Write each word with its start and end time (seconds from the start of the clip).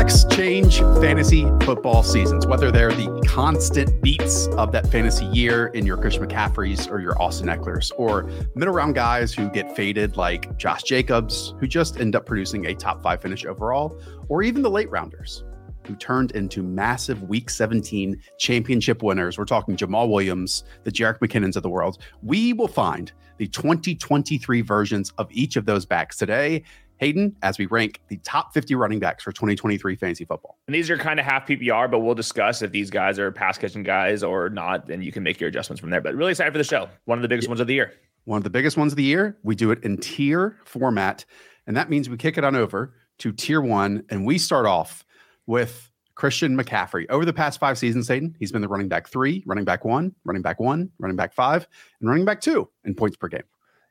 Running 0.00 0.14
backs 0.14 0.34
change 0.34 0.78
fantasy 1.02 1.44
football 1.62 2.02
seasons, 2.02 2.46
whether 2.46 2.70
they're 2.70 2.90
the 2.90 3.22
constant 3.28 4.00
beats 4.00 4.46
of 4.56 4.72
that 4.72 4.90
fantasy 4.90 5.26
year 5.26 5.66
in 5.68 5.84
your 5.84 5.98
Chris 5.98 6.16
McCaffreys 6.16 6.90
or 6.90 7.00
your 7.00 7.20
Austin 7.20 7.48
Ekelers, 7.48 7.92
or 7.98 8.22
middle 8.54 8.72
round 8.72 8.94
guys 8.94 9.34
who 9.34 9.50
get 9.50 9.76
faded 9.76 10.16
like 10.16 10.56
Josh 10.56 10.84
Jacobs, 10.84 11.52
who 11.60 11.66
just 11.66 12.00
end 12.00 12.16
up 12.16 12.24
producing 12.24 12.64
a 12.64 12.74
top 12.74 13.02
five 13.02 13.20
finish 13.20 13.44
overall, 13.44 14.00
or 14.30 14.42
even 14.42 14.62
the 14.62 14.70
late 14.70 14.90
rounders 14.90 15.44
who 15.86 15.94
turned 15.96 16.30
into 16.30 16.62
massive 16.62 17.24
week 17.24 17.50
17 17.50 18.22
championship 18.38 19.02
winners. 19.02 19.36
We're 19.36 19.44
talking 19.44 19.76
Jamaal 19.76 20.08
Williams, 20.10 20.64
the 20.84 20.90
Jerick 20.90 21.18
McKinnons 21.18 21.56
of 21.56 21.62
the 21.62 21.68
world. 21.68 21.98
We 22.22 22.54
will 22.54 22.68
find 22.68 23.12
the 23.36 23.48
2023 23.48 24.62
versions 24.62 25.12
of 25.18 25.28
each 25.30 25.56
of 25.56 25.66
those 25.66 25.84
backs 25.84 26.16
today. 26.16 26.62
Hayden, 27.00 27.34
as 27.42 27.58
we 27.58 27.64
rank 27.64 28.00
the 28.08 28.18
top 28.18 28.52
50 28.52 28.74
running 28.74 28.98
backs 28.98 29.24
for 29.24 29.32
2023 29.32 29.96
fantasy 29.96 30.26
football. 30.26 30.58
And 30.66 30.74
these 30.74 30.90
are 30.90 30.98
kind 30.98 31.18
of 31.18 31.24
half 31.24 31.46
PPR, 31.46 31.90
but 31.90 32.00
we'll 32.00 32.14
discuss 32.14 32.60
if 32.60 32.72
these 32.72 32.90
guys 32.90 33.18
are 33.18 33.32
pass 33.32 33.56
catching 33.56 33.82
guys 33.82 34.22
or 34.22 34.50
not. 34.50 34.86
Then 34.86 35.00
you 35.00 35.10
can 35.10 35.22
make 35.22 35.40
your 35.40 35.48
adjustments 35.48 35.80
from 35.80 35.88
there. 35.88 36.02
But 36.02 36.14
really 36.14 36.32
excited 36.32 36.52
for 36.52 36.58
the 36.58 36.64
show. 36.64 36.90
One 37.06 37.16
of 37.16 37.22
the 37.22 37.28
biggest 37.28 37.48
ones 37.48 37.58
of 37.58 37.66
the 37.66 37.74
year. 37.74 37.94
One 38.24 38.36
of 38.36 38.44
the 38.44 38.50
biggest 38.50 38.76
ones 38.76 38.92
of 38.92 38.96
the 38.96 39.02
year. 39.02 39.38
We 39.42 39.54
do 39.54 39.70
it 39.70 39.82
in 39.82 39.96
tier 39.96 40.58
format. 40.66 41.24
And 41.66 41.74
that 41.74 41.88
means 41.88 42.10
we 42.10 42.18
kick 42.18 42.36
it 42.36 42.44
on 42.44 42.54
over 42.54 42.94
to 43.20 43.32
tier 43.32 43.62
one. 43.62 44.04
And 44.10 44.26
we 44.26 44.36
start 44.36 44.66
off 44.66 45.02
with 45.46 45.90
Christian 46.16 46.54
McCaffrey. 46.54 47.06
Over 47.08 47.24
the 47.24 47.32
past 47.32 47.58
five 47.58 47.78
seasons, 47.78 48.08
Hayden, 48.08 48.36
he's 48.38 48.52
been 48.52 48.60
the 48.60 48.68
running 48.68 48.88
back 48.88 49.08
three, 49.08 49.42
running 49.46 49.64
back 49.64 49.86
one, 49.86 50.14
running 50.24 50.42
back 50.42 50.60
one, 50.60 50.90
running 50.98 51.16
back 51.16 51.32
five, 51.32 51.66
and 52.00 52.10
running 52.10 52.26
back 52.26 52.42
two 52.42 52.68
in 52.84 52.94
points 52.94 53.16
per 53.16 53.28
game. 53.28 53.44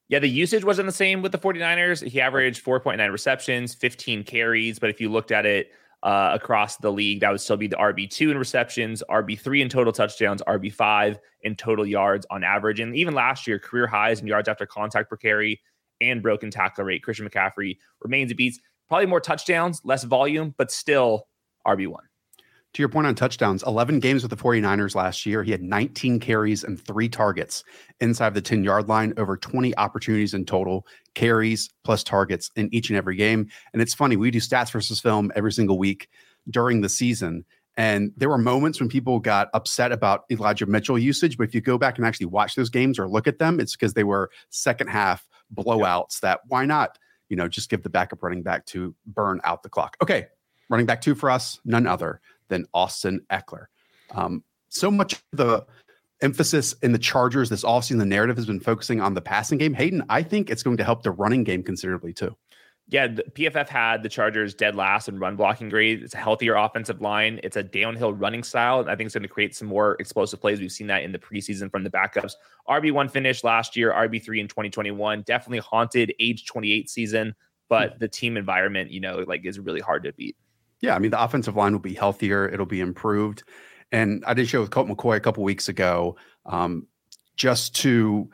Yeah, 0.09 0.17
the 0.17 0.27
usage 0.27 0.65
wasn't 0.65 0.87
the 0.87 0.91
same 0.91 1.21
with 1.21 1.31
the 1.31 1.37
49ers. 1.37 2.05
He 2.05 2.19
averaged 2.19 2.65
4.9 2.65 3.11
receptions, 3.11 3.75
15 3.75 4.23
carries. 4.23 4.79
But 4.79 4.89
if 4.89 4.99
you 4.99 5.07
looked 5.07 5.31
at 5.31 5.45
it 5.45 5.71
uh, 6.01 6.31
across 6.33 6.77
the 6.77 6.91
league, 6.91 7.19
that 7.19 7.29
would 7.29 7.41
still 7.41 7.57
be 7.57 7.67
the 7.67 7.75
RB2 7.75 8.31
in 8.31 8.37
receptions, 8.39 9.03
RB3 9.07 9.61
in 9.61 9.69
total 9.69 9.93
touchdowns, 9.93 10.41
RB5 10.47 11.17
in 11.43 11.55
total 11.55 11.85
yards 11.85 12.25
on 12.31 12.43
average. 12.43 12.79
And 12.79 12.95
even 12.95 13.13
last 13.13 13.45
year, 13.45 13.59
career 13.59 13.85
highs 13.85 14.19
in 14.19 14.25
yards 14.25 14.49
after 14.49 14.65
contact 14.65 15.11
per 15.11 15.15
carry 15.15 15.61
and 16.01 16.23
broken 16.23 16.49
tackle 16.49 16.85
rate. 16.85 17.03
Christian 17.03 17.29
McCaffrey 17.29 17.77
remains 18.01 18.31
a 18.31 18.35
beats. 18.35 18.59
Probably 18.87 19.05
more 19.05 19.21
touchdowns, 19.21 19.79
less 19.83 20.03
volume, 20.03 20.55
but 20.57 20.71
still 20.71 21.27
RB1. 21.67 22.08
To 22.73 22.83
your 22.83 22.89
point 22.89 23.07
on 23.07 23.15
touchdowns, 23.15 23.63
11 23.63 23.99
games 23.99 24.21
with 24.21 24.29
the 24.29 24.37
49ers 24.37 24.93
last 24.93 25.25
year. 25.25 25.41
He 25.41 25.51
had 25.51 25.63
19 25.63 26.19
carries 26.19 26.63
and 26.63 26.79
three 26.79 27.09
targets 27.09 27.63
inside 27.99 28.35
the 28.35 28.41
10 28.41 28.63
yard 28.63 28.87
line, 28.87 29.11
over 29.17 29.35
20 29.35 29.75
opportunities 29.77 30.35
in 30.35 30.45
total, 30.45 30.85
carries 31.15 31.69
plus 31.83 32.03
targets 32.03 32.51
in 32.55 32.69
each 32.71 32.89
and 32.89 32.97
every 32.97 33.15
game. 33.15 33.49
And 33.73 33.81
it's 33.81 33.95
funny, 33.95 34.17
we 34.17 34.29
do 34.29 34.39
stats 34.39 34.71
versus 34.71 34.99
film 34.99 35.31
every 35.35 35.51
single 35.51 35.79
week 35.79 36.09
during 36.47 36.81
the 36.81 36.89
season. 36.89 37.43
And 37.75 38.11
there 38.17 38.29
were 38.29 38.37
moments 38.37 38.79
when 38.79 38.89
people 38.89 39.19
got 39.19 39.49
upset 39.55 39.91
about 39.91 40.25
Elijah 40.29 40.67
Mitchell 40.67 40.99
usage. 40.99 41.37
But 41.37 41.47
if 41.47 41.55
you 41.55 41.61
go 41.61 41.79
back 41.79 41.97
and 41.97 42.05
actually 42.05 42.27
watch 42.27 42.53
those 42.53 42.69
games 42.69 42.99
or 42.99 43.09
look 43.09 43.25
at 43.25 43.39
them, 43.39 43.59
it's 43.59 43.75
because 43.75 43.95
they 43.95 44.03
were 44.03 44.29
second 44.49 44.89
half 44.89 45.27
blowouts 45.55 46.19
that 46.19 46.41
why 46.47 46.65
not, 46.65 46.99
you 47.29 47.35
know, 47.35 47.47
just 47.47 47.69
give 47.69 47.81
the 47.81 47.89
backup 47.89 48.21
running 48.21 48.43
back 48.43 48.67
to 48.67 48.93
burn 49.07 49.41
out 49.43 49.63
the 49.63 49.69
clock. 49.69 49.97
Okay. 50.03 50.27
Running 50.69 50.85
back 50.85 51.01
two 51.01 51.15
for 51.15 51.31
us, 51.31 51.59
none 51.65 51.87
other 51.87 52.21
than 52.49 52.65
Austin 52.73 53.21
Ekeler. 53.31 53.65
Um, 54.11 54.43
so 54.69 54.91
much 54.91 55.13
of 55.13 55.21
the 55.33 55.65
emphasis 56.21 56.73
in 56.81 56.91
the 56.91 56.99
Chargers 56.99 57.49
this 57.49 57.63
offseason, 57.63 57.99
the 57.99 58.05
narrative 58.05 58.35
has 58.35 58.45
been 58.45 58.59
focusing 58.59 59.01
on 59.01 59.13
the 59.13 59.21
passing 59.21 59.57
game. 59.57 59.73
Hayden, 59.73 60.03
I 60.09 60.23
think 60.23 60.49
it's 60.49 60.63
going 60.63 60.77
to 60.77 60.83
help 60.83 61.03
the 61.03 61.11
running 61.11 61.43
game 61.43 61.63
considerably 61.63 62.13
too. 62.13 62.35
Yeah, 62.91 63.05
the 63.05 63.23
PFF 63.23 63.67
had 63.67 64.01
the 64.01 64.09
Chargers 64.09 64.55
dead 64.55 64.75
last 64.75 65.07
in 65.07 65.19
run 65.19 65.35
blocking 65.35 65.69
grade. 65.69 66.01
It's 66.01 66.15
a 66.15 66.17
healthier 66.17 66.55
offensive 66.55 67.01
line. 67.01 67.39
It's 67.43 67.55
a 67.55 67.61
downhill 67.61 68.13
running 68.13 68.43
style. 68.43 68.83
I 68.89 68.95
think 68.95 69.05
it's 69.05 69.13
going 69.13 69.21
to 69.21 69.29
create 69.29 69.55
some 69.55 69.67
more 69.67 69.95
explosive 69.99 70.41
plays. 70.41 70.59
We've 70.59 70.71
seen 70.71 70.87
that 70.87 71.03
in 71.03 71.11
the 71.11 71.19
preseason 71.19 71.69
from 71.69 71.83
the 71.83 71.91
backups. 71.91 72.33
RB1 72.67 73.11
finished 73.11 73.43
last 73.43 73.75
year, 73.75 73.93
RB3 73.93 74.39
in 74.39 74.47
2021. 74.47 75.21
Definitely 75.21 75.59
haunted 75.59 76.15
age 76.19 76.47
28 76.47 76.89
season, 76.89 77.35
but 77.69 77.99
the 77.99 78.07
team 78.07 78.37
environment, 78.37 78.89
you 78.89 79.01
know, 79.01 79.23
like 79.27 79.45
is 79.45 79.59
really 79.59 79.81
hard 79.81 80.03
to 80.05 80.13
beat. 80.13 80.35
Yeah, 80.81 80.95
I 80.95 80.99
mean 80.99 81.11
the 81.11 81.21
offensive 81.21 81.55
line 81.55 81.73
will 81.73 81.79
be 81.79 81.93
healthier. 81.93 82.47
It'll 82.47 82.65
be 82.65 82.81
improved. 82.81 83.43
And 83.91 84.23
I 84.25 84.33
did 84.33 84.47
show 84.47 84.61
with 84.61 84.69
Colt 84.69 84.87
McCoy 84.87 85.17
a 85.17 85.19
couple 85.19 85.43
weeks 85.43 85.67
ago, 85.67 86.15
um, 86.45 86.87
just 87.35 87.75
to 87.77 88.29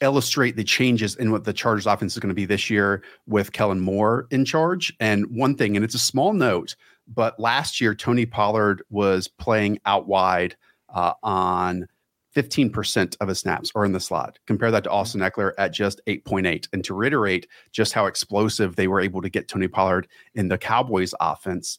illustrate 0.00 0.56
the 0.56 0.64
changes 0.64 1.16
in 1.16 1.30
what 1.30 1.44
the 1.44 1.52
Chargers 1.52 1.86
offense 1.86 2.14
is 2.14 2.20
going 2.20 2.30
to 2.30 2.34
be 2.34 2.46
this 2.46 2.70
year 2.70 3.02
with 3.26 3.52
Kellen 3.52 3.80
Moore 3.80 4.26
in 4.30 4.44
charge. 4.44 4.94
And 4.98 5.26
one 5.36 5.56
thing, 5.56 5.76
and 5.76 5.84
it's 5.84 5.94
a 5.94 5.98
small 5.98 6.32
note, 6.32 6.74
but 7.06 7.38
last 7.38 7.80
year 7.80 7.94
Tony 7.94 8.24
Pollard 8.24 8.82
was 8.88 9.28
playing 9.28 9.78
out 9.84 10.06
wide 10.06 10.56
uh, 10.94 11.12
on 11.22 11.86
15% 12.34 13.16
of 13.20 13.28
his 13.28 13.40
snaps 13.40 13.72
or 13.74 13.84
in 13.84 13.92
the 13.92 14.00
slot. 14.00 14.38
Compare 14.46 14.70
that 14.70 14.84
to 14.84 14.90
Austin 14.90 15.20
Ekeler 15.20 15.52
at 15.58 15.72
just 15.72 16.00
8.8. 16.06 16.68
And 16.72 16.84
to 16.84 16.94
reiterate 16.94 17.48
just 17.72 17.92
how 17.92 18.06
explosive 18.06 18.76
they 18.76 18.88
were 18.88 19.00
able 19.00 19.20
to 19.22 19.28
get 19.28 19.48
Tony 19.48 19.68
Pollard 19.68 20.06
in 20.34 20.48
the 20.48 20.58
Cowboys 20.58 21.12
offense, 21.20 21.78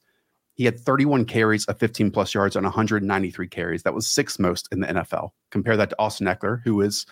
he 0.56 0.66
had 0.66 0.80
31 0.80 1.26
carries 1.26 1.66
of 1.66 1.80
15 1.80 2.12
plus 2.12 2.34
yards 2.34 2.56
on 2.56 2.64
193 2.64 3.48
carries. 3.48 3.84
That 3.84 3.94
was 3.94 4.08
sixth 4.08 4.40
most 4.40 4.68
in 4.72 4.80
the 4.82 4.88
NFL. 4.88 5.32
Compare 5.50 5.78
that 5.78 5.90
to 5.92 5.96
Austin 6.00 6.28
Ekeler, 6.28 6.62
who 6.64 6.82
is 6.82 7.06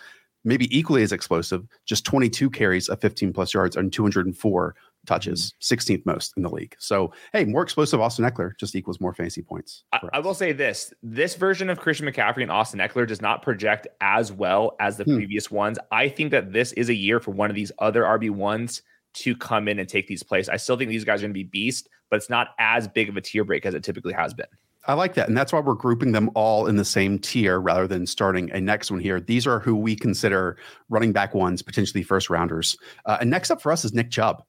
maybe 0.44 0.74
equally 0.76 1.02
as 1.02 1.12
explosive, 1.12 1.66
just 1.86 2.04
22 2.04 2.48
carries 2.50 2.88
of 2.88 3.00
15 3.00 3.32
plus 3.32 3.52
yards 3.52 3.76
on 3.76 3.90
204 3.90 4.74
touches, 5.06 5.54
16th 5.62 6.04
most 6.04 6.32
in 6.36 6.42
the 6.42 6.50
league. 6.50 6.74
So, 6.78 7.12
hey, 7.32 7.44
more 7.44 7.62
explosive 7.62 8.00
Austin 8.00 8.24
Ekeler 8.24 8.52
just 8.58 8.74
equals 8.74 9.00
more 9.00 9.14
fantasy 9.14 9.42
points. 9.42 9.84
I, 9.92 10.00
I 10.14 10.18
will 10.20 10.34
say 10.34 10.52
this 10.52 10.92
this 11.02 11.34
version 11.34 11.70
of 11.70 11.80
Christian 11.80 12.06
McCaffrey 12.06 12.42
and 12.42 12.52
Austin 12.52 12.80
Ekeler 12.80 13.06
does 13.06 13.22
not 13.22 13.42
project 13.42 13.86
as 14.00 14.30
well 14.32 14.76
as 14.80 14.96
the 14.98 15.04
Hmm. 15.04 15.16
previous 15.16 15.50
ones. 15.50 15.78
I 15.90 16.08
think 16.08 16.30
that 16.32 16.52
this 16.52 16.72
is 16.72 16.88
a 16.90 16.94
year 16.94 17.20
for 17.20 17.30
one 17.32 17.48
of 17.50 17.56
these 17.56 17.72
other 17.78 18.02
RB1s 18.04 18.82
to 19.12 19.36
come 19.36 19.68
in 19.68 19.78
and 19.78 19.88
take 19.88 20.06
these 20.06 20.22
plays. 20.22 20.48
I 20.48 20.56
still 20.56 20.76
think 20.76 20.90
these 20.90 21.04
guys 21.04 21.20
are 21.20 21.22
going 21.22 21.30
to 21.30 21.34
be 21.34 21.44
beast, 21.44 21.88
but 22.10 22.16
it's 22.16 22.30
not 22.30 22.48
as 22.58 22.88
big 22.88 23.08
of 23.08 23.16
a 23.16 23.20
tier 23.20 23.44
break 23.44 23.66
as 23.66 23.74
it 23.74 23.82
typically 23.82 24.12
has 24.12 24.34
been. 24.34 24.46
I 24.86 24.94
like 24.94 25.14
that. 25.14 25.28
And 25.28 25.36
that's 25.36 25.52
why 25.52 25.60
we're 25.60 25.74
grouping 25.74 26.12
them 26.12 26.30
all 26.34 26.66
in 26.66 26.76
the 26.76 26.84
same 26.84 27.18
tier 27.18 27.60
rather 27.60 27.86
than 27.86 28.06
starting 28.06 28.50
a 28.52 28.60
next 28.60 28.90
one 28.90 29.00
here. 29.00 29.20
These 29.20 29.46
are 29.46 29.60
who 29.60 29.76
we 29.76 29.94
consider 29.94 30.56
running 30.88 31.12
back 31.12 31.34
ones, 31.34 31.60
potentially 31.60 32.02
first 32.02 32.30
rounders. 32.30 32.76
Uh, 33.04 33.18
and 33.20 33.28
next 33.28 33.50
up 33.50 33.60
for 33.60 33.70
us 33.72 33.84
is 33.84 33.92
Nick 33.92 34.10
Chubb. 34.10 34.42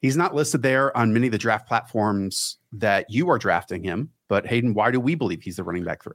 He's 0.00 0.16
not 0.16 0.34
listed 0.34 0.62
there 0.62 0.96
on 0.96 1.12
many 1.12 1.26
of 1.26 1.32
the 1.32 1.38
draft 1.38 1.68
platforms 1.68 2.58
that 2.72 3.06
you 3.10 3.28
are 3.28 3.38
drafting 3.38 3.82
him. 3.82 4.10
But 4.28 4.46
Hayden, 4.46 4.74
why 4.74 4.90
do 4.90 5.00
we 5.00 5.14
believe 5.14 5.42
he's 5.42 5.56
the 5.56 5.64
running 5.64 5.84
back 5.84 6.02
three? 6.02 6.14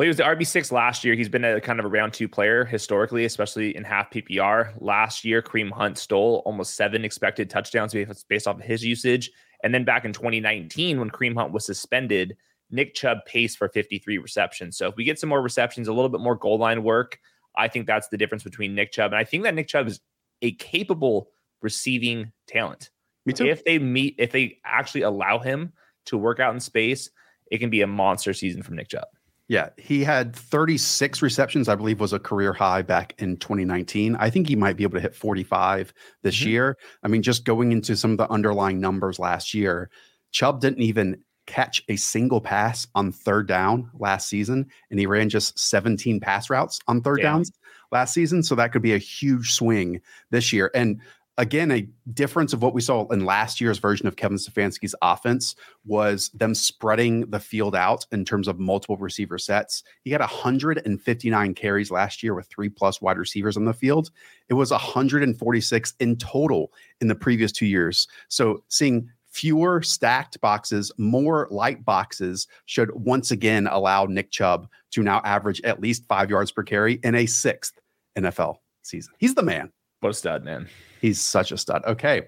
Well, 0.00 0.06
he 0.06 0.08
was 0.08 0.16
the 0.16 0.22
RB6 0.22 0.72
last 0.72 1.04
year. 1.04 1.14
He's 1.14 1.28
been 1.28 1.44
a 1.44 1.60
kind 1.60 1.78
of 1.78 1.84
a 1.84 1.88
round 1.88 2.14
two 2.14 2.26
player 2.26 2.64
historically, 2.64 3.26
especially 3.26 3.76
in 3.76 3.84
half 3.84 4.10
PPR. 4.10 4.72
Last 4.80 5.26
year, 5.26 5.42
Kareem 5.42 5.70
Hunt 5.70 5.98
stole 5.98 6.42
almost 6.46 6.74
seven 6.74 7.04
expected 7.04 7.50
touchdowns 7.50 7.94
based 8.26 8.48
off 8.48 8.56
of 8.56 8.62
his 8.62 8.82
usage. 8.82 9.30
And 9.62 9.74
then 9.74 9.84
back 9.84 10.06
in 10.06 10.14
2019, 10.14 10.98
when 10.98 11.10
Kareem 11.10 11.36
Hunt 11.36 11.52
was 11.52 11.66
suspended, 11.66 12.34
Nick 12.70 12.94
Chubb 12.94 13.18
paced 13.26 13.58
for 13.58 13.68
53 13.68 14.16
receptions. 14.16 14.78
So 14.78 14.88
if 14.88 14.96
we 14.96 15.04
get 15.04 15.18
some 15.18 15.28
more 15.28 15.42
receptions, 15.42 15.86
a 15.86 15.92
little 15.92 16.08
bit 16.08 16.22
more 16.22 16.34
goal 16.34 16.56
line 16.56 16.82
work, 16.82 17.18
I 17.54 17.68
think 17.68 17.86
that's 17.86 18.08
the 18.08 18.16
difference 18.16 18.42
between 18.42 18.74
Nick 18.74 18.92
Chubb. 18.92 19.12
And 19.12 19.18
I 19.20 19.24
think 19.24 19.42
that 19.42 19.54
Nick 19.54 19.68
Chubb 19.68 19.86
is 19.86 20.00
a 20.40 20.52
capable 20.52 21.28
receiving 21.60 22.32
talent. 22.46 22.88
Me 23.26 23.34
too. 23.34 23.44
If 23.44 23.66
they 23.66 23.78
meet, 23.78 24.14
if 24.16 24.32
they 24.32 24.60
actually 24.64 25.02
allow 25.02 25.40
him 25.40 25.74
to 26.06 26.16
work 26.16 26.40
out 26.40 26.54
in 26.54 26.60
space, 26.60 27.10
it 27.50 27.58
can 27.58 27.68
be 27.68 27.82
a 27.82 27.86
monster 27.86 28.32
season 28.32 28.62
from 28.62 28.76
Nick 28.76 28.88
Chubb. 28.88 29.04
Yeah, 29.50 29.70
he 29.78 30.04
had 30.04 30.36
36 30.36 31.22
receptions, 31.22 31.68
I 31.68 31.74
believe 31.74 31.98
was 31.98 32.12
a 32.12 32.20
career 32.20 32.52
high 32.52 32.82
back 32.82 33.16
in 33.18 33.36
2019. 33.36 34.14
I 34.14 34.30
think 34.30 34.46
he 34.46 34.54
might 34.54 34.76
be 34.76 34.84
able 34.84 34.94
to 34.94 35.00
hit 35.00 35.12
45 35.12 35.92
this 36.22 36.36
Mhm. 36.36 36.46
year. 36.46 36.78
I 37.02 37.08
mean, 37.08 37.20
just 37.20 37.44
going 37.44 37.72
into 37.72 37.96
some 37.96 38.12
of 38.12 38.18
the 38.18 38.30
underlying 38.30 38.78
numbers 38.80 39.18
last 39.18 39.52
year, 39.52 39.90
Chubb 40.30 40.60
didn't 40.60 40.82
even 40.82 41.16
catch 41.48 41.82
a 41.88 41.96
single 41.96 42.40
pass 42.40 42.86
on 42.94 43.10
third 43.10 43.48
down 43.48 43.90
last 43.98 44.28
season, 44.28 44.66
and 44.88 45.00
he 45.00 45.06
ran 45.06 45.28
just 45.28 45.58
17 45.58 46.20
pass 46.20 46.48
routes 46.48 46.78
on 46.86 47.00
third 47.02 47.18
Yeah. 47.18 47.32
downs 47.32 47.50
last 47.90 48.14
season. 48.14 48.44
So 48.44 48.54
that 48.54 48.70
could 48.70 48.82
be 48.82 48.94
a 48.94 48.98
huge 48.98 49.50
swing 49.50 50.00
this 50.30 50.52
year. 50.52 50.70
And 50.76 51.00
again, 51.40 51.70
a 51.70 51.88
difference 52.12 52.52
of 52.52 52.62
what 52.62 52.74
we 52.74 52.82
saw 52.82 53.06
in 53.08 53.24
last 53.24 53.62
year's 53.62 53.78
version 53.78 54.06
of 54.06 54.16
Kevin 54.16 54.36
Stefanski's 54.36 54.94
offense 55.00 55.56
was 55.86 56.28
them 56.34 56.54
spreading 56.54 57.22
the 57.30 57.40
field 57.40 57.74
out 57.74 58.04
in 58.12 58.26
terms 58.26 58.46
of 58.46 58.60
multiple 58.60 58.98
receiver 58.98 59.38
sets. 59.38 59.82
He 60.02 60.10
had 60.10 60.20
159 60.20 61.54
carries 61.54 61.90
last 61.90 62.22
year 62.22 62.34
with 62.34 62.46
three 62.48 62.68
plus 62.68 63.00
wide 63.00 63.16
receivers 63.16 63.56
on 63.56 63.64
the 63.64 63.72
field. 63.72 64.10
It 64.50 64.54
was 64.54 64.70
146 64.70 65.94
in 65.98 66.16
total 66.16 66.72
in 67.00 67.08
the 67.08 67.14
previous 67.14 67.52
two 67.52 67.66
years. 67.66 68.06
So 68.28 68.62
seeing 68.68 69.08
fewer 69.24 69.80
stacked 69.80 70.38
boxes, 70.42 70.92
more 70.98 71.48
light 71.50 71.86
boxes 71.86 72.48
should 72.66 72.90
once 72.92 73.30
again 73.30 73.66
allow 73.66 74.04
Nick 74.04 74.30
Chubb 74.30 74.68
to 74.90 75.02
now 75.02 75.22
average 75.24 75.62
at 75.62 75.80
least 75.80 76.04
five 76.06 76.28
yards 76.28 76.52
per 76.52 76.64
carry 76.64 77.00
in 77.02 77.14
a 77.14 77.24
sixth 77.24 77.80
NFL 78.18 78.56
season. 78.82 79.14
He's 79.18 79.34
the 79.34 79.42
man. 79.42 79.72
What 80.00 80.10
a 80.10 80.14
stud, 80.14 80.44
man. 80.44 80.68
He's 81.00 81.20
such 81.20 81.52
a 81.52 81.58
stud. 81.58 81.82
Okay. 81.86 82.22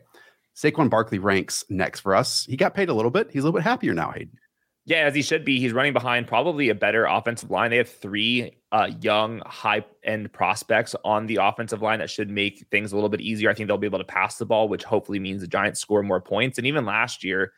Saquon 0.54 0.90
Barkley 0.90 1.18
ranks 1.18 1.64
next 1.68 2.00
for 2.00 2.14
us. 2.14 2.44
He 2.44 2.56
got 2.56 2.74
paid 2.74 2.88
a 2.88 2.94
little 2.94 3.10
bit. 3.10 3.30
He's 3.30 3.42
a 3.42 3.46
little 3.46 3.58
bit 3.58 3.64
happier 3.64 3.94
now, 3.94 4.10
Hayden. 4.10 4.38
Yeah, 4.84 5.04
as 5.06 5.14
he 5.14 5.22
should 5.22 5.44
be. 5.44 5.60
He's 5.60 5.72
running 5.72 5.92
behind 5.92 6.26
probably 6.26 6.68
a 6.68 6.74
better 6.74 7.04
offensive 7.04 7.50
line. 7.50 7.70
They 7.70 7.76
have 7.76 7.88
three 7.88 8.56
uh, 8.72 8.90
young, 9.00 9.40
high 9.46 9.84
end 10.02 10.32
prospects 10.32 10.96
on 11.04 11.26
the 11.26 11.36
offensive 11.36 11.82
line 11.82 12.00
that 12.00 12.10
should 12.10 12.28
make 12.28 12.66
things 12.70 12.90
a 12.90 12.96
little 12.96 13.08
bit 13.08 13.20
easier. 13.20 13.48
I 13.48 13.54
think 13.54 13.68
they'll 13.68 13.78
be 13.78 13.86
able 13.86 14.00
to 14.00 14.04
pass 14.04 14.38
the 14.38 14.46
ball, 14.46 14.68
which 14.68 14.82
hopefully 14.82 15.20
means 15.20 15.40
the 15.40 15.46
Giants 15.46 15.80
score 15.80 16.02
more 16.02 16.20
points. 16.20 16.58
And 16.58 16.66
even 16.66 16.84
last 16.84 17.22
year, 17.22 17.52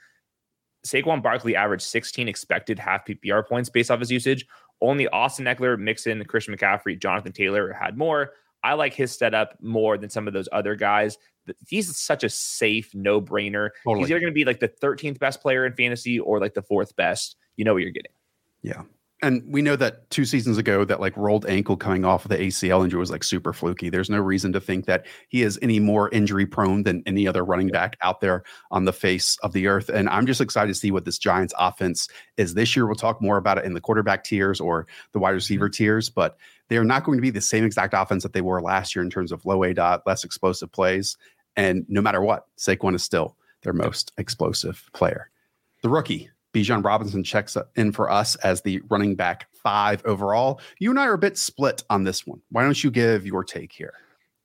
Saquon 0.86 1.22
Barkley 1.22 1.56
averaged 1.56 1.84
16 1.84 2.28
expected 2.28 2.78
half 2.78 3.06
PPR 3.06 3.48
points 3.48 3.70
based 3.70 3.90
off 3.90 4.00
his 4.00 4.10
usage. 4.10 4.46
Only 4.82 5.08
Austin 5.08 5.46
Ekeler, 5.46 5.78
Mixon, 5.78 6.22
Christian 6.26 6.54
McCaffrey, 6.54 7.00
Jonathan 7.00 7.32
Taylor 7.32 7.72
had 7.72 7.96
more. 7.96 8.32
I 8.64 8.72
like 8.72 8.94
his 8.94 9.16
setup 9.16 9.56
more 9.60 9.98
than 9.98 10.08
some 10.10 10.26
of 10.26 10.32
those 10.32 10.48
other 10.50 10.74
guys. 10.74 11.18
He's 11.68 11.94
such 11.96 12.24
a 12.24 12.30
safe, 12.30 12.94
no 12.94 13.20
brainer. 13.20 13.68
Totally. 13.84 14.00
He's 14.00 14.10
either 14.10 14.20
going 14.20 14.32
to 14.32 14.34
be 14.34 14.46
like 14.46 14.60
the 14.60 14.68
13th 14.68 15.18
best 15.18 15.42
player 15.42 15.66
in 15.66 15.74
fantasy 15.74 16.18
or 16.18 16.40
like 16.40 16.54
the 16.54 16.62
fourth 16.62 16.96
best. 16.96 17.36
You 17.56 17.64
know 17.66 17.74
what 17.74 17.82
you're 17.82 17.92
getting. 17.92 18.12
Yeah. 18.62 18.82
And 19.22 19.42
we 19.46 19.62
know 19.62 19.76
that 19.76 20.10
two 20.10 20.24
seasons 20.24 20.58
ago, 20.58 20.84
that 20.84 21.00
like 21.00 21.16
rolled 21.16 21.46
ankle 21.46 21.76
coming 21.76 22.04
off 22.04 22.24
of 22.24 22.30
the 22.30 22.36
ACL 22.36 22.84
injury 22.84 23.00
was 23.00 23.10
like 23.10 23.24
super 23.24 23.52
fluky. 23.52 23.88
There's 23.88 24.10
no 24.10 24.18
reason 24.18 24.52
to 24.52 24.60
think 24.60 24.84
that 24.86 25.06
he 25.28 25.42
is 25.42 25.58
any 25.62 25.80
more 25.80 26.10
injury 26.10 26.44
prone 26.44 26.82
than 26.82 27.02
any 27.06 27.26
other 27.26 27.42
running 27.42 27.68
back 27.68 27.96
out 28.02 28.20
there 28.20 28.42
on 28.70 28.84
the 28.84 28.92
face 28.92 29.38
of 29.42 29.52
the 29.52 29.66
earth. 29.66 29.88
And 29.88 30.10
I'm 30.10 30.26
just 30.26 30.42
excited 30.42 30.68
to 30.68 30.78
see 30.78 30.90
what 30.90 31.06
this 31.06 31.18
Giants 31.18 31.54
offense 31.58 32.08
is 32.36 32.52
this 32.52 32.76
year. 32.76 32.86
We'll 32.86 32.96
talk 32.96 33.22
more 33.22 33.38
about 33.38 33.56
it 33.56 33.64
in 33.64 33.72
the 33.72 33.80
quarterback 33.80 34.24
tiers 34.24 34.60
or 34.60 34.86
the 35.12 35.18
wide 35.20 35.30
receiver 35.30 35.68
mm-hmm. 35.68 35.84
tiers, 35.84 36.10
but 36.10 36.36
they're 36.68 36.84
not 36.84 37.04
going 37.04 37.18
to 37.18 37.22
be 37.22 37.30
the 37.30 37.40
same 37.40 37.64
exact 37.64 37.94
offense 37.94 38.22
that 38.22 38.32
they 38.32 38.40
were 38.40 38.62
last 38.62 38.94
year 38.94 39.02
in 39.04 39.10
terms 39.10 39.32
of 39.32 39.44
low 39.44 39.62
A 39.64 39.74
dot, 39.74 40.02
less 40.06 40.24
explosive 40.24 40.72
plays. 40.72 41.16
And 41.56 41.84
no 41.88 42.00
matter 42.00 42.20
what, 42.20 42.46
Saquon 42.58 42.94
is 42.94 43.02
still 43.02 43.36
their 43.62 43.72
most 43.72 44.12
explosive 44.18 44.88
player. 44.92 45.30
The 45.82 45.88
rookie, 45.88 46.30
Bijan 46.52 46.84
Robinson 46.84 47.24
checks 47.24 47.56
in 47.76 47.92
for 47.92 48.10
us 48.10 48.36
as 48.36 48.62
the 48.62 48.80
running 48.88 49.14
back 49.14 49.48
five 49.52 50.02
overall. 50.04 50.60
You 50.78 50.90
and 50.90 50.98
I 50.98 51.06
are 51.06 51.14
a 51.14 51.18
bit 51.18 51.36
split 51.36 51.82
on 51.90 52.04
this 52.04 52.26
one. 52.26 52.40
Why 52.50 52.62
don't 52.62 52.82
you 52.82 52.90
give 52.90 53.26
your 53.26 53.44
take 53.44 53.72
here? 53.72 53.94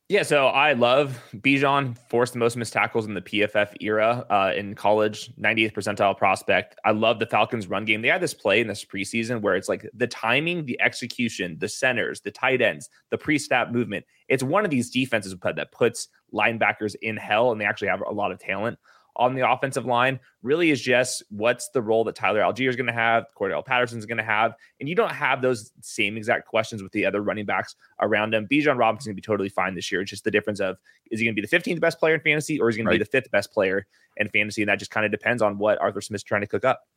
Yeah, 0.09 0.23
so 0.23 0.47
I 0.47 0.73
love 0.73 1.21
Bijan, 1.35 1.95
forced 2.09 2.33
the 2.33 2.39
most 2.39 2.57
missed 2.57 2.73
tackles 2.73 3.05
in 3.05 3.13
the 3.13 3.21
PFF 3.21 3.75
era 3.79 4.25
uh, 4.31 4.51
in 4.55 4.73
college, 4.73 5.31
98th 5.35 5.73
percentile 5.73 6.17
prospect. 6.17 6.75
I 6.83 6.91
love 6.93 7.19
the 7.19 7.27
Falcons 7.27 7.67
run 7.67 7.85
game. 7.85 8.01
They 8.01 8.07
had 8.07 8.19
this 8.19 8.33
play 8.33 8.59
in 8.59 8.65
this 8.65 8.83
preseason 8.83 9.41
where 9.41 9.55
it's 9.55 9.69
like 9.69 9.87
the 9.93 10.07
timing, 10.07 10.65
the 10.65 10.81
execution, 10.81 11.57
the 11.59 11.69
centers, 11.69 12.21
the 12.21 12.31
tight 12.31 12.59
ends, 12.59 12.89
the 13.11 13.19
pre 13.19 13.37
snap 13.37 13.69
movement. 13.69 14.03
It's 14.27 14.41
one 14.41 14.65
of 14.65 14.71
these 14.71 14.89
defenses 14.89 15.35
that 15.43 15.71
puts 15.71 16.07
linebackers 16.33 16.95
in 17.03 17.15
hell, 17.15 17.51
and 17.51 17.61
they 17.61 17.65
actually 17.65 17.89
have 17.89 18.01
a 18.01 18.11
lot 18.11 18.31
of 18.31 18.39
talent 18.39 18.79
on 19.19 19.35
the 19.35 19.47
offensive 19.47 19.85
line 19.85 20.19
really 20.41 20.71
is 20.71 20.81
just 20.81 21.21
what's 21.29 21.69
the 21.69 21.81
role 21.81 22.05
that 22.05 22.15
Tyler 22.15 22.39
Allgeier 22.39 22.69
is 22.69 22.77
going 22.77 22.87
to 22.87 22.93
have, 22.93 23.25
Cordarrelle 23.37 23.65
Patterson 23.65 23.99
is 23.99 24.05
going 24.05 24.17
to 24.17 24.23
have, 24.23 24.55
and 24.79 24.87
you 24.87 24.95
don't 24.95 25.11
have 25.11 25.41
those 25.41 25.71
same 25.81 26.15
exact 26.15 26.47
questions 26.47 26.81
with 26.81 26.93
the 26.93 27.05
other 27.05 27.21
running 27.21 27.45
backs 27.45 27.75
around 27.99 28.33
him. 28.33 28.47
Bijan 28.49 28.79
Robinson 28.79 29.11
can 29.11 29.15
be 29.15 29.21
totally 29.21 29.49
fine 29.49 29.75
this 29.75 29.91
year. 29.91 30.01
It's 30.01 30.09
just 30.09 30.23
the 30.23 30.31
difference 30.31 30.61
of 30.61 30.77
is 31.11 31.19
he 31.19 31.25
going 31.25 31.35
to 31.35 31.41
be 31.41 31.45
the 31.45 31.55
15th 31.55 31.81
best 31.81 31.99
player 31.99 32.15
in 32.15 32.21
fantasy 32.21 32.59
or 32.59 32.69
is 32.69 32.75
he 32.75 32.81
going 32.81 32.91
to 32.91 32.97
be 32.97 33.03
the 33.03 33.09
fifth 33.09 33.29
best 33.29 33.51
player 33.51 33.85
in 34.15 34.29
fantasy? 34.29 34.61
And 34.61 34.69
that 34.69 34.79
just 34.79 34.89
kind 34.89 35.05
of 35.05 35.11
depends 35.11 35.41
on 35.41 35.57
what 35.57 35.79
Arthur 35.81 36.01
Smith's 36.01 36.23
trying 36.23 36.41
to 36.41 36.47
cook 36.47 36.63
up. 36.63 36.87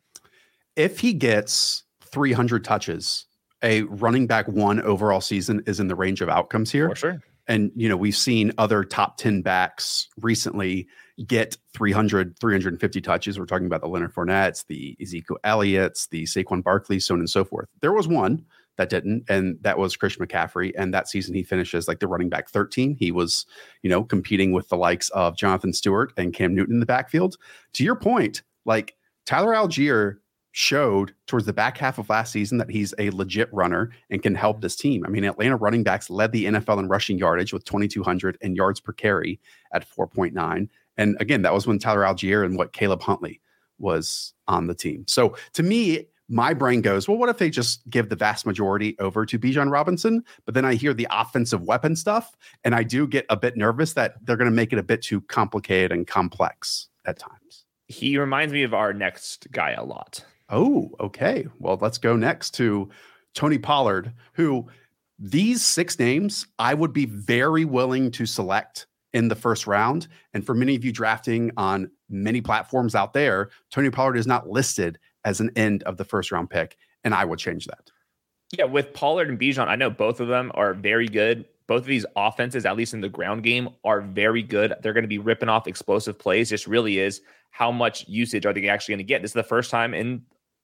If 0.77 1.01
he 1.01 1.13
gets 1.13 1.83
300 2.05 2.65
touches, 2.65 3.27
a 3.63 3.83
running 3.83 4.29
back 4.29 4.47
one 4.47 4.81
overall 4.83 5.21
season 5.21 5.63
is 5.67 5.81
in 5.81 5.89
the 5.89 5.97
range 5.97 6.21
of 6.21 6.29
outcomes 6.29 6.71
here. 6.71 6.89
For 6.91 6.97
sure. 6.97 7.23
And, 7.49 7.73
you 7.75 7.89
know, 7.89 7.97
we've 7.97 8.17
seen 8.17 8.53
other 8.59 8.85
top 8.85 9.17
10 9.17 9.43
backs 9.43 10.09
recently 10.21 10.87
get 11.27 11.57
300, 11.75 12.39
350 12.39 13.01
touches. 13.01 13.39
We're 13.39 13.47
talking 13.47 13.67
about 13.67 13.81
the 13.81 13.89
Leonard 13.89 14.15
Fournettes, 14.15 14.67
the 14.67 14.97
Ezekiel 15.01 15.39
Elliott's, 15.45 16.07
the 16.09 16.25
Saquon 16.25 16.63
Barkley, 16.63 17.01
so 17.01 17.15
on 17.15 17.21
and 17.21 17.31
so 17.31 17.45
forth. 17.45 17.69
There 17.81 17.93
was 17.93 18.09
one 18.09 18.45
that 18.77 18.89
didn't, 18.89 19.25
and 19.29 19.59
that 19.63 19.79
was 19.79 19.97
Christian 19.97 20.27
McCaffrey. 20.27 20.73
And 20.77 20.95
that 20.95 21.09
season 21.09 21.35
he 21.35 21.43
finishes 21.43 21.89
like 21.89 22.01
the 22.01 22.07
running 22.07 22.29
back 22.29 22.49
13. 22.49 22.97
He 22.99 23.13
was, 23.13 23.47
you 23.83 23.91
know, 23.91 24.03
competing 24.03 24.53
with 24.53 24.69
the 24.69 24.77
likes 24.77 25.11
of 25.11 25.37
Jonathan 25.37 25.73
Stewart 25.73 26.13
and 26.17 26.33
Cam 26.33 26.55
Newton 26.55 26.77
in 26.77 26.81
the 26.81 26.87
backfield. 26.87 27.37
To 27.75 27.85
your 27.85 27.97
point, 27.97 28.43
like 28.65 28.97
Tyler 29.27 29.53
Allgeier 29.53 30.17
showed 30.53 31.15
towards 31.27 31.47
the 31.47 31.53
back 31.53 31.79
half 31.79 31.99
of 31.99 32.11
last 32.11 32.31
season 32.31 32.59
that 32.59 32.71
he's 32.71 32.95
a 32.99 33.11
legit 33.11 33.49
runner 33.53 33.91
and 34.11 34.23
can 34.23 34.35
help 34.35 34.61
this 34.61 34.77
team. 34.77 35.03
I 35.07 35.09
mean, 35.09 35.25
Atlanta 35.25 35.57
running 35.57 35.83
backs 35.83 36.11
led 36.11 36.31
the 36.33 36.45
NFL 36.45 36.79
in 36.79 36.89
rushing 36.89 37.17
yardage 37.19 37.55
with 37.55 37.65
2,200 37.65 38.37
and 38.43 38.55
yards 38.55 38.79
per 38.79 38.93
carry 38.93 39.41
at 39.73 39.89
4.9. 39.89 40.69
And 40.97 41.17
again, 41.21 41.43
that 41.43 41.55
was 41.55 41.67
when 41.67 41.79
Tyler 41.79 42.03
Allgeier 42.03 42.45
and 42.45 42.57
what 42.57 42.73
Caleb 42.73 43.03
Huntley 43.03 43.41
was 43.79 44.35
on 44.49 44.67
the 44.67 44.75
team. 44.75 45.05
So 45.09 45.37
to 45.55 45.63
me, 45.63 46.07
my 46.29 46.55
brain 46.55 46.81
goes, 46.81 47.09
well, 47.09 47.19
what 47.19 47.29
if 47.29 47.39
they 47.39 47.51
just 47.51 47.89
give 47.91 48.09
the 48.09 48.17
vast 48.17 48.47
majority 48.47 48.97
over 48.99 49.27
to 49.27 49.39
Bijan 49.39 49.71
Robinson? 49.71 50.25
But 50.47 50.55
then 50.55 50.65
I 50.65 50.75
hear 50.75 50.95
the 50.95 51.07
offensive 51.11 51.63
weapon 51.63 51.95
stuff, 51.95 52.37
and 52.65 52.75
I 52.75 52.85
do 52.85 53.07
get 53.07 53.27
a 53.29 53.37
bit 53.37 53.57
nervous 53.57 53.93
that 53.95 54.15
they're 54.25 54.37
going 54.37 54.51
to 54.51 54.55
make 54.55 54.73
it 54.73 54.79
a 54.79 54.83
bit 54.83 55.03
too 55.03 55.21
complicated 55.23 55.93
and 55.93 56.07
complex 56.07 56.89
at 57.05 57.19
times. 57.19 57.65
He 57.89 58.17
reminds 58.17 58.55
me 58.55 58.63
of 58.63 58.73
our 58.73 58.95
next 58.95 59.49
guy 59.51 59.73
a 59.73 59.85
lot. 59.85 60.25
Oh, 60.49 60.91
okay. 61.01 61.47
Well, 61.59 61.79
let's 61.81 61.99
go 61.99 62.17
next 62.17 62.53
to 62.53 62.89
Tony 63.35 63.59
Pollard, 63.59 64.13
who 64.33 64.67
these 65.19 65.65
six 65.65 65.99
names 65.99 66.47
I 66.59 66.73
would 66.73 66.93
be 66.93 67.07
very 67.07 67.65
willing 67.65 68.11
to 68.13 68.25
select 68.25 68.87
in 69.13 69.29
the 69.29 69.35
first 69.35 69.67
round. 69.67 70.09
And 70.35 70.45
for 70.45 70.55
many 70.55 70.75
of 70.75 70.85
you 70.85 70.93
drafting 70.93 71.51
on 71.57 71.91
many 72.09 72.41
platforms 72.41 72.95
out 72.95 73.13
there, 73.13 73.51
Tony 73.71 73.91
Pollard 73.91 74.17
is 74.17 74.27
not 74.27 74.49
listed 74.49 74.99
as 75.25 75.41
an 75.41 75.51
end 75.57 75.83
of 75.85 75.97
the 75.97 76.05
first 76.05 76.33
round 76.33 76.51
pick. 76.51 76.77
And 77.05 77.15
I 77.15 77.25
will 77.25 77.37
change 77.37 77.67
that. 77.67 77.91
Yeah, 78.57 78.65
with 78.65 78.93
Pollard 78.93 79.29
and 79.29 79.39
Bijan, 79.39 79.69
I 79.69 79.77
know 79.77 79.91
both 79.91 80.21
of 80.21 80.29
them 80.29 80.53
are 80.55 80.75
very 80.75 81.09
good. 81.09 81.47
Both 81.67 81.83
of 81.83 81.87
these 81.87 82.05
offenses, 82.17 82.67
at 82.67 82.77
least 82.77 82.93
in 82.93 83.01
the 83.01 83.09
ground 83.09 83.43
game, 83.43 83.71
are 83.85 84.03
very 84.03 84.43
good. 84.43 84.75
They're 84.83 84.93
going 84.93 85.05
to 85.05 85.09
be 85.09 85.19
ripping 85.19 85.49
off 85.49 85.67
explosive 85.67 86.19
plays. 86.19 86.51
Just 86.51 86.67
really 86.67 86.99
is 86.99 87.23
how 87.51 87.71
much 87.71 88.07
usage 88.09 88.45
are 88.45 88.53
they 88.53 88.69
actually 88.69 88.93
going 88.93 88.99
to 88.99 89.05
get? 89.05 89.23
This 89.23 89.31
is 89.31 89.35
the 89.35 89.43
first 89.43 89.71
time 89.71 89.95
in 89.95 90.23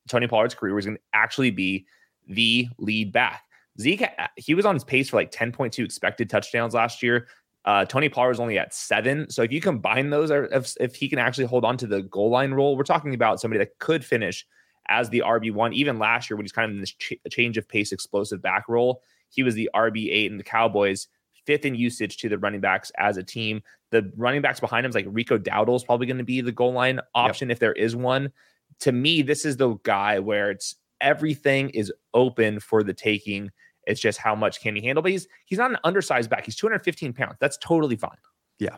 Tony 0.08 0.26
Pollard's 0.26 0.54
career 0.54 0.74
where 0.74 0.80
he's 0.80 0.86
going 0.86 0.96
to 0.96 1.02
actually 1.12 1.50
be 1.50 1.86
the 2.28 2.68
lead 2.78 3.12
back. 3.12 3.44
Zeke, 3.80 4.02
uh, 4.18 4.26
he 4.36 4.54
was 4.54 4.66
on 4.66 4.74
his 4.74 4.84
pace 4.84 5.08
for 5.08 5.16
like 5.16 5.30
10.2 5.30 5.84
expected 5.84 6.28
touchdowns 6.28 6.74
last 6.74 7.02
year. 7.02 7.28
Uh, 7.68 7.84
Tony 7.84 8.08
Pollard 8.08 8.30
was 8.30 8.40
only 8.40 8.58
at 8.58 8.72
seven. 8.72 9.28
So 9.28 9.42
if 9.42 9.52
you 9.52 9.60
combine 9.60 10.08
those, 10.08 10.30
or 10.30 10.46
if, 10.46 10.72
if 10.80 10.94
he 10.94 11.06
can 11.06 11.18
actually 11.18 11.44
hold 11.44 11.66
on 11.66 11.76
to 11.76 11.86
the 11.86 12.00
goal 12.00 12.30
line 12.30 12.52
role, 12.52 12.78
we're 12.78 12.82
talking 12.82 13.12
about 13.12 13.42
somebody 13.42 13.58
that 13.58 13.78
could 13.78 14.02
finish 14.02 14.46
as 14.88 15.10
the 15.10 15.22
RB1. 15.26 15.74
Even 15.74 15.98
last 15.98 16.30
year, 16.30 16.38
when 16.38 16.44
he's 16.44 16.52
kind 16.52 16.70
of 16.70 16.74
in 16.74 16.80
this 16.80 16.92
ch- 16.92 17.18
change 17.30 17.58
of 17.58 17.68
pace, 17.68 17.92
explosive 17.92 18.40
back 18.40 18.70
role, 18.70 19.02
he 19.28 19.42
was 19.42 19.54
the 19.54 19.68
RB8 19.74 20.30
and 20.30 20.40
the 20.40 20.44
Cowboys 20.44 21.08
fifth 21.44 21.66
in 21.66 21.74
usage 21.74 22.16
to 22.16 22.30
the 22.30 22.38
running 22.38 22.62
backs 22.62 22.90
as 22.96 23.18
a 23.18 23.22
team. 23.22 23.60
The 23.90 24.10
running 24.16 24.40
backs 24.40 24.60
behind 24.60 24.86
him 24.86 24.88
is 24.88 24.94
like 24.94 25.06
Rico 25.06 25.36
Dowdle 25.36 25.76
is 25.76 25.84
probably 25.84 26.06
going 26.06 26.16
to 26.16 26.24
be 26.24 26.40
the 26.40 26.52
goal 26.52 26.72
line 26.72 27.00
option 27.14 27.50
if 27.50 27.58
there 27.58 27.74
is 27.74 27.94
one. 27.94 28.32
To 28.80 28.92
me, 28.92 29.20
this 29.20 29.44
is 29.44 29.58
the 29.58 29.74
guy 29.82 30.20
where 30.20 30.50
it's 30.50 30.76
everything 31.02 31.68
is 31.70 31.92
open 32.14 32.60
for 32.60 32.82
the 32.82 32.94
taking. 32.94 33.50
It's 33.88 34.00
just 34.00 34.18
how 34.18 34.34
much 34.34 34.60
can 34.60 34.76
he 34.76 34.82
handle. 34.82 35.02
But 35.02 35.12
he's 35.12 35.26
he's 35.46 35.58
not 35.58 35.70
an 35.70 35.78
undersized 35.84 36.30
back. 36.30 36.44
He's 36.44 36.56
215 36.56 37.12
pounds. 37.12 37.36
That's 37.40 37.56
totally 37.58 37.96
fine. 37.96 38.16
Yeah. 38.58 38.76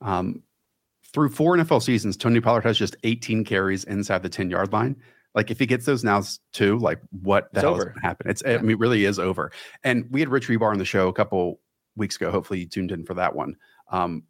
Um, 0.00 0.42
through 1.12 1.28
four 1.30 1.56
NFL 1.56 1.82
seasons, 1.82 2.16
Tony 2.16 2.40
Pollard 2.40 2.64
has 2.64 2.76
just 2.78 2.96
18 3.04 3.44
carries 3.44 3.84
inside 3.84 4.22
the 4.22 4.28
10 4.28 4.50
yard 4.50 4.72
line. 4.72 4.96
Like 5.34 5.50
if 5.50 5.58
he 5.58 5.66
gets 5.66 5.84
those 5.86 6.04
now 6.04 6.22
too, 6.52 6.78
like 6.78 7.00
what 7.10 7.52
the 7.52 7.58
It's 7.58 7.62
hell 7.62 7.72
over. 7.74 7.82
is 7.82 7.84
going 7.86 7.94
to 8.00 8.06
happen? 8.06 8.30
It's 8.30 8.42
I 8.46 8.58
mean, 8.58 8.70
it 8.70 8.78
really 8.78 9.04
is 9.04 9.18
over. 9.18 9.50
And 9.82 10.06
we 10.10 10.20
had 10.20 10.28
Rich 10.28 10.48
Hribar 10.48 10.70
on 10.72 10.78
the 10.78 10.84
show 10.84 11.08
a 11.08 11.12
couple 11.12 11.60
weeks 11.96 12.16
ago. 12.16 12.30
Hopefully 12.30 12.60
you 12.60 12.66
tuned 12.66 12.92
in 12.92 13.04
for 13.04 13.14
that 13.14 13.34
one. 13.34 13.56
Um, 13.90 14.24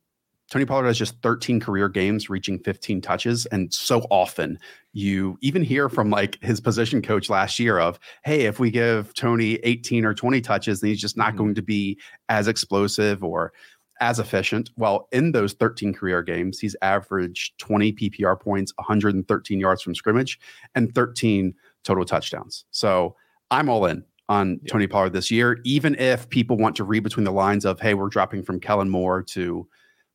Tony 0.55 0.67
Pollard 0.67 0.87
has 0.87 0.97
just 0.97 1.21
13 1.21 1.59
career 1.59 1.89
games 1.89 2.31
reaching 2.31 2.61
15 2.61 3.01
touches. 3.01 3.45
And 3.47 3.75
so 3.75 4.03
often 4.09 4.57
you 4.93 5.37
even 5.41 5.65
hear 5.65 5.89
from 5.89 6.11
like 6.11 6.41
his 6.45 6.61
position 6.61 7.03
coach 7.03 7.29
last 7.29 7.59
year 7.59 7.81
of, 7.81 7.99
hey, 8.23 8.43
if 8.43 8.61
we 8.61 8.71
give 8.71 9.13
Tony 9.15 9.55
18 9.65 10.05
or 10.05 10.15
20 10.15 10.41
touches, 10.43 10.79
then 10.79 10.91
he's 10.91 11.01
just 11.01 11.17
not 11.17 11.31
mm-hmm. 11.31 11.39
going 11.39 11.55
to 11.57 11.63
be 11.63 11.99
as 12.29 12.47
explosive 12.47 13.25
or 13.25 13.53
as 14.01 14.21
efficient. 14.21 14.71
Well, 14.77 15.09
in 15.11 15.33
those 15.33 15.55
13 15.55 15.93
career 15.93 16.23
games, 16.23 16.61
he's 16.61 16.77
averaged 16.83 17.59
20 17.59 17.93
PPR 17.93 18.41
points, 18.41 18.73
113 18.77 19.59
yards 19.59 19.83
from 19.83 19.97
scrimmage, 19.97 20.39
and 20.77 20.95
13 20.95 21.53
total 21.83 22.05
touchdowns. 22.05 22.65
So 22.71 23.17
I'm 23.51 23.69
all 23.69 23.87
in 23.87 24.05
on. 24.29 24.61
Tony 24.69 24.87
Pollard 24.87 25.15
this 25.15 25.33
year, 25.33 25.59
even 25.65 25.97
if 25.97 26.29
people 26.29 26.57
want 26.57 26.77
to 26.77 26.85
read 26.85 27.03
between 27.03 27.25
the 27.25 27.33
lines 27.33 27.65
of, 27.65 27.81
hey, 27.81 27.95
we're 27.95 28.09
dropping 28.09 28.45
from 28.45 28.61
Kellen 28.61 28.89
Moore 28.89 29.21
to 29.21 29.67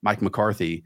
Mike 0.01 0.21
McCarthy, 0.21 0.83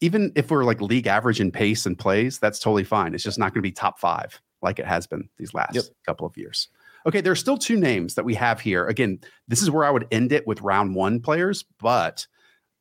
even 0.00 0.32
if 0.34 0.50
we're 0.50 0.64
like 0.64 0.80
league 0.80 1.06
average 1.06 1.40
in 1.40 1.50
pace 1.50 1.86
and 1.86 1.98
plays, 1.98 2.38
that's 2.38 2.58
totally 2.58 2.84
fine. 2.84 3.14
It's 3.14 3.24
just 3.24 3.38
not 3.38 3.54
going 3.54 3.62
to 3.62 3.68
be 3.68 3.72
top 3.72 3.98
five 3.98 4.40
like 4.62 4.78
it 4.78 4.86
has 4.86 5.06
been 5.06 5.28
these 5.38 5.54
last 5.54 5.74
yep. 5.74 5.84
couple 6.06 6.26
of 6.26 6.36
years. 6.36 6.68
Okay, 7.06 7.20
there 7.20 7.32
are 7.32 7.36
still 7.36 7.58
two 7.58 7.76
names 7.76 8.14
that 8.14 8.24
we 8.24 8.34
have 8.34 8.60
here. 8.60 8.86
Again, 8.86 9.20
this 9.46 9.60
is 9.60 9.70
where 9.70 9.84
I 9.84 9.90
would 9.90 10.06
end 10.10 10.32
it 10.32 10.46
with 10.46 10.62
round 10.62 10.94
one 10.94 11.20
players, 11.20 11.62
but 11.78 12.26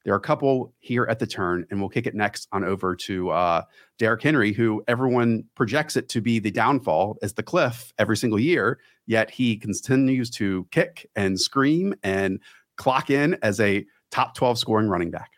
there 0.05 0.13
are 0.13 0.17
a 0.17 0.21
couple 0.21 0.73
here 0.79 1.05
at 1.09 1.19
the 1.19 1.27
turn, 1.27 1.65
and 1.69 1.79
we'll 1.79 1.89
kick 1.89 2.07
it 2.07 2.15
next 2.15 2.47
on 2.51 2.63
over 2.63 2.95
to 2.95 3.29
uh, 3.29 3.63
Derrick 3.99 4.21
Henry, 4.21 4.53
who 4.53 4.83
everyone 4.87 5.45
projects 5.55 5.95
it 5.95 6.09
to 6.09 6.21
be 6.21 6.39
the 6.39 6.51
downfall 6.51 7.17
as 7.21 7.33
the 7.33 7.43
cliff 7.43 7.93
every 7.97 8.17
single 8.17 8.39
year. 8.39 8.79
Yet 9.05 9.29
he 9.29 9.57
continues 9.57 10.29
to 10.31 10.67
kick 10.71 11.09
and 11.15 11.39
scream 11.39 11.93
and 12.03 12.39
clock 12.77 13.09
in 13.09 13.37
as 13.41 13.59
a 13.59 13.85
top 14.11 14.35
12 14.35 14.57
scoring 14.57 14.87
running 14.87 15.11
back. 15.11 15.32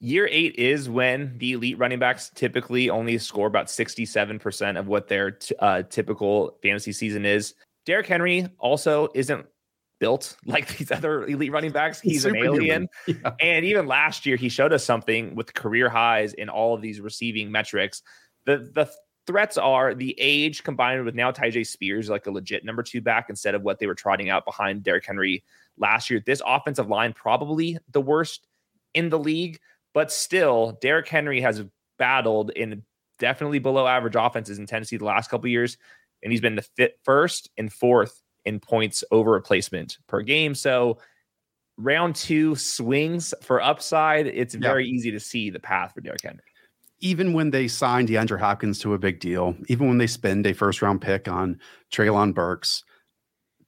Year 0.00 0.28
eight 0.30 0.54
is 0.56 0.88
when 0.88 1.36
the 1.38 1.52
elite 1.52 1.78
running 1.78 1.98
backs 1.98 2.30
typically 2.34 2.88
only 2.88 3.18
score 3.18 3.48
about 3.48 3.66
67% 3.66 4.78
of 4.78 4.86
what 4.86 5.08
their 5.08 5.32
t- 5.32 5.54
uh, 5.58 5.82
typical 5.82 6.56
fantasy 6.62 6.92
season 6.92 7.26
is. 7.26 7.54
Derrick 7.84 8.06
Henry 8.06 8.46
also 8.58 9.08
isn't 9.14 9.46
built 9.98 10.36
like 10.46 10.76
these 10.76 10.92
other 10.92 11.26
elite 11.26 11.50
running 11.50 11.72
backs. 11.72 12.00
He's 12.00 12.24
an 12.24 12.36
alien. 12.36 12.88
Yeah. 13.06 13.32
And 13.40 13.64
even 13.64 13.86
last 13.86 14.26
year, 14.26 14.36
he 14.36 14.48
showed 14.48 14.72
us 14.72 14.84
something 14.84 15.34
with 15.34 15.54
career 15.54 15.88
highs 15.88 16.32
in 16.34 16.48
all 16.48 16.74
of 16.74 16.82
these 16.82 17.00
receiving 17.00 17.50
metrics. 17.50 18.02
The 18.44 18.70
the 18.74 18.90
threats 19.26 19.58
are 19.58 19.94
the 19.94 20.14
age 20.18 20.62
combined 20.64 21.04
with 21.04 21.14
now 21.14 21.30
Tyjae 21.30 21.66
Spears, 21.66 22.08
like 22.08 22.26
a 22.26 22.30
legit 22.30 22.64
number 22.64 22.82
two 22.82 23.00
back 23.00 23.28
instead 23.28 23.54
of 23.54 23.62
what 23.62 23.78
they 23.78 23.86
were 23.86 23.94
trotting 23.94 24.30
out 24.30 24.44
behind 24.44 24.82
Derrick 24.82 25.04
Henry 25.04 25.44
last 25.76 26.08
year. 26.08 26.22
This 26.24 26.40
offensive 26.46 26.88
line 26.88 27.12
probably 27.12 27.78
the 27.90 28.00
worst 28.00 28.46
in 28.94 29.10
the 29.10 29.18
league. 29.18 29.58
But 29.94 30.12
still, 30.12 30.78
Derrick 30.80 31.08
Henry 31.08 31.40
has 31.40 31.64
battled 31.98 32.50
in 32.50 32.82
definitely 33.18 33.58
below 33.58 33.86
average 33.86 34.16
offenses 34.16 34.58
in 34.58 34.66
Tennessee 34.66 34.96
the 34.96 35.04
last 35.04 35.30
couple 35.30 35.48
years, 35.48 35.76
and 36.22 36.32
he's 36.32 36.40
been 36.40 36.56
the 36.56 36.62
fit 36.62 36.98
first 37.04 37.50
and 37.56 37.72
fourth 37.72 38.22
in 38.44 38.60
points 38.60 39.04
over 39.10 39.32
replacement 39.32 39.98
per 40.06 40.22
game. 40.22 40.54
So 40.54 40.98
round 41.76 42.16
two 42.16 42.54
swings 42.56 43.34
for 43.42 43.62
upside. 43.62 44.26
It's 44.26 44.54
very 44.54 44.86
easy 44.86 45.10
to 45.10 45.20
see 45.20 45.50
the 45.50 45.60
path 45.60 45.92
for 45.94 46.00
Derrick 46.00 46.22
Henry. 46.22 46.42
Even 47.00 47.32
when 47.32 47.50
they 47.50 47.68
signed 47.68 48.08
DeAndre 48.08 48.40
Hopkins 48.40 48.80
to 48.80 48.94
a 48.94 48.98
big 48.98 49.20
deal, 49.20 49.54
even 49.68 49.86
when 49.86 49.98
they 49.98 50.08
spend 50.08 50.46
a 50.46 50.52
first 50.52 50.82
round 50.82 51.00
pick 51.00 51.28
on 51.28 51.60
Treylon 51.92 52.34
Burks, 52.34 52.82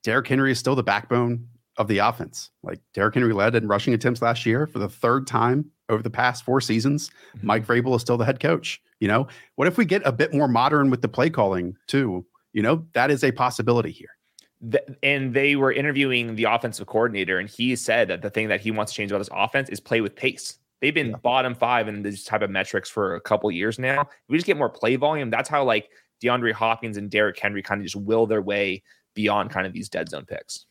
Derrick 0.03 0.27
Henry 0.27 0.51
is 0.51 0.59
still 0.59 0.75
the 0.75 0.83
backbone 0.83 1.47
of 1.77 1.87
the 1.87 1.99
offense. 1.99 2.51
Like 2.63 2.81
Derrick 2.93 3.15
Henry 3.15 3.33
led 3.33 3.55
in 3.55 3.69
rushing 3.69 3.95
attempts 3.95 4.21
last 4.21 4.45
year 4.45 4.67
for 4.67 4.81
the 4.81 4.89
third 4.89 5.27
time 5.27 5.71
over 5.91 6.03
the 6.03 6.11
past 6.11 6.45
four 6.45 6.61
seasons. 6.61 7.11
Mm-hmm. 7.37 7.47
Mike 7.47 7.67
Vrabel 7.67 7.95
is 7.97 8.03
still 8.03 8.17
the 8.17 8.25
head 8.25 8.41
coach. 8.41 8.81
You 9.01 9.09
know, 9.09 9.29
what 9.57 9.69
if 9.69 9.77
we 9.77 9.85
get 9.85 10.03
a 10.05 10.13
bit 10.13 10.33
more 10.33 10.49
modern 10.49 10.91
with 10.91 11.03
the 11.03 11.09
play 11.09 11.31
calling 11.31 11.77
too? 11.87 12.25
You 12.53 12.63
know, 12.63 12.87
that 12.95 13.11
is 13.11 13.23
a 13.23 13.33
possibility 13.33 13.91
here. 13.91 14.09
The, 14.63 14.83
and 15.03 15.33
they 15.33 15.57
were 15.57 15.73
interviewing 15.73 16.37
the 16.37 16.45
offensive 16.45 16.87
coordinator, 16.87 17.39
and 17.39 17.49
he 17.49 17.75
said 17.77 18.09
that 18.09 18.23
the 18.23 18.31
thing 18.31 18.49
that 18.49 18.61
he 18.61 18.71
wants 18.71 18.93
to 18.93 18.97
change 18.97 19.11
about 19.11 19.19
this 19.19 19.31
offense 19.33 19.71
is 19.71 19.81
play 19.81 20.01
with 20.01 20.15
pace. 20.15 20.59
They've 20.81 20.95
been 20.95 21.11
yeah. 21.11 21.17
bottom 21.17 21.55
five 21.55 21.89
in 21.89 22.03
this 22.03 22.25
type 22.25 22.43
of 22.43 22.51
metrics 22.51 22.91
for 22.91 23.15
a 23.15 23.21
couple 23.21 23.51
years 23.51 23.79
now. 23.79 24.03
If 24.03 24.09
we 24.29 24.37
just 24.37 24.47
get 24.47 24.57
more 24.57 24.69
play 24.69 24.97
volume. 24.97 25.31
That's 25.31 25.49
how 25.49 25.65
like 25.65 25.91
DeAndre 26.23 26.53
Hopkins 26.53 26.97
and 26.97 27.11
Derrick 27.11 27.39
Henry 27.39 27.63
kind 27.63 27.81
of 27.81 27.85
just 27.85 27.97
will 27.97 28.27
their 28.27 28.43
way 28.43 28.83
beyond 29.15 29.51
kind 29.51 29.67
of 29.67 29.73
these 29.73 29.89
dead 29.89 30.09
zone 30.09 30.25
picks 30.25 30.67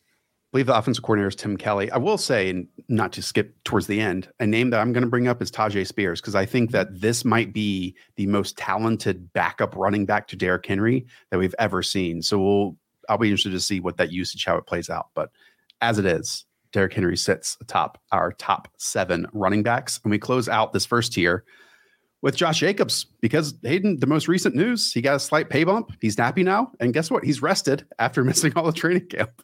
I 0.50 0.56
believe 0.56 0.66
the 0.66 0.76
offensive 0.76 1.04
coordinator 1.04 1.28
is 1.28 1.36
Tim 1.36 1.56
Kelly. 1.56 1.92
I 1.92 1.98
will 1.98 2.18
say, 2.18 2.50
and 2.50 2.66
not 2.90 3.12
to 3.12 3.22
skip 3.22 3.54
towards 3.64 3.86
the 3.86 4.00
end, 4.00 4.28
a 4.40 4.46
name 4.46 4.70
that 4.70 4.80
I'm 4.80 4.92
going 4.92 5.04
to 5.04 5.08
bring 5.08 5.28
up 5.28 5.40
is 5.40 5.50
Tyjae 5.50 5.86
Spears 5.86 6.20
because 6.20 6.34
I 6.34 6.44
think 6.44 6.70
mm-hmm. 6.70 6.76
that 6.76 7.00
this 7.00 7.24
might 7.24 7.52
be 7.52 7.94
the 8.16 8.26
most 8.26 8.58
talented 8.58 9.32
backup 9.32 9.76
running 9.76 10.04
back 10.04 10.26
to 10.28 10.36
Derrick 10.36 10.66
Henry 10.66 11.06
that 11.30 11.38
we've 11.38 11.54
ever 11.58 11.82
seen. 11.82 12.20
So 12.20 12.38
we'll 12.38 12.76
I'll 13.08 13.18
be 13.18 13.28
interested 13.28 13.52
to 13.52 13.60
see 13.60 13.80
what 13.80 13.96
that 13.96 14.12
usage 14.12 14.44
how 14.44 14.56
it 14.56 14.66
plays 14.66 14.90
out. 14.90 15.08
But 15.14 15.30
as 15.80 15.98
it 15.98 16.04
is, 16.04 16.44
Derrick 16.72 16.92
Henry 16.92 17.16
sits 17.16 17.56
atop 17.60 18.00
our 18.12 18.32
top 18.32 18.68
seven 18.76 19.26
running 19.32 19.62
backs, 19.62 20.00
and 20.04 20.10
we 20.10 20.18
close 20.18 20.48
out 20.48 20.72
this 20.72 20.86
first 20.86 21.12
tier 21.12 21.44
with 22.22 22.36
Josh 22.36 22.60
Jacobs 22.60 23.06
because 23.20 23.54
Hayden, 23.62 23.98
the 23.98 24.06
most 24.06 24.28
recent 24.28 24.54
news, 24.54 24.92
he 24.92 25.00
got 25.00 25.16
a 25.16 25.20
slight 25.20 25.48
pay 25.48 25.64
bump. 25.64 25.92
He's 26.00 26.16
nappy 26.16 26.44
now, 26.44 26.70
and 26.78 26.92
guess 26.92 27.10
what? 27.10 27.24
He's 27.24 27.42
rested 27.42 27.86
after 27.98 28.22
missing 28.24 28.52
all 28.56 28.64
the 28.64 28.72
training 28.72 29.06
camp 29.06 29.42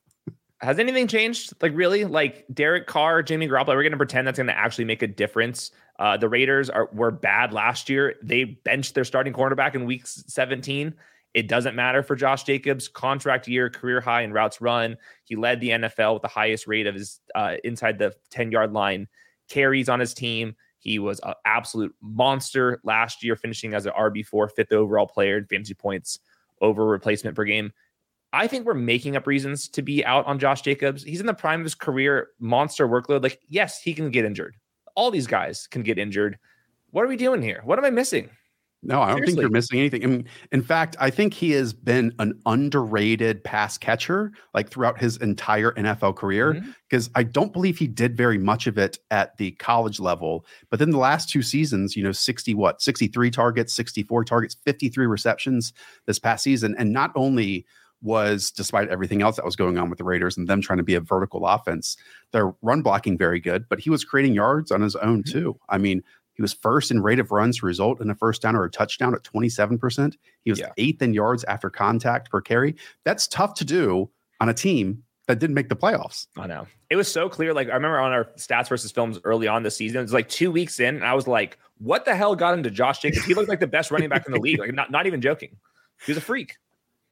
has 0.61 0.79
anything 0.79 1.07
changed? 1.07 1.53
Like 1.61 1.73
really, 1.75 2.05
like 2.05 2.47
Derek 2.53 2.87
Carr, 2.87 3.23
Jimmy 3.23 3.49
Garoppolo, 3.49 3.69
we're 3.69 3.83
going 3.83 3.93
to 3.93 3.99
pretend 3.99 4.27
that's 4.27 4.39
going 4.39 4.47
to 4.47 4.57
actually 4.57 4.85
make 4.87 5.03
a 5.03 5.07
difference. 5.07 5.71
Uh, 5.99 6.17
the 6.17 6.29
Raiders 6.29 6.71
are 6.71 6.89
were 6.93 7.11
bad 7.11 7.53
last 7.53 7.89
year. 7.89 8.15
They 8.23 8.45
benched 8.45 8.95
their 8.95 9.05
starting 9.05 9.33
cornerback 9.33 9.75
in 9.75 9.85
week 9.85 10.07
17. 10.07 10.95
It 11.35 11.49
doesn't 11.49 11.75
matter 11.75 12.03
for 12.03 12.17
Josh 12.17 12.45
Jacobs. 12.45 12.89
Contract 12.89 13.47
year, 13.47 13.69
career 13.69 14.01
high 14.01 14.23
in 14.23 14.33
routes 14.33 14.63
run. 14.63 14.97
He 15.25 15.37
led 15.37 15.61
the 15.61 15.71
NFL 15.71 16.15
with 16.15 16.23
the 16.23 16.29
highest 16.29 16.67
rate 16.67 16.87
of 16.87 16.95
his 16.95 17.21
uh, 17.35 17.57
inside 17.63 17.99
the 17.99 18.15
10 18.31 18.51
yard 18.51 18.73
line 18.73 19.09
carries 19.49 19.91
on 19.91 20.01
his 20.01 20.15
team. 20.15 20.57
He 20.79 20.99
was 20.99 21.21
an 21.25 21.35
absolute 21.45 21.95
monster 22.01 22.81
last 22.85 23.23
year, 23.23 23.37
finishing 23.37 23.75
as 23.75 23.87
an 23.87 23.93
RB4, 23.93 24.51
fifth 24.53 24.73
overall 24.73 25.07
player 25.07 25.37
in 25.37 25.47
fantasy 25.47 25.75
points 25.75 26.21
over 26.63 26.87
replacement 26.87 27.37
per 27.37 27.45
game. 27.45 27.73
I 28.37 28.47
think 28.47 28.67
we're 28.67 28.75
making 28.75 29.17
up 29.17 29.27
reasons 29.27 29.69
to 29.69 29.83
be 29.83 30.05
out 30.05 30.27
on 30.27 30.39
Josh 30.39 30.61
Jacobs. 30.61 31.03
He's 31.03 31.21
in 31.21 31.27
the 31.27 31.35
prime 31.35 31.61
of 31.61 31.65
his 31.65 31.75
career, 31.75 32.29
monster 32.39 32.87
workload. 32.87 33.23
Like, 33.23 33.41
yes, 33.49 33.81
he 33.81 33.95
can 33.95 34.11
get 34.11 34.25
injured. 34.25 34.57
All 34.95 35.11
these 35.11 35.27
guys 35.27 35.67
can 35.67 35.83
get 35.83 35.99
injured. 35.99 36.39
What 36.91 37.05
are 37.05 37.09
we 37.09 37.17
doing 37.17 37.41
here? 37.41 37.63
What 37.65 37.79
am 37.79 37.85
I 37.85 37.91
missing? 37.91 38.31
No, 38.83 39.01
I 39.01 39.09
don't 39.09 39.17
Seriously. 39.17 39.33
think 39.33 39.41
you're 39.41 39.51
missing 39.51 39.79
anything. 39.81 40.05
I 40.05 40.07
mean, 40.07 40.29
in 40.53 40.63
fact, 40.63 40.97
I 41.01 41.11
think 41.11 41.35
he 41.35 41.51
has 41.53 41.73
been 41.73 42.15
an 42.19 42.39
underrated 42.45 43.43
pass 43.43 43.79
catcher 43.79 44.33
like 44.55 44.69
throughout 44.69 45.01
his 45.01 45.17
entire 45.17 45.73
NFL 45.73 46.17
career 46.17 46.63
because 46.89 47.09
mm-hmm. 47.09 47.19
I 47.19 47.23
don't 47.25 47.53
believe 47.53 47.79
he 47.79 47.89
did 47.89 48.17
very 48.17 48.39
much 48.39 48.67
of 48.67 48.79
it 48.79 48.99
at 49.11 49.37
the 49.39 49.53
college 49.53 49.99
level. 49.99 50.45
But 50.71 50.79
then 50.79 50.91
the 50.91 50.99
last 50.99 51.31
two 51.31 51.43
seasons, 51.43 51.97
you 51.97 52.05
know, 52.05 52.13
60 52.13 52.55
what, 52.55 52.83
63 52.83 53.31
targets, 53.31 53.75
64 53.75 54.25
targets, 54.25 54.57
53 54.65 55.07
receptions 55.07 55.73
this 56.05 56.19
past 56.19 56.45
season. 56.45 56.77
And 56.79 56.93
not 56.93 57.11
only 57.17 57.67
was, 58.03 58.51
despite 58.51 58.89
everything 58.89 59.23
else 59.23 59.37
that 59.37 59.45
was 59.45 59.57
going 59.57 59.79
on 59.79 59.89
with 59.91 59.99
the 59.99 60.05
Raiders 60.05 60.37
and 60.37 60.49
them 60.49 60.61
trying 60.61 60.79
to 60.79 60.85
be 60.85 60.95
a 60.95 61.01
vertical 61.01 61.47
offense, 61.47 61.97
their 62.33 62.55
run 62.63 62.83
blocking 62.83 63.17
very 63.17 63.41
good, 63.41 63.69
but 63.69 63.81
he 63.81 63.91
was 63.91 64.05
creating 64.05 64.35
yards 64.35 64.71
on 64.71 64.81
his 64.81 64.97
own 64.97 65.23
mm-hmm. 65.23 65.39
too. 65.39 65.61
I 65.69 65.79
mean, 65.79 66.03
he 66.35 66.43
was 66.43 66.53
first 66.53 66.91
in 66.91 67.03
rate 67.03 67.19
of 67.19 67.31
runs 67.31 67.59
to 67.59 67.67
result 67.67 68.01
in 68.01 68.11
a 68.11 68.15
first 68.15 68.43
down 68.43 68.57
or 68.57 68.65
a 68.65 68.71
touchdown 68.71 69.15
at 69.15 69.23
27%. 69.23 70.17
He 70.45 70.51
was 70.51 70.61
yeah. 70.61 70.71
eighth 70.77 71.01
in 71.01 71.15
yards 71.15 71.45
after 71.45 71.71
contact 71.71 72.31
per 72.31 72.43
carry. 72.43 72.77
That's 73.05 73.27
tough 73.27 73.55
to 73.55 73.65
do 73.65 74.11
on 74.41 74.51
a 74.51 74.55
team 74.55 75.03
that 75.29 75.39
didn't 75.39 75.55
make 75.55 75.71
the 75.71 75.77
playoffs. 75.77 76.27
I 76.37 76.47
know. 76.47 76.67
It 76.91 76.97
was 76.97 77.11
so 77.11 77.29
clear. 77.29 77.55
Like 77.55 77.69
I 77.69 77.75
remember 77.75 77.99
on 77.99 78.13
our 78.13 78.27
stats 78.37 78.69
versus 78.69 78.93
films 78.93 79.19
early 79.25 79.49
on 79.49 79.63
this 79.63 79.77
season, 79.77 79.99
it 79.99 80.03
was 80.03 80.13
like 80.13 80.29
two 80.29 80.53
weeks 80.53 80.79
in, 80.79 80.97
and 80.97 81.05
I 81.05 81.15
was 81.15 81.27
like, 81.27 81.59
what 81.79 82.05
the 82.05 82.15
hell 82.15 82.37
got 82.37 82.55
into 82.55 82.71
Josh 82.71 83.01
Jacobs? 83.01 83.25
He 83.25 83.35
looked 83.35 83.49
like 83.49 83.61
the 83.61 83.67
best 83.67 83.91
running 83.91 84.09
back 84.09 84.27
in 84.27 84.33
the 84.33 84.41
league. 84.41 84.59
Like 84.59 84.73
not, 84.73 84.91
not 84.91 85.07
even 85.07 85.21
joking. 85.21 85.57
He 86.05 86.13
was 86.13 86.19
a 86.19 86.21
freak. 86.21 86.57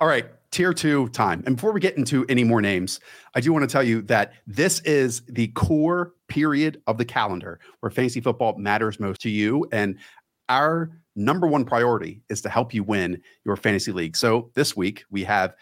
All 0.00 0.08
right, 0.08 0.26
tier 0.50 0.74
two 0.74 1.08
time. 1.10 1.42
And 1.46 1.56
before 1.56 1.72
we 1.72 1.80
get 1.80 1.96
into 1.96 2.26
any 2.28 2.42
more 2.42 2.60
names, 2.60 2.98
I 3.34 3.40
do 3.40 3.52
want 3.52 3.62
to 3.62 3.72
tell 3.72 3.82
you 3.82 4.02
that 4.02 4.32
this 4.46 4.80
is 4.80 5.22
the 5.28 5.48
core 5.48 6.14
period 6.28 6.82
of 6.86 6.98
the 6.98 7.04
calendar 7.04 7.60
where 7.80 7.90
fantasy 7.90 8.20
football 8.20 8.58
matters 8.58 8.98
most 8.98 9.20
to 9.22 9.30
you. 9.30 9.66
And 9.70 9.98
our 10.48 10.90
number 11.14 11.46
one 11.46 11.64
priority 11.64 12.22
is 12.28 12.42
to 12.42 12.48
help 12.48 12.74
you 12.74 12.82
win 12.82 13.22
your 13.44 13.56
fantasy 13.56 13.92
league. 13.92 14.16
So 14.16 14.50
this 14.54 14.76
week 14.76 15.04
we 15.10 15.22
have 15.24 15.54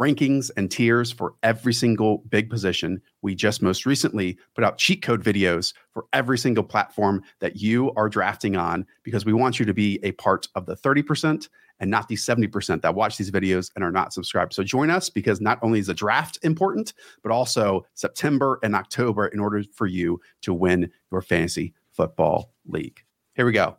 rankings 0.00 0.50
and 0.56 0.70
tiers 0.70 1.12
for 1.12 1.34
every 1.42 1.72
single 1.72 2.18
big 2.28 2.50
position. 2.50 3.00
We 3.22 3.34
just 3.34 3.62
most 3.62 3.86
recently 3.86 4.38
put 4.54 4.64
out 4.64 4.78
cheat 4.78 5.02
code 5.02 5.22
videos 5.22 5.72
for 5.92 6.06
every 6.12 6.38
single 6.38 6.64
platform 6.64 7.22
that 7.40 7.56
you 7.56 7.92
are 7.96 8.08
drafting 8.08 8.56
on 8.56 8.86
because 9.04 9.24
we 9.24 9.32
want 9.32 9.60
you 9.60 9.66
to 9.66 9.74
be 9.74 10.00
a 10.02 10.12
part 10.12 10.48
of 10.54 10.66
the 10.66 10.74
30% 10.74 11.48
and 11.84 11.90
not 11.90 12.08
the 12.08 12.14
70% 12.14 12.80
that 12.80 12.94
watch 12.94 13.18
these 13.18 13.30
videos 13.30 13.70
and 13.76 13.84
are 13.84 13.92
not 13.92 14.14
subscribed. 14.14 14.54
So 14.54 14.64
join 14.64 14.88
us 14.88 15.10
because 15.10 15.38
not 15.38 15.58
only 15.60 15.80
is 15.80 15.88
the 15.88 15.92
draft 15.92 16.38
important, 16.42 16.94
but 17.22 17.30
also 17.30 17.84
September 17.92 18.58
and 18.62 18.74
October 18.74 19.26
in 19.26 19.38
order 19.38 19.62
for 19.74 19.86
you 19.86 20.18
to 20.40 20.54
win 20.54 20.90
your 21.12 21.20
fantasy 21.20 21.74
Football 21.92 22.54
League. 22.66 23.04
Here 23.34 23.44
we 23.44 23.52
go. 23.52 23.76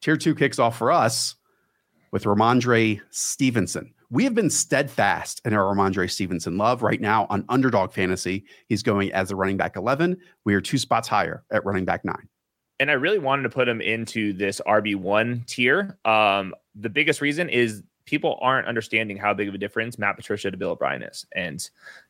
Tier 0.00 0.16
two 0.16 0.34
kicks 0.34 0.58
off 0.58 0.78
for 0.78 0.90
us 0.90 1.34
with 2.10 2.24
Rhamondre 2.24 3.02
Stevenson. 3.10 3.92
We 4.08 4.24
have 4.24 4.34
been 4.34 4.48
steadfast 4.48 5.42
in 5.44 5.52
our 5.52 5.74
Rhamondre 5.74 6.10
Stevenson 6.10 6.56
love 6.56 6.82
right 6.82 7.02
now 7.02 7.26
on 7.28 7.44
underdog 7.50 7.92
fantasy. 7.92 8.46
He's 8.66 8.82
going 8.82 9.12
as 9.12 9.30
a 9.30 9.36
running 9.36 9.58
back 9.58 9.76
11. 9.76 10.16
We 10.46 10.54
are 10.54 10.62
two 10.62 10.78
spots 10.78 11.06
higher 11.06 11.44
at 11.50 11.66
running 11.66 11.84
back 11.84 12.02
nine. 12.02 12.30
And 12.82 12.90
I 12.90 12.94
really 12.94 13.20
wanted 13.20 13.44
to 13.44 13.48
put 13.48 13.68
him 13.68 13.80
into 13.80 14.32
this 14.32 14.60
RB1 14.66 15.46
tier. 15.46 15.96
Um, 16.04 16.52
the 16.74 16.88
biggest 16.88 17.20
reason 17.20 17.48
is 17.48 17.84
people 18.06 18.40
aren't 18.42 18.66
understanding 18.66 19.16
how 19.16 19.32
big 19.32 19.46
of 19.46 19.54
a 19.54 19.58
difference 19.58 20.00
Matt 20.00 20.16
Patricia 20.16 20.50
to 20.50 20.56
Bill 20.56 20.70
O'Brien 20.70 21.04
is. 21.04 21.24
And 21.32 21.64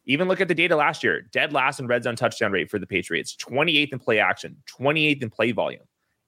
even 0.07 0.29
look 0.29 0.41
at 0.41 0.49
the 0.49 0.55
data 0.55 0.75
last 0.75 1.05
year 1.05 1.29
dead 1.31 1.52
last 1.52 1.79
in 1.79 1.88
red 1.88 2.05
zone 2.05 2.17
touchdown 2.17 2.52
rate 2.52 2.71
for 2.71 2.79
the 2.79 2.87
Patriots, 2.87 3.37
28th 3.37 3.93
in 3.93 3.99
play 3.99 4.19
action, 4.19 4.57
28th 4.67 5.23
in 5.23 5.29
play 5.29 5.52
volume. 5.52 5.83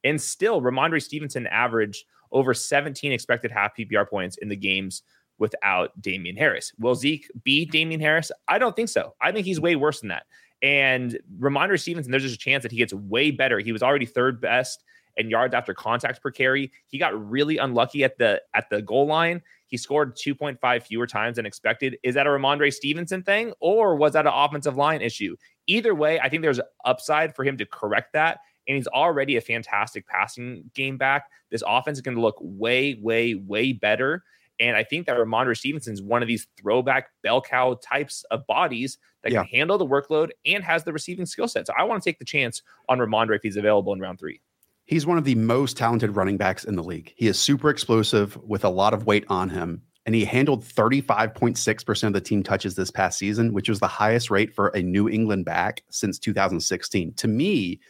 And 0.05 0.21
still, 0.21 0.61
Rhamondre 0.61 1.03
Stevenson 1.03 1.47
averaged 1.47 2.05
over 2.31 2.53
17 2.53 3.13
expected 3.13 3.51
half 3.51 3.75
PPR 3.75 4.07
points 4.07 4.37
in 4.37 4.51
the 4.51 4.57
games 4.57 5.05
without 5.39 5.99
Damien 6.03 6.37
Harris. 6.37 6.71
Will 6.79 6.95
Zeke 6.95 7.31
beat 7.45 7.73
Damien 7.73 7.99
Harris? 7.99 8.31
I 8.47 8.59
don't 8.59 8.77
think 8.77 8.91
so. 8.91 9.15
I 9.23 9.33
think 9.33 9.47
he's 9.47 9.59
way 9.59 9.75
worse 9.75 10.01
than 10.01 10.11
that. 10.11 10.27
And 10.65 11.19
Rhamondre 11.39 11.79
Stevenson, 11.79 12.11
there's 12.11 12.23
just 12.23 12.37
a 12.37 12.39
chance 12.39 12.63
that 12.63 12.73
he 12.73 12.79
gets 12.79 12.95
way 12.95 13.31
better. 13.31 13.59
He 13.59 13.71
was 13.71 13.83
already 13.83 14.07
third 14.07 14.41
best 14.41 14.83
in 15.19 15.29
yards 15.29 15.55
after 15.55 15.75
contact 15.75 16.23
per 16.23 16.31
carry. 16.31 16.73
He 16.87 16.99
got 16.99 17.31
really 17.31 17.59
unlucky 17.59 18.03
at 18.03 18.17
the 18.17 18.41
at 18.55 18.71
the 18.71 18.81
goal 18.81 19.07
line. 19.07 19.43
He 19.67 19.77
scored 19.77 20.17
2.5 20.17 20.83
fewer 20.83 21.07
times 21.07 21.37
than 21.37 21.45
expected. 21.45 21.99
Is 22.03 22.15
that 22.15 22.27
a 22.27 22.31
Rhamondre 22.31 22.73
Stevenson 22.73 23.23
thing, 23.23 23.53
or 23.61 23.95
was 23.95 24.15
that 24.15 24.27
an 24.27 24.33
offensive 24.35 24.77
line 24.77 25.03
issue? 25.03 25.37
Either 25.67 25.95
way, 25.95 26.19
I 26.19 26.31
think 26.31 26.43
there's 26.43 26.61
upside 26.87 27.37
for 27.37 27.45
him 27.45 27.59
to 27.59 27.67
correct 27.67 28.15
that. 28.15 28.39
And 28.67 28.77
he's 28.77 28.87
already 28.87 29.37
a 29.37 29.43
fantastic 29.43 30.07
passing 30.07 30.71
game 30.75 30.97
back. 30.97 31.25
This 31.51 31.63
offense 31.67 31.99
is 31.99 32.03
going 32.03 32.17
to 32.17 32.23
look 32.23 32.39
way, 32.41 32.99
way, 33.03 33.35
way 33.35 33.73
better. 33.73 34.25
And 34.61 34.77
I 34.77 34.85
think 34.85 35.07
that 35.07 35.17
Rhamondre 35.17 35.57
Stevenson 35.57 35.93
is 35.95 36.03
one 36.03 36.23
of 36.23 36.29
these 36.29 36.47
throwback 36.61 37.09
bell 37.23 37.41
cow 37.41 37.79
types 37.83 38.25
of 38.31 38.47
bodies 38.47 38.99
that 39.23 39.33
Yeah. 39.33 39.41
can 39.43 39.49
handle 39.49 39.79
the 39.79 39.87
workload 39.87 40.31
and 40.47 40.63
has 40.63 40.85
the 40.85 40.93
receiving 40.93 41.27
skill 41.27 41.49
set. 41.49 41.67
So 41.67 41.73
I 41.77 41.85
want 41.85 42.03
to 42.03 42.09
take 42.09 42.19
the 42.19 42.25
chance 42.25 42.63
on 42.89 42.99
Rhamondre 42.99 43.37
if 43.37 43.43
he's 43.43 43.57
available 43.57 43.93
in 43.93 44.01
round 44.01 44.19
three. 44.19 44.41
He's 44.87 45.07
one 45.07 45.17
of 45.19 45.25
the 45.25 45.35
most 45.35 45.77
talented 45.77 46.15
running 46.15 46.37
backs 46.37 46.65
in 46.65 46.77
the 46.77 46.83
league. 46.83 47.13
He 47.17 47.27
is 47.27 47.39
super 47.39 47.71
explosive 47.71 48.37
with 48.43 48.65
a 48.65 48.69
lot 48.69 48.93
of 48.95 49.07
weight 49.07 49.25
on 49.29 49.49
him. 49.49 49.83
And 50.07 50.15
he 50.15 50.27
handled 50.27 50.63
35.6% 50.63 52.07
of 52.09 52.13
the 52.13 52.21
team 52.21 52.43
touches 52.43 52.75
this 52.75 52.91
past 52.91 53.19
season, 53.19 53.55
which 53.55 53.71
was 53.71 53.81
the 53.81 53.87
highest 53.89 54.31
rate 54.31 54.55
for 54.55 54.69
a 54.69 54.83
New 54.83 55.09
England 55.09 55.47
back 55.47 55.83
since 55.91 56.19
2016. 56.19 57.15
To 57.15 57.27
me, 57.29 57.81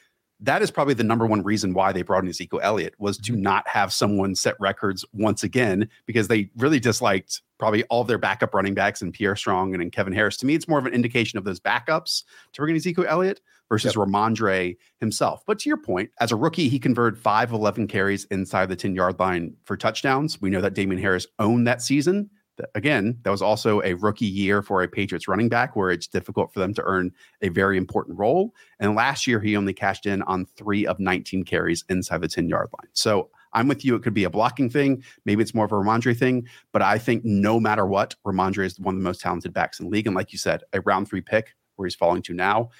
that 0.44 0.62
is 0.62 0.70
probably 0.70 0.94
the 0.94 1.04
number 1.04 1.26
one 1.26 1.42
reason 1.42 1.72
why 1.72 1.92
they 1.92 2.02
brought 2.02 2.22
in 2.22 2.28
Ezekiel 2.28 2.60
Elliott 2.62 2.94
was 2.98 3.16
to 3.18 3.32
mm-hmm. 3.32 3.42
not 3.42 3.66
have 3.68 3.92
someone 3.92 4.34
set 4.34 4.54
records 4.60 5.04
once 5.12 5.42
again 5.42 5.88
because 6.06 6.28
they 6.28 6.50
really 6.56 6.78
disliked 6.78 7.42
probably 7.58 7.84
all 7.84 8.02
of 8.02 8.08
their 8.08 8.18
backup 8.18 8.54
running 8.54 8.74
backs 8.74 9.00
and 9.00 9.12
Pierre 9.12 9.36
Strong 9.36 9.74
and, 9.74 9.92
Kevin 9.92 10.12
Harris. 10.12 10.36
To 10.38 10.46
me, 10.46 10.54
it's 10.54 10.68
more 10.68 10.78
of 10.78 10.86
an 10.86 10.92
indication 10.92 11.38
of 11.38 11.44
those 11.44 11.60
backups 11.60 12.24
to 12.52 12.60
bring 12.60 12.70
in 12.70 12.76
Ezekiel 12.76 13.06
Elliott 13.08 13.40
versus 13.68 13.94
Rhamondre 13.94 14.76
himself. 15.00 15.42
But 15.46 15.60
to 15.60 15.68
your 15.68 15.78
point, 15.78 16.10
as 16.20 16.32
a 16.32 16.36
rookie, 16.36 16.68
he 16.68 16.78
converted 16.78 17.18
five 17.18 17.50
of 17.50 17.60
11 17.60 17.86
carries 17.86 18.24
inside 18.26 18.68
the 18.68 18.76
10 18.76 18.94
yard 18.94 19.18
line 19.18 19.56
for 19.64 19.76
touchdowns. 19.76 20.40
We 20.40 20.50
know 20.50 20.60
that 20.60 20.74
Damien 20.74 21.00
Harris 21.00 21.26
owned 21.38 21.66
that 21.66 21.80
season. 21.80 22.30
Again, 22.74 23.18
that 23.22 23.30
was 23.30 23.42
also 23.42 23.82
a 23.82 23.94
rookie 23.94 24.26
year 24.26 24.62
for 24.62 24.82
a 24.82 24.88
Patriots 24.88 25.26
running 25.26 25.48
back 25.48 25.74
where 25.74 25.90
it's 25.90 26.06
difficult 26.06 26.52
for 26.52 26.60
them 26.60 26.74
to 26.74 26.82
earn 26.84 27.12
a 27.42 27.48
very 27.48 27.76
important 27.76 28.18
role. 28.18 28.54
And 28.78 28.94
last 28.94 29.26
year, 29.26 29.40
he 29.40 29.56
only 29.56 29.72
cashed 29.72 30.06
in 30.06 30.22
on 30.22 30.46
three 30.46 30.86
of 30.86 31.00
19 31.00 31.44
carries 31.44 31.84
inside 31.88 32.20
the 32.20 32.28
10 32.28 32.48
yard 32.48 32.68
line. 32.78 32.90
So 32.92 33.30
I'm 33.54 33.68
with 33.68 33.84
you. 33.84 33.94
It 33.94 34.02
could 34.02 34.14
be 34.14 34.24
a 34.24 34.30
blocking 34.30 34.68
thing. 34.68 35.02
Maybe 35.24 35.42
it's 35.42 35.54
more 35.54 35.64
of 35.64 35.72
a 35.72 35.76
Rhamondre 35.76 36.16
thing. 36.16 36.46
But 36.72 36.82
I 36.82 36.98
think 36.98 37.24
no 37.24 37.58
matter 37.58 37.86
what, 37.86 38.14
Rhamondre 38.26 38.64
is 38.64 38.78
one 38.78 38.94
of 38.94 39.00
the 39.00 39.04
most 39.04 39.20
talented 39.20 39.54
backs 39.54 39.80
in 39.80 39.86
the 39.86 39.90
league. 39.90 40.06
And 40.06 40.16
like 40.16 40.32
you 40.32 40.38
said, 40.38 40.62
a 40.72 40.80
round 40.82 41.08
three 41.08 41.20
pick 41.20 41.54
where 41.76 41.86
he's 41.86 41.94
falling 41.94 42.22
to 42.22 42.34
now, 42.34 42.70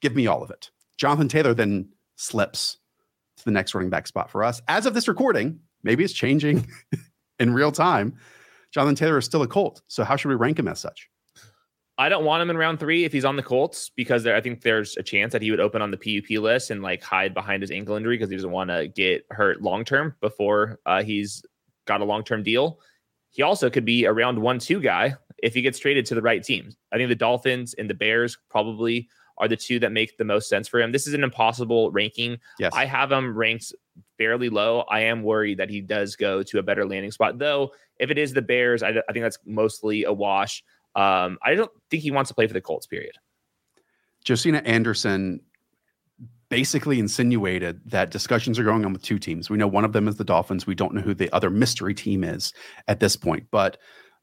give 0.00 0.14
me 0.14 0.26
all 0.26 0.42
of 0.42 0.50
it. 0.50 0.70
Jonathan 0.96 1.28
Taylor 1.28 1.54
then 1.54 1.88
slips 2.16 2.78
to 3.38 3.44
the 3.44 3.50
next 3.50 3.74
running 3.74 3.90
back 3.90 4.06
spot 4.06 4.30
for 4.30 4.44
us. 4.44 4.60
As 4.68 4.86
of 4.86 4.94
this 4.94 5.08
recording, 5.08 5.60
maybe 5.82 6.04
it's 6.04 6.12
changing 6.12 6.66
in 7.38 7.54
real 7.54 7.72
time. 7.72 8.16
Jonathan 8.72 8.94
Taylor 8.94 9.18
is 9.18 9.24
still 9.24 9.42
a 9.42 9.48
Colt. 9.48 9.82
So 9.86 10.04
how 10.04 10.16
should 10.16 10.28
we 10.28 10.34
rank 10.34 10.58
him 10.58 10.68
as 10.68 10.80
such? 10.80 11.08
I 12.00 12.08
don't 12.08 12.24
want 12.24 12.42
him 12.42 12.50
in 12.50 12.56
round 12.56 12.78
three 12.78 13.04
if 13.04 13.12
he's 13.12 13.24
on 13.24 13.34
the 13.34 13.42
Colts 13.42 13.90
because 13.96 14.22
there, 14.22 14.36
I 14.36 14.40
think 14.40 14.62
there's 14.62 14.96
a 14.96 15.02
chance 15.02 15.32
that 15.32 15.42
he 15.42 15.50
would 15.50 15.58
open 15.58 15.82
on 15.82 15.90
the 15.90 15.96
PUP 15.96 16.38
list 16.40 16.70
and 16.70 16.80
like 16.80 17.02
hide 17.02 17.34
behind 17.34 17.62
his 17.62 17.72
ankle 17.72 17.96
injury 17.96 18.16
because 18.16 18.30
he 18.30 18.36
doesn't 18.36 18.52
want 18.52 18.70
to 18.70 18.86
get 18.86 19.26
hurt 19.30 19.62
long 19.62 19.84
term 19.84 20.14
before 20.20 20.78
uh, 20.86 21.02
he's 21.02 21.42
got 21.86 22.00
a 22.00 22.04
long 22.04 22.22
term 22.22 22.44
deal. 22.44 22.78
He 23.30 23.42
also 23.42 23.68
could 23.68 23.84
be 23.84 24.04
a 24.04 24.12
round 24.12 24.38
one 24.38 24.60
two 24.60 24.80
guy 24.80 25.16
if 25.42 25.54
he 25.54 25.62
gets 25.62 25.80
traded 25.80 26.06
to 26.06 26.14
the 26.14 26.22
right 26.22 26.42
teams. 26.42 26.76
I 26.92 26.98
think 26.98 27.08
the 27.08 27.16
Dolphins 27.16 27.74
and 27.74 27.90
the 27.90 27.94
Bears 27.94 28.38
probably 28.48 29.08
are 29.38 29.48
the 29.48 29.56
two 29.56 29.80
that 29.80 29.90
make 29.90 30.16
the 30.18 30.24
most 30.24 30.48
sense 30.48 30.68
for 30.68 30.80
him. 30.80 30.92
This 30.92 31.06
is 31.08 31.14
an 31.14 31.24
impossible 31.24 31.90
ranking. 31.90 32.38
Yes. 32.60 32.72
I 32.74 32.84
have 32.84 33.10
him 33.10 33.36
ranked 33.36 33.72
fairly 34.18 34.48
low. 34.48 34.80
I 34.90 35.00
am 35.00 35.22
worried 35.22 35.58
that 35.58 35.70
he 35.70 35.80
does 35.80 36.16
go 36.16 36.42
to 36.42 36.58
a 36.58 36.62
better 36.62 36.84
landing 36.84 37.12
spot, 37.12 37.38
though. 37.38 37.72
If 37.98 38.10
it 38.10 38.18
is 38.18 38.32
the 38.32 38.42
Bears, 38.42 38.82
I, 38.82 38.90
I 39.08 39.12
think 39.12 39.22
that's 39.22 39.38
mostly 39.46 40.04
a 40.04 40.12
wash. 40.12 40.62
Um, 40.94 41.38
I 41.42 41.54
don't 41.54 41.70
think 41.90 42.02
he 42.02 42.10
wants 42.10 42.28
to 42.28 42.34
play 42.34 42.46
for 42.46 42.54
the 42.54 42.60
Colts. 42.60 42.86
Period. 42.86 43.12
Josina 44.26 44.58
Anderson 44.58 45.40
basically 46.48 46.98
insinuated 46.98 47.80
that 47.86 48.10
discussions 48.10 48.58
are 48.58 48.64
going 48.64 48.84
on 48.84 48.92
with 48.92 49.02
two 49.02 49.18
teams. 49.18 49.50
We 49.50 49.58
know 49.58 49.68
one 49.68 49.84
of 49.84 49.92
them 49.92 50.08
is 50.08 50.16
the 50.16 50.24
Dolphins. 50.24 50.66
We 50.66 50.74
don't 50.74 50.94
know 50.94 51.00
who 51.00 51.14
the 51.14 51.32
other 51.34 51.50
mystery 51.50 51.94
team 51.94 52.24
is 52.24 52.52
at 52.88 53.00
this 53.00 53.16
point. 53.16 53.46
But 53.50 53.78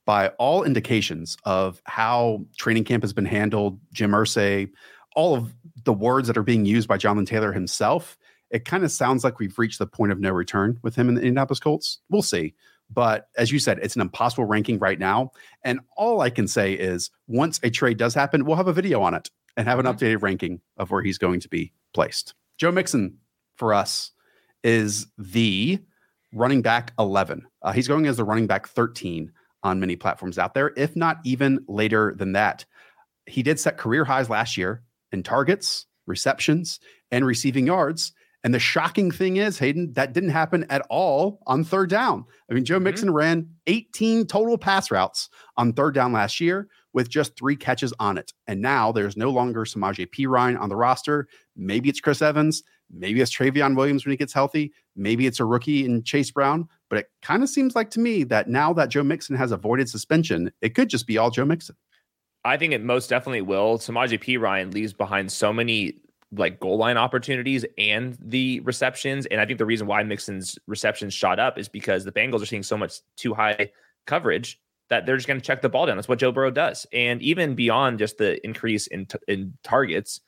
by 0.06 0.30
all 0.40 0.64
indications 0.64 1.38
of 1.46 1.82
how 1.86 2.46
training 2.58 2.84
camp 2.84 3.04
has 3.04 3.14
been 3.14 3.26
handled, 3.26 3.80
Jim 3.94 4.12
Irsay, 4.12 4.70
all 5.16 5.36
of 5.36 5.54
the 5.84 5.94
words 5.94 6.28
that 6.28 6.38
are 6.38 6.44
being 6.44 6.66
used 6.66 6.88
by 6.88 6.98
Jonathan 6.98 7.26
Taylor 7.26 7.52
himself, 7.52 8.18
it 8.56 8.64
kind 8.64 8.86
of 8.86 8.92
sounds 8.92 9.24
like 9.26 9.38
we've 9.38 9.60
reached 9.60 9.80
the 9.80 9.86
point 9.86 10.14
of 10.14 10.20
no 10.20 10.32
return 10.32 10.80
with 10.82 10.96
him 10.96 11.10
in 11.10 11.16
the 11.16 11.22
Indianapolis 11.22 11.60
Colts. 11.60 12.00
We'll 12.10 12.22
see. 12.22 12.54
But 12.90 13.28
as 13.38 13.52
you 13.52 13.60
said, 13.60 13.80
it's 13.82 13.96
an 13.96 14.02
impossible 14.02 14.46
ranking 14.46 14.80
right 14.80 14.98
now. 14.98 15.32
And 15.64 15.82
all 15.98 16.22
I 16.22 16.30
can 16.30 16.48
say 16.48 16.72
is 16.74 17.10
once 17.28 17.60
a 17.64 17.70
trade 17.70 17.98
does 17.98 18.14
happen, 18.14 18.46
we'll 18.46 18.56
have 18.56 18.68
a 18.70 18.74
video 18.74 19.02
on 19.02 19.14
it 19.14 19.30
and 19.58 19.68
have 19.68 19.78
an 19.80 19.86
Mhm. 19.86 19.94
updated 19.94 20.22
ranking 20.22 20.62
of 20.78 20.90
where 20.92 21.02
he's 21.02 21.18
going 21.18 21.42
to 21.42 21.50
be 21.50 21.74
placed. 21.94 22.34
Joe 22.58 22.72
Mixon 22.72 23.18
for 23.58 23.74
us 23.74 24.12
is 24.64 25.08
the 25.18 25.80
running 26.32 26.62
back 26.62 26.94
11. 26.98 27.46
Uh, 27.62 27.72
he's 27.74 27.88
going 27.88 28.06
as 28.06 28.18
the 28.18 28.24
running 28.24 28.48
back 28.48 28.68
13 28.68 29.32
on 29.64 29.80
many 29.80 29.96
platforms 29.98 30.38
out 30.38 30.54
there, 30.54 30.72
if 30.78 30.96
not 30.96 31.18
even 31.26 31.66
later 31.68 32.14
than 32.18 32.32
that. 32.34 32.64
He 33.26 33.44
did 33.44 33.60
set 33.60 33.78
career 33.78 34.06
highs 34.06 34.30
last 34.30 34.56
year 34.58 34.84
in 35.12 35.24
targets, 35.24 35.88
receptions, 36.06 36.80
and 37.12 37.26
receiving 37.26 37.66
yards. 37.68 38.14
And 38.46 38.54
the 38.54 38.60
shocking 38.60 39.10
thing 39.10 39.38
is, 39.38 39.58
Hayden, 39.58 39.92
that 39.94 40.14
didn't 40.14 40.30
happen 40.30 40.68
at 40.70 40.86
all 40.88 41.40
on 41.48 41.64
third 41.64 41.90
down. 41.90 42.26
I 42.50 42.54
mean, 42.54 42.64
Joe 42.64 42.80
Mhm. 42.80 42.84
Mixon 42.84 43.12
ran 43.12 43.50
18 43.66 44.28
total 44.28 44.56
pass 44.56 44.92
routes 44.92 45.30
on 45.58 45.74
third 45.74 45.96
down 45.96 46.14
last 46.14 46.40
year 46.40 46.68
with 46.94 47.10
just 47.10 47.36
three 47.36 47.56
catches 47.56 47.92
on 48.00 48.20
it. 48.20 48.34
And 48.46 48.62
now 48.62 48.92
there's 48.92 49.18
no 49.18 49.32
longer 49.32 49.62
Samaje 49.66 50.08
Perine 50.12 50.60
on 50.60 50.70
the 50.70 50.76
roster. 50.76 51.28
Maybe 51.56 51.90
it's 51.90 52.00
Chris 52.00 52.22
Evans. 52.22 52.62
Maybe 52.92 53.20
it's 53.20 53.36
Trayveon 53.36 53.76
Williams 53.76 54.06
when 54.06 54.12
he 54.12 54.18
gets 54.18 54.32
healthy. 54.32 54.72
Maybe 54.96 55.26
it's 55.26 55.40
a 55.40 55.46
rookie 55.46 55.84
in 55.84 56.04
Chase 56.04 56.30
Brown. 56.30 56.68
But 56.88 57.00
it 57.00 57.08
kind 57.24 57.42
of 57.42 57.50
seems 57.50 57.76
like 57.76 57.90
to 57.92 58.00
me 58.00 58.24
that 58.26 58.48
now 58.48 58.74
that 58.74 58.90
Joe 58.90 59.04
Mixon 59.04 59.36
has 59.38 59.52
avoided 59.52 59.90
suspension, 59.90 60.52
it 60.62 60.76
could 60.76 60.90
just 60.92 61.08
be 61.08 61.18
all 61.18 61.32
Joe 61.32 61.46
Mixon. 61.46 61.76
I 62.44 62.58
think 62.58 62.74
it 62.74 62.84
most 62.84 63.10
definitely 63.10 63.42
will. 63.42 63.80
Samaje 63.80 64.20
Perine 64.20 64.72
leaves 64.72 64.94
behind 64.94 65.32
so 65.32 65.52
many 65.52 65.96
like 66.32 66.60
goal 66.60 66.78
line 66.78 66.98
opportunities 66.98 67.66
and 67.78 68.18
the 68.22 68.60
receptions. 68.62 69.26
And 69.28 69.40
I 69.40 69.46
think 69.46 69.60
the 69.60 69.66
reason 69.66 69.88
why 69.88 70.04
Mixon's 70.04 70.58
receptions 70.68 71.14
shot 71.14 71.40
up 71.40 71.58
is 71.58 71.70
because 71.70 72.04
the 72.04 72.12
Bengals 72.12 72.42
are 72.42 72.48
seeing 72.48 72.64
so 72.64 72.78
much 72.78 73.00
too 73.16 73.34
high 73.34 73.72
coverage 74.06 74.60
that 74.90 75.06
they're 75.06 75.18
just 75.18 75.28
going 75.28 75.40
to 75.40 75.46
check 75.46 75.62
the 75.62 75.70
ball 75.70 75.86
down. 75.86 75.98
That's 75.98 76.08
what 76.08 76.20
Joe 76.20 76.32
Burrow 76.32 76.52
does. 76.52 76.86
And 76.94 77.22
even 77.22 77.56
beyond 77.56 78.00
just 78.00 78.18
the 78.18 78.44
increase 78.46 78.88
in 78.88 79.06
t- 79.08 79.18
in 79.28 79.58
targets, 79.64 80.22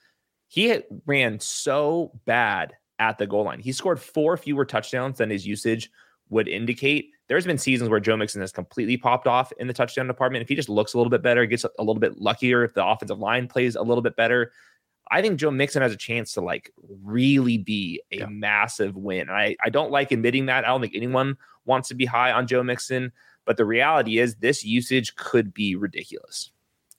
he 0.48 0.80
ran 1.06 1.40
so 1.40 2.12
bad 2.26 2.74
at 3.00 3.18
the 3.18 3.28
goal 3.28 3.44
line. 3.44 3.60
He 3.60 3.72
scored 3.72 4.00
four 4.00 4.38
fewer 4.38 4.66
touchdowns 4.66 5.18
than 5.20 5.30
his 5.30 5.46
usage 5.46 5.92
would 6.30 6.48
indicate. 6.48 7.12
There's 7.28 7.46
been 7.46 7.58
seasons 7.58 7.90
where 7.90 8.00
Joe 8.00 8.18
Mixon 8.18 8.42
has 8.42 8.52
completely 8.52 8.98
popped 8.98 9.28
off 9.28 9.52
in 9.60 9.68
the 9.68 9.74
touchdown 9.74 10.08
department. 10.08 10.42
If 10.42 10.50
he 10.50 10.56
just 10.56 10.70
looks 10.70 10.94
a 10.94 10.98
little 10.98 11.12
bit 11.12 11.22
better, 11.22 11.46
gets 11.46 11.66
a 11.66 11.84
little 11.84 12.00
bit 12.00 12.20
luckier, 12.20 12.64
if 12.64 12.74
the 12.74 12.86
offensive 12.86 13.20
line 13.20 13.48
plays 13.48 13.76
a 13.76 13.82
little 13.82 14.02
bit 14.02 14.16
better, 14.16 14.52
I 15.12 15.22
think 15.22 15.40
Joe 15.40 15.52
Mixon 15.52 15.82
has 15.82 15.94
a 15.94 15.98
chance 15.98 16.34
to 16.34 16.42
like 16.42 16.72
really 17.04 17.58
be 17.58 18.02
a 18.12 18.18
Yeah. 18.18 18.26
massive 18.28 18.96
win. 18.96 19.22
And 19.22 19.32
I, 19.32 19.56
I 19.64 19.70
don't 19.70 19.92
like 19.92 20.12
admitting 20.12 20.48
that. 20.48 20.66
I 20.66 20.68
don't 20.68 20.82
think 20.82 20.96
anyone 20.96 21.38
wants 21.66 21.90
to 21.90 21.96
be 21.96 22.06
high 22.06 22.32
on 22.32 22.48
Joe 22.48 22.64
Mixon, 22.64 23.12
but 23.46 23.58
the 23.58 23.66
reality 23.66 24.20
is 24.20 24.36
this 24.36 24.64
usage 24.66 25.16
could 25.16 25.54
be 25.54 25.76
ridiculous. 25.76 26.52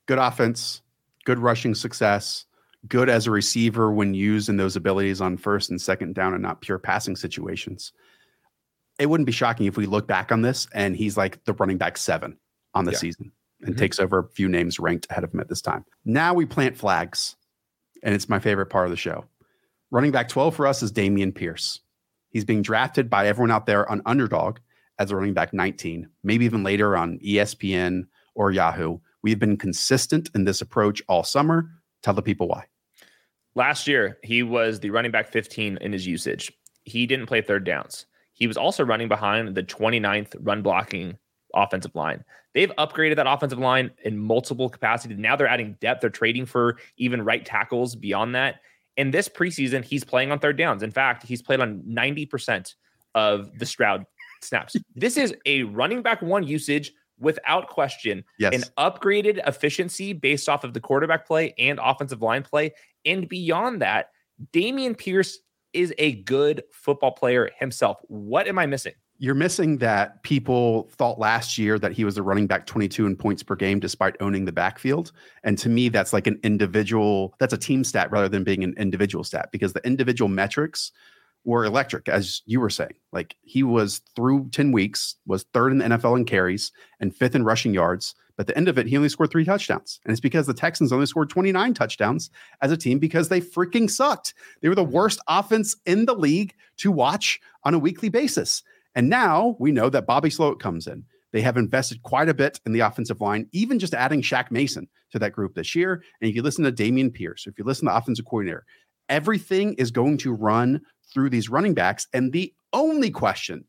Good 0.07 0.19
offense, 0.19 0.83
good 1.25 1.39
rushing 1.39 1.75
success, 1.75 2.47
good 2.87 3.09
as 3.11 3.27
a 3.27 3.31
receiver 3.31 3.91
when 3.93 4.15
used 4.15 4.49
in 4.49 4.57
those 4.57 4.77
abilities 4.77 5.21
on 5.21 5.37
first 5.37 5.69
and 5.71 5.81
second 5.81 6.15
down 6.15 6.33
and 6.33 6.43
not 6.43 6.61
pure 6.61 6.79
passing 6.79 7.17
situations. 7.17 7.93
It 8.99 9.07
wouldn't 9.07 9.27
be 9.27 9.33
shocking 9.33 9.67
if 9.67 9.77
we 9.77 9.87
look 9.87 10.07
back 10.09 10.33
on 10.33 10.43
this 10.43 10.67
and 10.75 10.97
he's 10.97 11.17
like 11.17 11.43
the 11.45 11.53
running 11.55 11.79
back 11.79 11.97
seven 11.97 12.39
on 12.75 12.85
the 12.85 12.93
Yeah. 12.93 12.99
season 12.99 13.33
and 13.63 13.75
Mhm. 13.75 13.79
takes 13.79 13.99
over 13.99 14.19
a 14.19 14.29
few 14.29 14.49
names 14.49 14.79
ranked 14.81 15.07
ahead 15.11 15.25
of 15.25 15.33
him 15.35 15.41
at 15.41 15.49
this 15.49 15.61
time. 15.63 15.85
Now 16.05 16.33
we 16.35 16.47
plant 16.47 16.77
flags, 16.77 17.37
and 18.03 18.15
it's 18.15 18.29
my 18.29 18.39
favorite 18.39 18.67
part 18.67 18.87
of 18.87 18.91
the 18.91 18.97
show. 18.97 19.25
Running 19.91 20.11
back 20.11 20.29
12 20.29 20.55
for 20.55 20.67
us 20.67 20.83
is 20.83 20.93
Dameon 20.93 21.35
Pierce. 21.35 21.81
He's 22.31 22.45
being 22.45 22.63
drafted 22.63 23.09
by 23.09 23.27
everyone 23.27 23.51
out 23.51 23.67
there 23.67 23.91
on 23.91 24.03
underdog 24.05 24.59
as 24.99 25.11
a 25.11 25.17
running 25.17 25.35
back 25.35 25.55
19, 25.55 26.09
maybe 26.23 26.45
even 26.45 26.63
later 26.63 26.97
on 26.97 27.19
ESPN 27.21 28.03
or 28.35 28.51
Yahoo. 28.51 28.99
We've 29.23 29.39
been 29.39 29.57
consistent 29.57 30.31
in 30.35 30.45
this 30.45 30.61
approach 30.61 31.03
all 31.09 31.25
summer. 31.25 31.71
Tell 32.03 32.15
the 32.15 32.23
people 32.23 32.49
why. 32.49 32.67
Last 33.55 33.89
year, 33.89 34.19
he 34.23 34.43
was 34.43 34.81
the 34.81 34.91
running 34.91 35.11
back 35.11 35.29
15 35.33 35.79
in 35.81 35.93
his 35.93 36.07
usage. 36.07 36.53
He 36.85 37.07
didn't 37.07 37.27
play 37.27 37.41
third 37.41 37.65
downs. 37.65 38.07
He 38.33 38.47
was 38.47 38.57
also 38.57 38.85
running 38.85 39.09
behind 39.09 39.55
the 39.55 39.65
29th 39.65 40.37
run 40.41 40.63
blocking 40.63 41.19
offensive 41.55 41.95
line. 41.95 42.25
They've 42.55 42.73
upgraded 42.79 43.17
that 43.17 43.27
offensive 43.27 43.59
line 43.59 43.91
in 44.05 44.19
multiple 44.19 44.69
capacities. 44.69 45.19
Now 45.19 45.37
they're 45.37 45.47
adding 45.47 45.77
depth. 45.81 46.01
They're 46.01 46.11
trading 46.11 46.47
for 46.47 46.77
even 46.97 47.23
right 47.23 47.45
tackles 47.45 47.95
beyond 47.95 48.35
that. 48.35 48.61
In 48.97 49.11
this 49.11 49.29
preseason, 49.29 49.85
he's 49.85 50.03
playing 50.05 50.33
on 50.33 50.39
third 50.41 50.57
downs. 50.57 50.83
In 50.83 50.91
fact, 50.91 51.25
he's 51.25 51.41
played 51.43 51.61
on 51.61 51.83
90% 51.89 52.75
of 53.15 53.57
the 53.59 53.67
Stroud 53.67 54.05
snaps. 54.43 54.77
this 54.95 55.17
is 55.17 55.35
a 55.47 55.63
running 55.65 56.03
back 56.03 56.23
one 56.23 56.43
usage 56.45 56.93
without 57.21 57.69
question 57.69 58.25
Yes. 58.39 58.55
an 58.55 58.63
upgraded 58.79 59.41
efficiency 59.47 60.13
based 60.13 60.49
off 60.49 60.63
of 60.65 60.73
the 60.75 60.81
quarterback 60.81 61.27
play 61.27 61.53
and 61.59 61.81
offensive 61.83 62.23
line 62.23 62.43
play. 62.45 62.73
And 63.05 63.29
beyond 63.29 63.83
that, 63.83 64.11
Dameon 64.53 64.97
Pierce 64.97 65.41
is 65.73 65.93
a 65.99 66.23
good 66.23 66.63
football 66.73 67.11
player 67.13 67.51
himself. 67.59 67.99
What 68.07 68.47
am 68.47 68.59
I 68.59 68.67
missing? 68.67 68.95
You're 69.21 69.35
missing 69.35 69.79
that 69.79 70.23
people 70.23 70.89
thought 70.93 71.19
last 71.19 71.59
year 71.59 71.79
that 71.81 71.93
he 71.93 72.05
was 72.05 72.17
a 72.17 72.23
running 72.23 72.47
back 72.47 72.67
22 72.67 73.05
in 73.05 73.17
points 73.17 73.43
per 73.43 73.57
game 73.57 73.81
despite 73.81 74.15
owning 74.21 74.45
the 74.45 74.53
backfield. 74.53 75.11
And 75.43 75.59
to 75.59 75.69
me, 75.69 75.89
that's 75.89 76.13
like 76.13 76.29
an 76.29 76.39
individual, 76.45 77.35
that's 77.41 77.53
a 77.53 77.59
team 77.59 77.83
stat 77.83 78.13
rather 78.13 78.29
than 78.29 78.45
being 78.45 78.63
an 78.63 78.75
individual 78.79 79.25
stat 79.25 79.49
because 79.51 79.73
the 79.73 79.85
individual 79.85 80.29
metrics 80.29 80.93
were 81.45 81.65
electric, 81.65 82.09
as 82.09 82.43
you 82.47 82.61
were 82.61 82.71
saying. 82.71 82.95
Like 83.13 83.35
he 83.43 83.63
was 83.63 84.03
through 84.15 84.51
10 84.51 84.71
weeks, 84.71 85.17
was 85.27 85.45
third 85.55 85.73
in 85.73 85.79
the 85.79 85.85
NFL 85.87 86.17
in 86.17 86.25
carries 86.25 86.73
and 87.01 87.15
fifth 87.15 87.35
in 87.35 87.45
rushing 87.45 87.75
yards. 87.75 88.15
But 88.37 88.43
at 88.43 88.47
the 88.49 88.57
end 88.57 88.69
of 88.69 88.79
it, 88.79 88.87
he 88.87 88.97
only 88.97 89.09
scored 89.09 89.31
three 89.31 89.45
touchdowns. 89.45 89.99
And 90.05 90.13
it's 90.13 90.21
because 90.21 90.47
the 90.47 90.55
Texans 90.55 90.93
only 90.93 91.07
scored 91.07 91.29
29 91.29 91.75
touchdowns 91.75 92.31
as 92.63 92.71
a 92.71 92.77
team 92.77 93.01
because 93.01 93.29
they 93.29 93.41
freaking 93.41 93.91
sucked. 93.91 94.35
They 94.61 94.69
were 94.69 94.77
the 94.77 94.85
worst 94.85 95.21
offense 95.27 95.75
in 95.87 96.05
the 96.05 96.15
league 96.15 96.55
to 96.77 96.93
watch 96.93 97.41
on 97.65 97.75
a 97.75 97.81
weekly 97.81 98.11
basis. 98.11 98.63
And 98.95 99.09
now 99.09 99.57
we 99.59 99.73
know 99.73 99.91
that 99.91 100.07
Bobby 100.07 100.29
Slowik 100.29 100.61
comes 100.61 100.87
in. 100.87 101.05
They 101.33 101.41
have 101.43 101.57
invested 101.57 102.03
quite 102.03 102.29
a 102.29 102.35
bit 102.35 102.59
in 102.65 102.73
the 102.73 102.81
offensive 102.81 103.21
line, 103.21 103.49
even 103.53 103.79
just 103.79 103.95
adding 103.95 104.23
Shaq 104.23 104.51
Mason 104.51 104.89
to 105.13 105.19
that 105.19 105.33
group 105.33 105.55
this 105.55 105.75
year. 105.75 106.03
And 106.21 106.31
if 106.31 106.35
you 106.35 106.43
listen 106.43 106.65
to 106.65 106.73
Dameon 106.73 107.13
Pierce, 107.13 107.47
if 107.47 107.59
you 107.59 107.65
listen 107.65 107.87
to 107.87 107.93
the 107.93 107.99
offensive 107.99 108.25
coordinator, 108.25 108.65
everything 109.09 109.75
is 109.75 109.91
going 109.91 110.17
to 110.19 110.33
run 110.33 110.81
through 111.13 111.31
these 111.31 111.49
running 111.49 111.75
backs. 111.75 112.07
And 112.13 112.33
the 112.33 112.53
only 112.73 113.11
question 113.11 113.65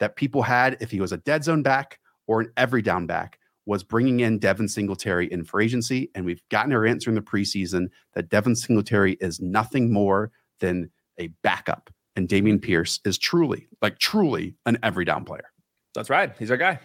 that 0.00 0.16
people 0.16 0.42
had 0.42 0.76
if 0.80 0.90
he 0.90 1.00
was 1.00 1.12
a 1.12 1.18
dead 1.18 1.44
zone 1.44 1.62
back 1.62 1.98
or 2.26 2.40
an 2.40 2.52
every 2.56 2.82
down 2.82 3.06
back 3.06 3.38
was 3.66 3.84
bringing 3.84 4.20
in 4.20 4.38
Devin 4.38 4.68
Singletary 4.68 5.30
in 5.30 5.44
for 5.44 5.60
agency. 5.60 6.10
And 6.14 6.24
we've 6.24 6.42
gotten 6.50 6.72
our 6.72 6.84
answer 6.84 7.10
in 7.10 7.14
the 7.14 7.22
preseason 7.22 7.86
that 8.14 8.28
Devin 8.28 8.56
Singletary 8.56 9.16
is 9.20 9.40
nothing 9.40 9.92
more 9.92 10.32
than 10.58 10.90
a 11.18 11.28
backup. 11.42 11.90
And 12.14 12.28
Dameon 12.28 12.60
Pierce 12.60 13.00
is 13.04 13.18
truly, 13.18 13.68
like 13.80 13.98
truly, 13.98 14.54
an 14.66 14.78
every 14.82 15.04
down 15.04 15.24
player. 15.24 15.50
That's 15.94 16.10
right. 16.10 16.32
He's 16.38 16.50
our 16.50 16.56
guy. 16.56 16.80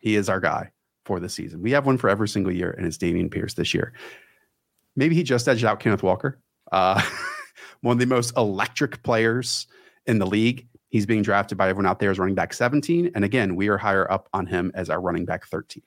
He 0.00 0.16
is 0.16 0.28
our 0.28 0.40
guy 0.40 0.70
for 1.04 1.20
the 1.20 1.28
season. 1.28 1.62
We 1.62 1.72
have 1.72 1.86
one 1.86 1.98
for 1.98 2.08
every 2.08 2.28
single 2.28 2.52
year, 2.52 2.70
and 2.70 2.86
it's 2.86 2.98
Dameon 2.98 3.30
Pierce 3.30 3.54
this 3.54 3.74
year. 3.74 3.92
Maybe 4.96 5.14
he 5.14 5.22
just 5.22 5.48
edged 5.48 5.64
out 5.64 5.80
Kenneth 5.80 6.02
Walker, 6.02 6.40
uh, 6.72 7.02
one 7.80 7.94
of 7.94 7.98
the 7.98 8.06
most 8.06 8.36
electric 8.36 9.02
players 9.02 9.66
in 10.06 10.18
the 10.18 10.26
league. 10.26 10.68
He's 10.88 11.06
being 11.06 11.22
drafted 11.22 11.56
by 11.56 11.68
everyone 11.68 11.86
out 11.86 12.00
there 12.00 12.10
as 12.10 12.18
running 12.18 12.34
back 12.34 12.52
17. 12.52 13.12
And 13.14 13.24
again, 13.24 13.54
we 13.54 13.68
are 13.68 13.78
higher 13.78 14.10
up 14.10 14.28
on 14.32 14.46
him 14.46 14.72
as 14.74 14.90
our 14.90 15.00
running 15.00 15.24
back 15.24 15.46
13. 15.46 15.82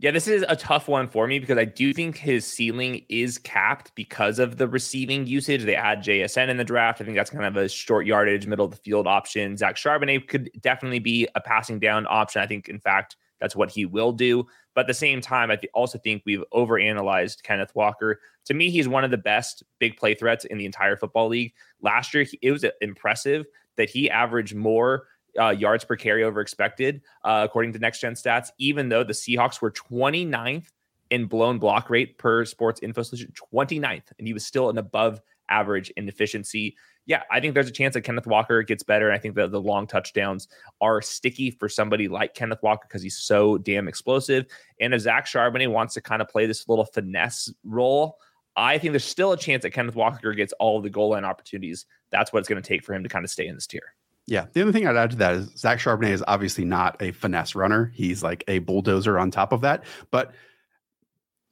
Yeah, 0.00 0.12
this 0.12 0.28
is 0.28 0.44
a 0.48 0.54
tough 0.54 0.86
one 0.86 1.08
for 1.08 1.26
me 1.26 1.40
because 1.40 1.58
I 1.58 1.64
do 1.64 1.92
think 1.92 2.16
his 2.16 2.46
ceiling 2.46 3.04
is 3.08 3.36
capped 3.36 3.92
because 3.96 4.38
of 4.38 4.56
the 4.56 4.68
receiving 4.68 5.26
usage. 5.26 5.64
They 5.64 5.74
add 5.74 6.04
JSN 6.04 6.48
in 6.48 6.56
the 6.56 6.62
draft. 6.62 7.00
I 7.00 7.04
think 7.04 7.16
that's 7.16 7.30
kind 7.30 7.44
of 7.44 7.56
a 7.56 7.68
short 7.68 8.06
yardage, 8.06 8.46
middle 8.46 8.64
of 8.64 8.70
the 8.70 8.76
field 8.76 9.08
option. 9.08 9.56
Zach 9.56 9.74
Charbonnet 9.74 10.28
could 10.28 10.50
definitely 10.60 11.00
be 11.00 11.26
a 11.34 11.40
passing 11.40 11.80
down 11.80 12.06
option. 12.08 12.40
I 12.40 12.46
think, 12.46 12.68
in 12.68 12.78
fact, 12.78 13.16
that's 13.40 13.56
what 13.56 13.72
he 13.72 13.86
will 13.86 14.12
do. 14.12 14.46
But 14.72 14.82
at 14.82 14.86
the 14.86 14.94
same 14.94 15.20
time, 15.20 15.50
I 15.50 15.58
also 15.74 15.98
think 15.98 16.22
we've 16.24 16.44
overanalyzed 16.54 17.42
Kenneth 17.42 17.74
Walker. 17.74 18.20
To 18.44 18.54
me, 18.54 18.70
he's 18.70 18.86
one 18.86 19.02
of 19.02 19.10
the 19.10 19.18
best 19.18 19.64
big 19.80 19.96
play 19.96 20.14
threats 20.14 20.44
in 20.44 20.58
the 20.58 20.66
entire 20.66 20.96
football 20.96 21.26
league. 21.26 21.52
Last 21.82 22.14
year, 22.14 22.24
it 22.40 22.52
was 22.52 22.64
impressive 22.80 23.46
that 23.76 23.90
he 23.90 24.08
averaged 24.08 24.54
more 24.54 25.08
uh, 25.38 25.50
yards 25.50 25.84
per 25.84 25.96
carry 25.96 26.24
over 26.24 26.40
expected, 26.40 27.02
uh, 27.24 27.42
according 27.44 27.72
to 27.72 27.78
Next 27.78 28.00
Gen 28.00 28.14
Stats, 28.14 28.50
even 28.58 28.88
though 28.88 29.04
the 29.04 29.12
Seahawks 29.12 29.60
were 29.60 29.70
29th 29.70 30.66
in 31.10 31.26
blown 31.26 31.58
block 31.58 31.90
rate 31.90 32.18
per 32.18 32.44
Sports 32.44 32.80
Info 32.82 33.02
Solution, 33.02 33.32
29th, 33.52 34.12
and 34.18 34.26
he 34.26 34.32
was 34.32 34.44
still 34.44 34.70
an 34.70 34.78
above 34.78 35.20
average 35.48 35.90
in 35.90 36.08
efficiency. 36.08 36.76
Yeah, 37.06 37.22
I 37.30 37.40
think 37.40 37.54
there's 37.54 37.68
a 37.68 37.72
chance 37.72 37.94
that 37.94 38.02
Kenneth 38.02 38.26
Walker 38.26 38.62
gets 38.62 38.82
better. 38.82 39.10
I 39.10 39.18
think 39.18 39.34
that 39.36 39.50
the 39.50 39.60
long 39.60 39.86
touchdowns 39.86 40.48
are 40.80 41.00
sticky 41.00 41.50
for 41.52 41.68
somebody 41.68 42.06
like 42.06 42.34
Kenneth 42.34 42.62
Walker 42.62 42.86
because 42.86 43.02
he's 43.02 43.16
so 43.16 43.56
damn 43.56 43.88
explosive. 43.88 44.44
And 44.80 44.92
if 44.92 45.00
Zach 45.00 45.24
Charbonnet 45.26 45.70
wants 45.70 45.94
to 45.94 46.02
kind 46.02 46.20
of 46.20 46.28
play 46.28 46.44
this 46.44 46.68
little 46.68 46.84
finesse 46.84 47.50
role, 47.64 48.18
I 48.56 48.76
think 48.76 48.92
there's 48.92 49.04
still 49.04 49.32
a 49.32 49.38
chance 49.38 49.62
that 49.62 49.70
Kenneth 49.70 49.94
Walker 49.94 50.34
gets 50.34 50.52
all 50.54 50.76
of 50.76 50.82
the 50.82 50.90
goal 50.90 51.10
line 51.10 51.24
opportunities. 51.24 51.86
That's 52.10 52.32
what 52.32 52.40
it's 52.40 52.48
going 52.48 52.60
to 52.60 52.68
take 52.68 52.84
for 52.84 52.92
him 52.92 53.04
to 53.04 53.08
kind 53.08 53.24
of 53.24 53.30
stay 53.30 53.46
in 53.46 53.54
this 53.54 53.66
tier. 53.66 53.94
Yeah. 54.28 54.46
The 54.52 54.60
other 54.60 54.72
thing 54.72 54.86
I'd 54.86 54.94
add 54.94 55.10
to 55.12 55.16
that 55.16 55.34
is 55.34 55.50
Zach 55.56 55.78
Charbonnet 55.78 56.10
is 56.10 56.22
obviously 56.28 56.66
not 56.66 57.00
a 57.00 57.12
finesse 57.12 57.54
runner. 57.54 57.90
He's 57.94 58.22
like 58.22 58.44
a 58.46 58.58
bulldozer 58.58 59.18
on 59.18 59.30
top 59.30 59.52
of 59.52 59.62
that. 59.62 59.84
But 60.10 60.32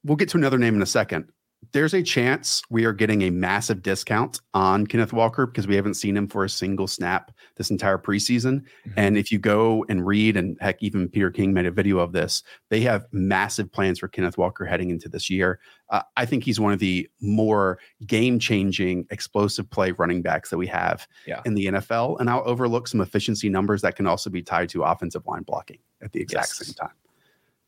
we'll 0.03 0.15
get 0.15 0.29
to 0.29 0.37
another 0.37 0.59
name 0.59 0.75
in 0.75 0.81
a 0.83 0.87
second. 0.87 1.31
There's 1.73 1.93
a 1.93 2.03
chance 2.03 2.61
we 2.69 2.85
are 2.85 2.93
getting 2.93 3.23
a 3.23 3.29
massive 3.29 3.81
discount 3.81 4.39
on 4.53 4.85
Kenneth 4.87 5.11
Walker 5.11 5.45
because 5.45 5.67
we 5.67 5.75
haven't 5.75 5.95
seen 5.95 6.15
him 6.15 6.27
for 6.27 6.45
a 6.45 6.49
single 6.49 6.87
snap 6.87 7.31
this 7.55 7.71
entire 7.71 7.97
preseason. 7.97 8.61
Mhm. 8.85 8.93
And 8.95 9.17
if 9.17 9.31
you 9.31 9.39
go 9.39 9.83
and 9.89 10.05
read, 10.05 10.37
and 10.37 10.55
heck, 10.61 10.81
even 10.81 11.09
Peter 11.09 11.29
King 11.31 11.53
made 11.53 11.65
a 11.65 11.71
video 11.71 11.97
of 11.97 12.13
this, 12.13 12.43
they 12.69 12.79
have 12.81 13.05
massive 13.11 13.71
plans 13.71 13.99
for 13.99 14.07
Kenneth 14.07 14.37
Walker 14.37 14.65
heading 14.65 14.91
into 14.91 15.09
this 15.09 15.29
year. 15.29 15.59
Uh, 15.89 16.03
I 16.15 16.25
think 16.25 16.43
he's 16.43 16.59
one 16.59 16.73
of 16.73 16.79
the 16.79 17.09
more 17.21 17.79
game 18.05 18.37
changing, 18.39 19.05
explosive 19.09 19.69
play 19.69 19.91
running 19.91 20.21
backs 20.21 20.51
that 20.51 20.57
we 20.57 20.67
have 20.67 21.07
Yeah. 21.25 21.41
in 21.43 21.55
the 21.55 21.65
NFL. 21.67 22.17
And 22.19 22.29
I'll 22.29 22.47
overlook 22.47 22.87
some 22.87 23.01
efficiency 23.01 23.49
numbers 23.49 23.81
that 23.81 23.95
can 23.95 24.05
also 24.07 24.29
be 24.29 24.43
tied 24.43 24.69
to 24.69 24.83
offensive 24.83 25.25
line 25.25 25.43
blocking 25.43 25.79
at 26.01 26.11
the 26.13 26.21
exact 26.21 26.49
Yes. 26.59 26.67
same 26.67 26.75
time. 26.75 26.95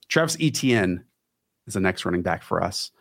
Travis 0.07 0.37
Etienne 0.39 1.03
is 1.67 1.73
the 1.73 1.79
next 1.79 2.05
running 2.05 2.21
back 2.21 2.43
for 2.43 2.63
us. 2.63 2.91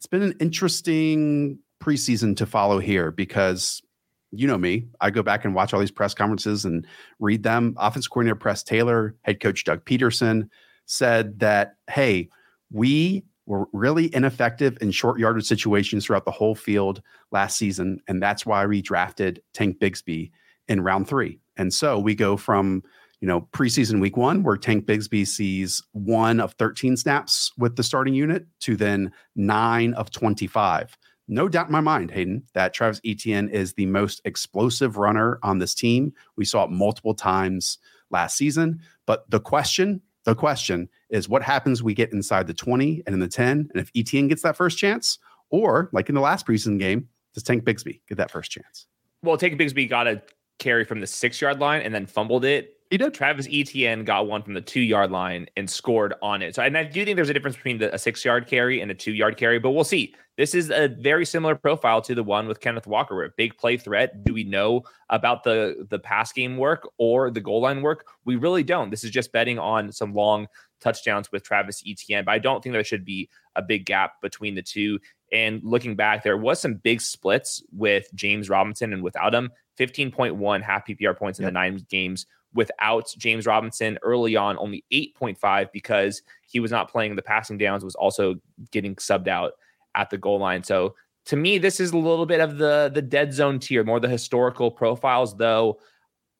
It's 0.00 0.06
been 0.06 0.22
an 0.22 0.34
interesting 0.40 1.58
preseason 1.78 2.34
to 2.38 2.46
follow 2.46 2.78
here 2.78 3.10
because 3.10 3.82
you 4.30 4.46
know 4.46 4.56
me. 4.56 4.86
I 5.02 5.10
go 5.10 5.22
back 5.22 5.44
and 5.44 5.54
watch 5.54 5.74
all 5.74 5.80
these 5.80 5.90
press 5.90 6.14
conferences 6.14 6.64
and 6.64 6.86
read 7.18 7.42
them. 7.42 7.74
Offense 7.76 8.08
coordinator 8.08 8.34
Press 8.34 8.62
Taylor, 8.62 9.14
head 9.24 9.40
coach 9.40 9.62
Doug 9.62 9.84
Pederson 9.84 10.48
said 10.86 11.40
that, 11.40 11.74
hey, 11.90 12.30
we 12.72 13.24
were 13.44 13.66
really 13.74 14.14
ineffective 14.14 14.78
in 14.80 14.90
short 14.90 15.20
yardage 15.20 15.44
situations 15.44 16.06
throughout 16.06 16.24
the 16.24 16.30
whole 16.30 16.54
field 16.54 17.02
last 17.30 17.58
season. 17.58 18.00
And 18.08 18.22
that's 18.22 18.46
why 18.46 18.64
we 18.64 18.80
drafted 18.80 19.42
Tank 19.52 19.80
Bigsby 19.80 20.30
in 20.66 20.80
round 20.80 21.08
three. 21.08 21.40
And 21.58 21.74
so 21.74 21.98
we 21.98 22.14
go 22.14 22.38
from, 22.38 22.82
you 23.20 23.28
know, 23.28 23.42
preseason 23.52 24.00
week 24.00 24.16
one, 24.16 24.42
where 24.42 24.56
Tank 24.56 24.86
Bigsby 24.86 25.26
sees 25.26 25.82
one 25.92 26.40
of 26.40 26.54
13 26.54 26.96
snaps 26.96 27.52
with 27.58 27.76
the 27.76 27.82
starting 27.82 28.14
unit 28.14 28.46
to 28.60 28.76
then 28.76 29.12
nine 29.36 29.92
of 29.94 30.10
25. 30.10 30.96
No 31.28 31.48
doubt 31.48 31.66
in 31.66 31.72
my 31.72 31.80
mind, 31.80 32.10
Hayden, 32.10 32.42
that 32.54 32.74
Travis 32.74 33.00
Etienne 33.04 33.48
is 33.48 33.74
the 33.74 33.86
most 33.86 34.20
explosive 34.24 34.96
runner 34.96 35.38
on 35.42 35.58
this 35.58 35.74
team. 35.74 36.12
We 36.36 36.44
saw 36.44 36.64
it 36.64 36.70
multiple 36.70 37.14
times 37.14 37.78
last 38.10 38.36
season. 38.36 38.80
But 39.06 39.30
the 39.30 39.38
question, 39.38 40.00
the 40.24 40.34
question 40.34 40.88
is 41.08 41.28
what 41.28 41.42
happens 41.42 41.82
we 41.82 41.94
get 41.94 42.12
inside 42.12 42.46
the 42.46 42.54
20 42.54 43.02
and 43.06 43.14
in 43.14 43.20
the 43.20 43.28
10? 43.28 43.68
And 43.72 43.80
if 43.80 43.90
Etienne 43.94 44.28
gets 44.28 44.42
that 44.42 44.56
first 44.56 44.76
chance, 44.78 45.18
or 45.50 45.90
like 45.92 46.08
in 46.08 46.14
the 46.14 46.20
last 46.20 46.46
preseason 46.46 46.78
game, 46.78 47.08
does 47.34 47.42
Tank 47.42 47.64
Bigsby 47.64 48.00
get 48.08 48.18
that 48.18 48.30
first 48.30 48.50
chance? 48.50 48.86
Well, 49.22 49.36
Tank 49.36 49.60
Bigsby 49.60 49.88
got 49.88 50.08
a 50.08 50.22
carry 50.58 50.84
from 50.84 51.00
the 51.00 51.06
six 51.06 51.40
yard 51.40 51.60
line 51.60 51.82
and 51.82 51.94
then 51.94 52.06
fumbled 52.06 52.44
it 52.44 52.79
He 52.90 52.96
know, 52.96 53.08
Travis 53.08 53.46
Etienne 53.52 54.04
got 54.04 54.26
one 54.26 54.42
from 54.42 54.54
the 54.54 54.60
two 54.60 54.80
yard 54.80 55.12
line 55.12 55.46
and 55.56 55.70
scored 55.70 56.12
on 56.22 56.42
it. 56.42 56.56
So, 56.56 56.62
and 56.62 56.76
I 56.76 56.82
do 56.82 57.04
think 57.04 57.14
there's 57.14 57.28
a 57.28 57.34
difference 57.34 57.54
between 57.54 57.78
the, 57.78 57.94
a 57.94 57.98
six 57.98 58.24
yard 58.24 58.48
carry 58.48 58.80
and 58.80 58.90
a 58.90 58.94
two 58.94 59.12
yard 59.12 59.36
carry, 59.36 59.60
but 59.60 59.70
we'll 59.70 59.84
see. 59.84 60.12
This 60.36 60.56
is 60.56 60.70
a 60.70 60.88
very 60.88 61.24
similar 61.24 61.54
profile 61.54 62.02
to 62.02 62.14
the 62.16 62.24
one 62.24 62.48
with 62.48 62.60
Kenneth 62.60 62.88
Walker. 62.88 63.14
We're 63.14 63.26
a 63.26 63.32
big 63.36 63.56
play 63.58 63.76
threat. 63.76 64.24
Do 64.24 64.34
we 64.34 64.42
know 64.42 64.82
about 65.08 65.44
the 65.44 65.86
the 65.88 66.00
pass 66.00 66.32
game 66.32 66.56
work 66.56 66.88
or 66.98 67.30
the 67.30 67.40
goal 67.40 67.60
line 67.60 67.80
work? 67.80 68.06
We 68.24 68.34
really 68.34 68.64
don't. 68.64 68.90
This 68.90 69.04
is 69.04 69.10
just 69.12 69.30
betting 69.30 69.58
on 69.58 69.92
some 69.92 70.12
long 70.12 70.48
touchdowns 70.80 71.30
with 71.30 71.44
Travis 71.44 71.84
Etienne, 71.86 72.24
but 72.24 72.32
I 72.32 72.38
don't 72.38 72.60
think 72.60 72.72
there 72.72 72.82
should 72.82 73.04
be 73.04 73.28
a 73.54 73.62
big 73.62 73.84
gap 73.84 74.20
between 74.20 74.56
the 74.56 74.62
two. 74.62 74.98
And 75.32 75.60
looking 75.62 75.94
back, 75.94 76.24
there 76.24 76.38
was 76.38 76.60
some 76.60 76.74
big 76.74 77.00
splits 77.00 77.62
with 77.70 78.08
James 78.14 78.48
Robinson 78.48 78.92
and 78.92 79.02
without 79.02 79.32
him. 79.32 79.50
15.1 79.78 80.62
half 80.62 80.86
PPR 80.86 81.16
points 81.16 81.38
in 81.38 81.44
yep. 81.44 81.50
the 81.50 81.54
nine 81.54 81.86
games 81.88 82.26
without 82.54 83.14
James 83.18 83.46
Robinson 83.46 83.98
early 84.02 84.36
on, 84.36 84.58
only 84.58 84.84
8.5 84.92 85.70
because 85.72 86.22
he 86.46 86.60
was 86.60 86.70
not 86.70 86.90
playing 86.90 87.16
the 87.16 87.22
passing 87.22 87.58
downs, 87.58 87.84
was 87.84 87.94
also 87.94 88.36
getting 88.70 88.96
subbed 88.96 89.28
out 89.28 89.52
at 89.94 90.10
the 90.10 90.18
goal 90.18 90.38
line. 90.38 90.62
So 90.62 90.94
to 91.26 91.36
me, 91.36 91.58
this 91.58 91.80
is 91.80 91.92
a 91.92 91.98
little 91.98 92.26
bit 92.26 92.40
of 92.40 92.58
the 92.58 92.90
the 92.92 93.02
dead 93.02 93.32
zone 93.32 93.58
tier, 93.58 93.84
more 93.84 94.00
the 94.00 94.08
historical 94.08 94.70
profiles, 94.70 95.36
though 95.36 95.78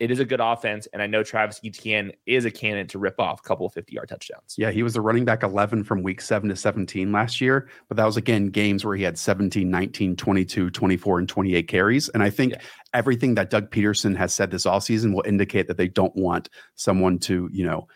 it 0.00 0.10
is 0.10 0.18
a 0.18 0.24
good 0.24 0.40
offense, 0.40 0.88
and 0.94 1.02
I 1.02 1.06
know 1.06 1.22
Travis 1.22 1.60
Etienne 1.62 2.12
is 2.24 2.46
a 2.46 2.50
candidate 2.50 2.88
to 2.90 2.98
rip 2.98 3.20
off 3.20 3.40
a 3.40 3.42
couple 3.42 3.66
of 3.66 3.74
50 3.74 3.92
yard 3.92 4.08
touchdowns. 4.08 4.54
Yeah, 4.56 4.70
he 4.70 4.82
was 4.82 4.96
a 4.96 5.00
running 5.00 5.26
back 5.26 5.42
11 5.42 5.84
from 5.84 6.02
week 6.02 6.22
7 6.22 6.48
to 6.48 6.56
17 6.56 7.12
last 7.12 7.40
year, 7.40 7.68
but 7.86 7.98
that 7.98 8.06
was 8.06 8.16
again 8.16 8.46
games 8.46 8.82
where 8.82 8.96
he 8.96 9.02
had 9.02 9.18
17, 9.18 9.70
19, 9.70 10.16
22, 10.16 10.70
24, 10.70 11.18
and 11.18 11.28
28 11.28 11.68
carries. 11.68 12.08
And 12.08 12.22
I 12.22 12.30
think 12.30 12.54
yeah. 12.54 12.60
everything 12.94 13.34
that 13.34 13.50
Doug 13.50 13.70
Pederson 13.70 14.16
has 14.16 14.34
said 14.34 14.50
this 14.50 14.64
all 14.64 14.80
season 14.80 15.12
will 15.12 15.24
indicate 15.26 15.68
that 15.68 15.76
they 15.76 15.88
don't 15.88 16.16
want 16.16 16.48
someone 16.76 17.18
to, 17.20 17.50
you 17.52 17.66
know, 17.66 17.86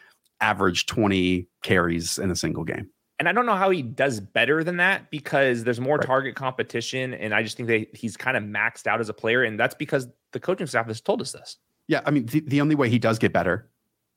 average 0.42 0.84
20 0.84 1.48
carries 1.62 2.18
in 2.18 2.30
a 2.30 2.36
single 2.36 2.64
game. 2.64 2.90
And 3.18 3.28
I 3.28 3.32
don't 3.32 3.46
know 3.46 3.54
how 3.54 3.70
he 3.70 3.80
does 3.80 4.20
better 4.20 4.62
than 4.62 4.76
that 4.76 5.10
because 5.10 5.64
there's 5.64 5.80
more 5.80 5.96
right. 5.96 6.06
target 6.06 6.34
competition. 6.34 7.14
And 7.14 7.32
I 7.32 7.42
just 7.42 7.56
think 7.56 7.68
that 7.68 7.96
he's 7.96 8.18
kind 8.18 8.36
of 8.36 8.42
maxed 8.42 8.86
out 8.86 9.00
as 9.00 9.08
a 9.08 9.14
player. 9.14 9.44
And 9.44 9.58
that's 9.58 9.74
because 9.74 10.08
the 10.32 10.40
coaching 10.40 10.66
staff 10.66 10.86
has 10.88 11.00
told 11.00 11.22
us 11.22 11.32
this. 11.32 11.56
Yeah, 11.88 12.00
I 12.06 12.10
mean, 12.10 12.26
the, 12.26 12.40
the 12.40 12.60
only 12.60 12.74
way 12.74 12.88
he 12.88 12.98
does 12.98 13.18
get 13.18 13.32
better 13.32 13.68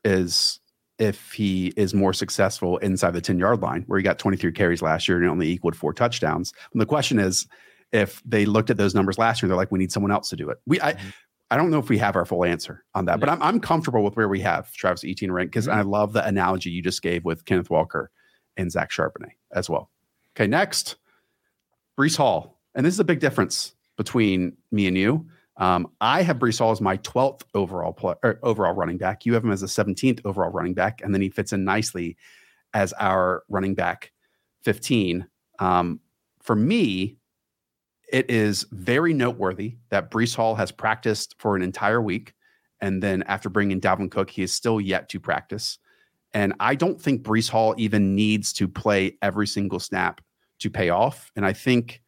is 0.03 0.60
if 0.99 1.34
he 1.34 1.73
is 1.77 1.93
more 1.93 2.13
successful 2.13 2.77
inside 2.77 3.12
the 3.12 3.21
10 3.21 3.38
yard 3.38 3.62
line, 3.62 3.84
where 3.88 3.99
he 3.99 4.03
got 4.03 4.19
23 4.19 4.51
carries 4.51 4.82
last 4.82 5.08
year 5.08 5.17
and 5.17 5.30
only 5.30 5.49
equaled 5.49 5.75
four 5.75 5.93
touchdowns. 5.93 6.53
And 6.71 6.82
the 6.82 6.86
question 6.86 7.19
is, 7.19 7.47
if 7.91 8.21
they 8.25 8.45
looked 8.45 8.69
at 8.69 8.77
those 8.77 8.95
numbers 8.95 9.17
last 9.17 9.41
year, 9.41 9.47
they're 9.47 9.58
like, 9.58 9.71
we 9.71 9.80
need 9.80 9.91
someone 9.91 10.12
else 10.12 10.30
to 10.30 10.36
do 10.36 10.49
it. 10.49 10.58
We, 10.65 10.82
I, 10.82 10.93
mm-hmm. 10.93 11.10
I 11.49 11.58
don't 11.58 11.71
know 11.71 11.80
if 11.80 11.88
we 11.88 11.97
have 11.99 12.15
our 12.15 12.25
full 12.25 12.43
answer 12.43 12.84
on 12.93 13.06
that, 13.06 13.19
but 13.19 13.30
I'm, 13.30 13.41
I'm 13.41 13.60
comfortable 13.60 14.03
with 14.03 14.17
where 14.17 14.27
we 14.27 14.41
have 14.41 14.71
Travis 14.73 15.06
Etienne 15.06 15.32
ranked 15.32 15.53
because 15.53 15.67
mm-hmm. 15.67 15.80
I 15.80 15.84
love 15.84 16.13
the 16.13 16.25
analogy 16.25 16.69
you 16.71 16.82
just 16.82 17.01
gave 17.01 17.23
with 17.23 17.45
Kenneth 17.45 17.69
Walker 17.69 18.12
and 18.58 18.71
Zach 18.71 18.91
Charbonnet 18.91 19.32
as 19.53 19.69
well. 19.69 19.89
Okay, 20.36 20.47
next, 20.47 20.97
Breece 21.97 22.17
Hall. 22.17 22.60
And 22.75 22.86
this 22.86 22.93
is 22.93 22.99
a 22.99 23.06
big 23.06 23.19
difference 23.19 23.73
between 23.95 24.58
me 24.71 24.88
and 24.88 24.97
you. 24.97 25.25
Um, 25.58 25.88
I 26.00 26.22
have 26.22 26.38
Breece 26.38 26.60
Hall 26.60 26.72
as 26.72 26.82
my 26.82 26.98
12th 26.98 27.41
overall 27.54 27.93
play, 27.93 28.13
overall 28.43 28.74
running 28.74 28.98
back. 28.98 29.26
You 29.26 29.34
have 29.34 29.43
him 29.43 29.52
as 29.52 29.63
a 29.63 29.67
17th 29.67 30.22
overall 30.24 30.52
running 30.52 30.74
back, 30.74 31.02
and 31.04 31.13
then 31.13 31.22
he 31.22 31.30
fits 31.30 31.52
in 31.52 31.63
nicely 31.63 32.15
as 32.74 32.93
our 32.93 33.43
running 33.50 33.74
back 33.74 34.12
15. 34.63 35.28
Um, 35.60 36.00
for 36.41 36.56
me, 36.56 37.17
it 38.12 38.30
is 38.30 38.65
very 38.72 39.13
noteworthy 39.13 39.78
that 39.89 40.12
Breece 40.12 40.36
Hall 40.36 40.56
has 40.56 40.72
practiced 40.72 41.36
for 41.39 41.56
an 41.56 41.62
entire 41.62 42.02
week, 42.02 42.34
and 42.80 43.02
then 43.02 43.24
after 43.24 43.50
bringing 43.50 43.82
Dalvin 43.82 44.12
Cook, 44.12 44.30
he 44.30 44.43
is 44.43 44.54
still 44.54 44.80
yet 44.80 45.10
to 45.10 45.20
practice. 45.20 45.80
And 46.34 46.54
I 46.60 46.76
don't 46.76 47.02
think 47.02 47.24
Breece 47.24 47.50
Hall 47.50 47.74
even 47.78 48.13
needs 48.15 48.54
to 48.54 48.67
play 48.67 49.17
every 49.22 49.48
single 49.48 49.80
snap 49.80 50.22
to 50.60 50.70
pay 50.70 50.89
off. 50.89 51.32
And 51.36 51.46
I 51.46 51.54
think 51.54 52.02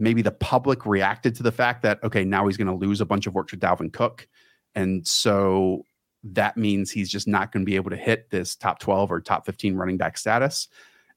maybe 0.00 0.22
the 0.22 0.30
public 0.30 0.86
reacted 0.86 1.34
to 1.36 1.42
the 1.42 1.52
fact 1.52 1.82
that 1.82 2.02
okay 2.02 2.24
now 2.24 2.46
he's 2.46 2.56
going 2.56 2.66
to 2.66 2.74
lose 2.74 3.00
a 3.00 3.06
bunch 3.06 3.26
of 3.26 3.34
work 3.34 3.48
to 3.48 3.56
Dalvin 3.56 3.92
Cook 3.92 4.26
and 4.74 5.06
so 5.06 5.84
that 6.22 6.56
means 6.56 6.90
he's 6.90 7.10
just 7.10 7.26
not 7.26 7.52
going 7.52 7.64
to 7.64 7.70
be 7.70 7.76
able 7.76 7.90
to 7.90 7.96
hit 7.96 8.30
this 8.30 8.54
top 8.54 8.78
12 8.78 9.10
or 9.10 9.20
top 9.20 9.46
15 9.46 9.74
running 9.74 9.96
back 9.96 10.18
status. 10.18 10.68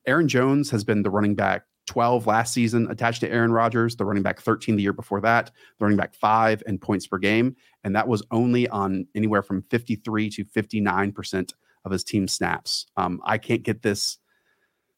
Aaron 0.06 0.28
Jones 0.28 0.70
has 0.70 0.84
been 0.84 1.04
the 1.04 1.10
running 1.10 1.36
back 1.36 1.64
12 1.88 2.28
last 2.28 2.54
season 2.54 2.90
attached 2.90 3.20
to 3.22 3.30
Aaron 3.30 3.52
Rodgers, 3.52 3.96
the 3.96 4.06
running 4.06 4.24
back 4.24 4.40
13 4.40 4.76
the 4.78 4.84
year 4.84 4.94
before 4.94 5.20
that, 5.22 5.52
the 5.78 5.86
running 5.86 5.98
back 5.98 6.14
5 6.14 6.64
and 6.66 6.80
points 6.80 7.08
per 7.08 7.18
game, 7.18 7.56
and 7.84 7.96
that 7.96 8.08
was 8.08 8.24
only 8.32 8.68
on 8.70 9.06
anywhere 9.16 9.44
from 9.44 9.64
53 9.64 10.30
to 10.30 10.46
59% 10.46 11.54
of 11.84 11.92
his 11.92 12.04
team 12.04 12.28
snaps. 12.28 12.86
Um, 12.96 13.20
I 13.26 13.38
can't 13.38 13.64
get 13.64 13.82
this 13.82 14.18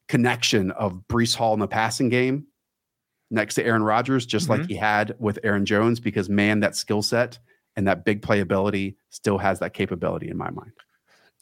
connection 0.06 0.70
of 0.72 1.02
Breece 1.08 1.34
Hall 1.34 1.54
in 1.54 1.60
the 1.60 1.66
passing 1.66 2.08
game 2.08 2.46
next 3.30 3.54
to 3.56 3.64
Aaron 3.64 3.82
Rodgers, 3.82 4.26
just 4.26 4.48
mm-hmm. 4.48 4.60
like 4.60 4.70
he 4.70 4.76
had 4.76 5.14
with 5.18 5.38
Aaron 5.42 5.66
Jones, 5.66 6.00
because 6.00 6.28
man, 6.28 6.60
that 6.60 6.76
skill 6.76 7.02
set 7.02 7.38
and 7.76 7.86
that 7.86 8.04
big 8.04 8.22
playability 8.22 8.96
still 9.10 9.38
has 9.38 9.58
that 9.60 9.74
capability 9.74 10.28
in 10.28 10.36
my 10.36 10.50
mind. 10.50 10.72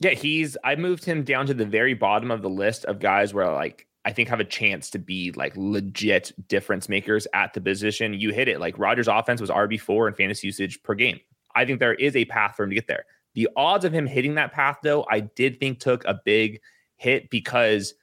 Yeah, 0.01 0.11
he's 0.11 0.57
I 0.65 0.75
moved 0.75 1.05
him 1.05 1.23
down 1.23 1.47
to 1.47 1.55
the 1.55 1.67
very 1.67 1.95
bottom 1.95 2.31
of 2.31 2.43
the 2.43 2.51
list 2.51 2.85
of 2.87 2.99
guys 2.99 3.33
where 3.33 3.51
like 3.53 3.87
I 4.05 4.13
think 4.13 4.29
have 4.29 4.41
a 4.41 4.45
chance 4.45 4.91
to 4.91 4.99
be 4.99 5.33
like 5.33 5.55
legit 5.57 6.33
difference 6.49 6.89
makers 6.89 7.27
at 7.33 7.55
the 7.55 7.61
position. 7.61 8.13
You 8.15 8.33
hit 8.33 8.49
it. 8.49 8.61
Like 8.61 8.79
Rodgers' 8.79 9.09
offense 9.09 9.41
was 9.41 9.51
RB4 9.51 10.09
in 10.09 10.15
fantasy 10.15 10.49
usage 10.49 10.83
per 10.83 10.95
game. 10.95 11.21
I 11.55 11.65
think 11.65 11.79
there 11.79 11.95
is 11.95 12.17
a 12.17 12.25
path 12.25 12.57
for 12.57 12.65
him 12.65 12.71
to 12.71 12.75
get 12.75 12.89
there. 12.89 13.05
The 13.35 13.49
odds 13.57 13.85
of 13.85 13.93
him 13.93 14.07
hitting 14.07 14.35
that 14.35 14.53
path, 14.53 14.79
though, 14.83 15.07
I 15.11 15.21
did 15.21 15.59
think 15.59 15.81
took 15.81 16.05
a 16.05 16.21
big 16.25 16.61
hit 16.97 17.31
because 17.31 17.95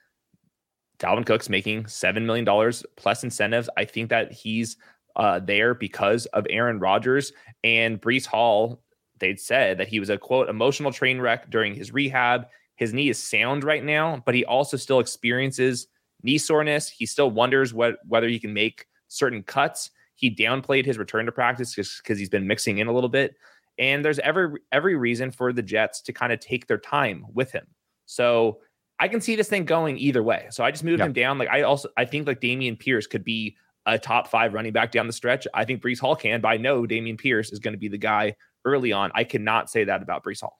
Dalvin 1.02 1.26
Cook's 1.26 1.50
making 1.50 1.86
$7 1.86 2.24
million 2.24 2.74
plus 2.96 3.24
incentives. 3.24 3.70
I 3.76 3.86
think 3.86 4.10
that 4.10 4.32
he's 4.32 4.78
uh, 5.16 5.40
there 5.40 5.74
because 5.74 6.28
of 6.28 6.46
Aaron 6.50 6.80
Rodgers 6.80 7.34
and 7.64 8.00
Breece 8.00 8.26
Hall. 8.26 8.82
They'd 9.20 9.40
said 9.40 9.78
that 9.80 9.88
he 9.88 10.00
was 10.00 10.10
a 10.10 10.18
quote 10.18 10.48
emotional 10.48 10.92
train 10.92 11.20
wreck 11.20 11.50
during 11.50 11.74
his 11.74 11.92
rehab. 11.92 12.48
His 12.76 12.94
knee 12.94 13.10
is 13.10 13.22
sound 13.22 13.64
right 13.64 13.84
now, 13.84 14.22
but 14.26 14.36
he 14.36 14.46
also 14.46 14.78
still 14.78 15.00
experiences 15.00 15.88
knee 16.24 16.38
soreness. 16.38 16.88
He 16.90 17.06
still 17.06 17.32
wonders 17.32 17.74
what 17.74 17.98
whether 18.08 18.28
he 18.28 18.40
can 18.40 18.54
make 18.54 18.86
certain 19.08 19.44
cuts. 19.44 19.92
He 20.16 20.34
downplayed 20.34 20.86
his 20.86 20.98
return 20.98 21.26
to 21.26 21.32
practice 21.32 21.76
because 21.76 22.20
he's 22.20 22.30
been 22.30 22.48
mixing 22.48 22.78
in 22.78 22.88
a 22.88 22.94
little 22.94 23.10
bit. 23.10 23.36
And 23.78 24.04
there's 24.06 24.20
every 24.20 24.60
every 24.72 24.96
reason 24.96 25.32
for 25.32 25.52
the 25.54 25.64
Jets 25.64 26.02
to 26.02 26.14
kind 26.14 26.32
of 26.32 26.40
take 26.40 26.68
their 26.68 26.78
time 26.78 27.26
with 27.34 27.52
him. 27.52 27.66
So 28.06 28.60
I 29.02 29.08
can 29.08 29.20
see 29.20 29.36
this 29.36 29.50
thing 29.50 29.66
going 29.66 29.98
either 29.98 30.22
way. 30.22 30.46
So 30.52 30.64
I 30.64 30.70
just 30.70 30.84
moved 30.84 31.02
him 31.02 31.12
down. 31.12 31.40
Like 31.40 31.50
I 31.50 31.64
also 31.64 31.90
I 31.98 32.06
think 32.06 32.28
like 32.28 32.40
Dameon 32.40 32.78
Pierce 32.78 33.08
could 33.08 33.24
be 33.24 33.58
a 33.88 33.98
top 33.98 34.28
five 34.28 34.54
running 34.54 34.74
back 34.74 34.92
down 34.92 35.08
the 35.08 35.14
stretch. 35.14 35.48
I 35.56 35.66
think 35.66 35.82
Breece 35.82 36.00
Hall 36.00 36.16
can, 36.16 36.40
but 36.40 36.50
I 36.50 36.58
know 36.58 36.84
Dameon 36.84 37.18
Pierce 37.18 37.52
is 37.52 37.58
going 37.58 37.74
to 37.74 37.80
be 37.80 37.88
the 37.88 37.98
guy 37.98 38.36
early 38.64 38.92
on. 38.92 39.12
I 39.16 39.24
cannot 39.24 39.72
say 39.72 39.86
that 39.86 40.04
about 40.04 40.24
Breece 40.24 40.42
Hall. 40.42 40.60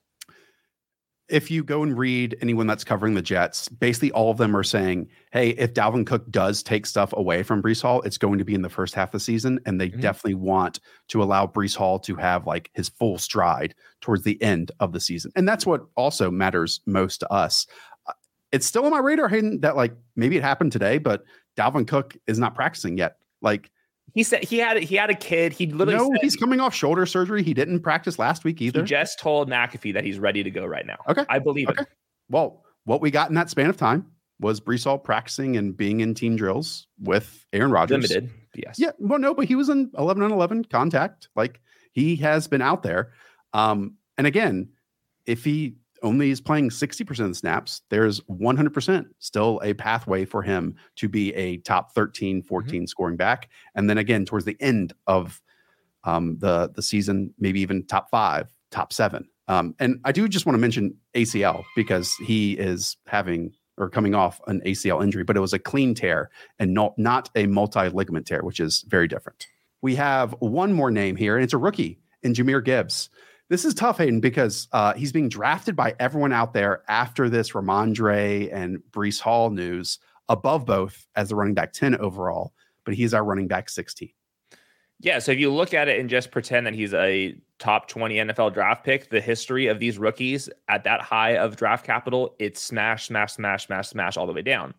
If 1.30 1.50
you 1.50 1.64
go 1.64 1.82
and 1.84 1.98
read 1.98 2.36
anyone 2.42 2.68
that's 2.68 2.84
covering 2.84 3.14
the 3.14 3.22
Jets, 3.22 3.70
basically 3.70 4.12
all 4.12 4.32
of 4.32 4.38
them 4.38 4.58
are 4.58 4.64
saying, 4.64 5.08
hey, 5.32 5.52
if 5.52 5.74
Dalvin 5.74 6.06
Cook 6.06 6.30
does 6.30 6.62
take 6.62 6.86
stuff 6.86 7.14
away 7.16 7.42
from 7.44 7.62
Breece 7.62 7.84
Hall, 7.84 8.02
it's 8.02 8.18
going 8.18 8.40
to 8.40 8.44
be 8.44 8.54
in 8.54 8.64
the 8.64 8.70
first 8.70 8.96
half 8.96 9.10
of 9.10 9.14
the 9.14 9.20
season. 9.22 9.60
And 9.66 9.80
they 9.80 9.90
mm-hmm. 9.90 10.02
definitely 10.02 10.34
want 10.34 10.82
to 11.10 11.24
allow 11.24 11.48
Breece 11.48 11.78
Hall 11.78 12.00
to 12.00 12.16
have 12.16 12.48
like 12.48 12.70
his 12.74 12.90
full 12.90 13.18
stride 13.18 13.76
towards 14.02 14.24
the 14.24 14.42
end 14.42 14.72
of 14.82 14.92
the 14.92 15.00
season. 15.00 15.32
And 15.36 15.48
that's 15.48 15.66
what 15.66 15.86
also 15.96 16.30
matters 16.32 16.82
most 16.86 17.20
to 17.20 17.32
us 17.32 17.66
it's 18.52 18.66
still 18.66 18.86
on 18.86 18.92
my 18.92 19.00
radar, 19.00 19.28
Hayden, 19.28 19.62
that 19.62 19.76
like 19.76 19.94
maybe 20.16 20.38
it 20.38 20.44
happened 20.44 20.72
today, 20.72 20.98
but 20.98 21.24
Dalvin 21.58 21.88
Cook 21.88 22.18
is 22.28 22.40
not 22.40 22.56
practicing 22.56 22.98
yet. 22.98 23.18
Like 23.42 23.72
he 24.14 24.24
said 24.24 24.44
he 24.44 24.58
had 24.58 24.82
he 24.82 24.96
had 24.96 25.10
a 25.10 25.16
kid. 25.16 25.54
He 25.54 25.68
literally 25.68 26.10
no, 26.10 26.18
he's 26.22 26.36
coming 26.36 26.60
off 26.60 26.76
shoulder 26.76 27.06
surgery. 27.06 27.44
He 27.44 27.54
didn't 27.54 27.82
practice 27.82 28.20
last 28.20 28.44
week 28.44 28.62
either. 28.62 28.82
He 28.82 28.86
just 28.86 29.20
told 29.20 29.50
McAfee 29.50 29.94
that 29.94 30.04
he's 30.04 30.20
ready 30.20 30.44
to 30.44 30.52
go 30.52 30.66
right 30.66 30.86
now. 30.86 30.98
Okay, 31.08 31.26
I 31.30 31.40
believe 31.40 31.70
okay. 31.70 31.84
it. 31.84 31.88
Well, 32.30 32.64
what 32.84 33.02
we 33.02 33.12
got 33.12 33.30
in 33.30 33.36
that 33.36 33.50
span 33.50 33.70
of 33.70 33.78
time 33.78 34.06
was 34.40 34.60
Breece 34.60 34.84
Hall 34.84 34.98
practicing 34.98 35.56
and 35.56 35.76
being 35.78 36.00
in 36.02 36.14
team 36.14 36.36
drills 36.36 36.88
with 37.00 37.46
Aaron 37.54 37.72
Rodgers. 37.72 38.10
Limited, 38.10 38.32
yes. 38.56 38.78
Yeah, 38.80 38.92
well, 39.00 39.20
no, 39.20 39.34
but 39.34 39.46
he 39.46 39.56
was 39.56 39.70
in 39.70 39.92
eleven 39.98 40.24
on 40.24 40.32
eleven 40.32 40.66
contact. 40.66 41.30
Like 41.36 41.62
he 41.94 42.16
has 42.18 42.48
been 42.48 42.62
out 42.62 42.84
there. 42.84 43.14
Um, 43.54 43.96
and 44.18 44.28
again, 44.28 44.70
if 45.26 45.44
he 45.44 45.76
only 46.02 46.32
is 46.32 46.42
playing 46.42 46.70
60% 46.70 47.10
of 47.20 47.30
the 47.30 47.36
snaps, 47.36 47.82
there's 47.90 48.22
100% 48.22 49.06
still 49.20 49.62
a 49.64 49.74
pathway 49.74 50.26
for 50.26 50.42
him 50.42 50.76
to 50.98 51.08
be 51.08 51.34
a 51.36 51.58
top 51.58 51.94
13, 51.94 52.42
14 52.42 52.72
mm-hmm. 52.72 52.86
scoring 52.86 53.18
back. 53.18 53.50
And 53.76 53.90
then 53.90 53.98
again, 53.98 54.26
towards 54.26 54.46
the 54.46 54.58
end 54.60 54.94
of 55.08 55.42
um, 56.04 56.38
the, 56.40 56.72
the 56.74 56.82
season, 56.82 57.34
maybe 57.40 57.62
even 57.62 57.86
top 57.86 58.10
five, 58.10 58.52
top 58.72 58.94
seven. 58.94 59.28
Um, 59.48 59.76
and 59.80 60.00
I 60.06 60.12
do 60.12 60.28
just 60.28 60.46
want 60.46 60.56
to 60.56 60.62
mention 60.62 60.96
ACL 61.14 61.64
because 61.76 62.14
he 62.16 62.54
is 62.54 62.98
having 63.06 63.54
or 63.78 63.90
coming 63.90 64.14
off 64.14 64.40
an 64.48 64.62
ACL 64.66 65.04
injury, 65.04 65.24
but 65.24 65.36
it 65.36 65.40
was 65.40 65.54
a 65.54 65.60
clean 65.60 65.96
tear 65.96 66.30
and 66.60 66.74
not, 66.74 66.98
not 66.98 67.30
a 67.36 67.48
multi 67.48 67.90
ligament 67.90 68.28
tear, 68.28 68.42
which 68.44 68.60
is 68.60 68.86
very 68.88 69.08
different. 69.08 69.48
We 69.82 69.96
have 69.96 70.36
one 70.40 70.74
more 70.74 70.92
name 70.92 71.16
here, 71.16 71.36
and 71.36 71.44
it's 71.44 71.54
a 71.54 71.58
rookie 71.58 72.00
in 72.22 72.34
Jahmyr 72.34 72.64
Gibbs. 72.64 73.10
This 73.52 73.66
is 73.66 73.74
tough, 73.74 73.98
Hayden, 73.98 74.22
because 74.22 74.70
uh, 74.72 74.94
he's 74.94 75.12
being 75.12 75.28
drafted 75.28 75.76
by 75.76 75.94
everyone 76.00 76.32
out 76.32 76.54
there 76.54 76.84
after 76.88 77.28
this 77.28 77.52
Rhamondre 77.52 78.50
and 78.50 78.82
Breece 78.92 79.20
Hall 79.20 79.50
news 79.50 80.00
above 80.30 80.66
both 80.66 81.06
as 81.18 81.28
the 81.28 81.36
running 81.36 81.54
back 81.54 81.74
10 81.74 81.98
overall, 81.98 82.54
but 82.86 82.94
he's 82.94 83.14
our 83.14 83.26
running 83.26 83.50
back 83.50 83.68
16. 83.68 84.10
Yeah. 85.02 85.20
So 85.20 85.34
if 85.34 85.40
you 85.40 85.52
look 85.52 85.74
at 85.74 85.90
it 85.90 86.00
and 86.00 86.10
just 86.10 86.32
pretend 86.32 86.66
that 86.66 86.76
he's 86.76 86.94
a 86.94 87.36
top 87.60 87.90
20 87.90 88.16
NFL 88.16 88.54
draft 88.54 88.86
pick, 88.86 89.10
the 89.10 89.20
history 89.20 89.68
of 89.68 89.80
these 89.80 89.98
rookies 89.98 90.50
at 90.70 90.86
that 90.86 91.02
high 91.02 91.36
of 91.36 91.58
draft 91.58 91.86
capital, 91.86 92.38
it's 92.40 92.62
smash, 92.62 93.08
smash, 93.08 93.34
smash, 93.34 93.66
smash, 93.66 93.90
smash 93.90 94.16
all 94.16 94.28
the 94.28 94.32
way 94.32 94.44
down. 94.44 94.74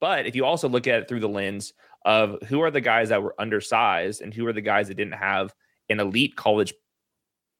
But 0.00 0.24
if 0.24 0.34
you 0.34 0.46
also 0.46 0.70
look 0.70 0.86
at 0.86 1.00
it 1.00 1.06
through 1.06 1.20
the 1.20 1.28
lens 1.28 1.74
of 2.06 2.38
who 2.44 2.62
are 2.62 2.70
the 2.70 2.80
guys 2.80 3.10
that 3.10 3.22
were 3.22 3.34
undersized 3.38 4.22
and 4.22 4.32
who 4.32 4.46
are 4.46 4.54
the 4.54 4.62
guys 4.62 4.88
that 4.88 4.94
didn't 4.94 5.12
have 5.12 5.54
an 5.90 6.00
elite 6.00 6.34
college 6.34 6.72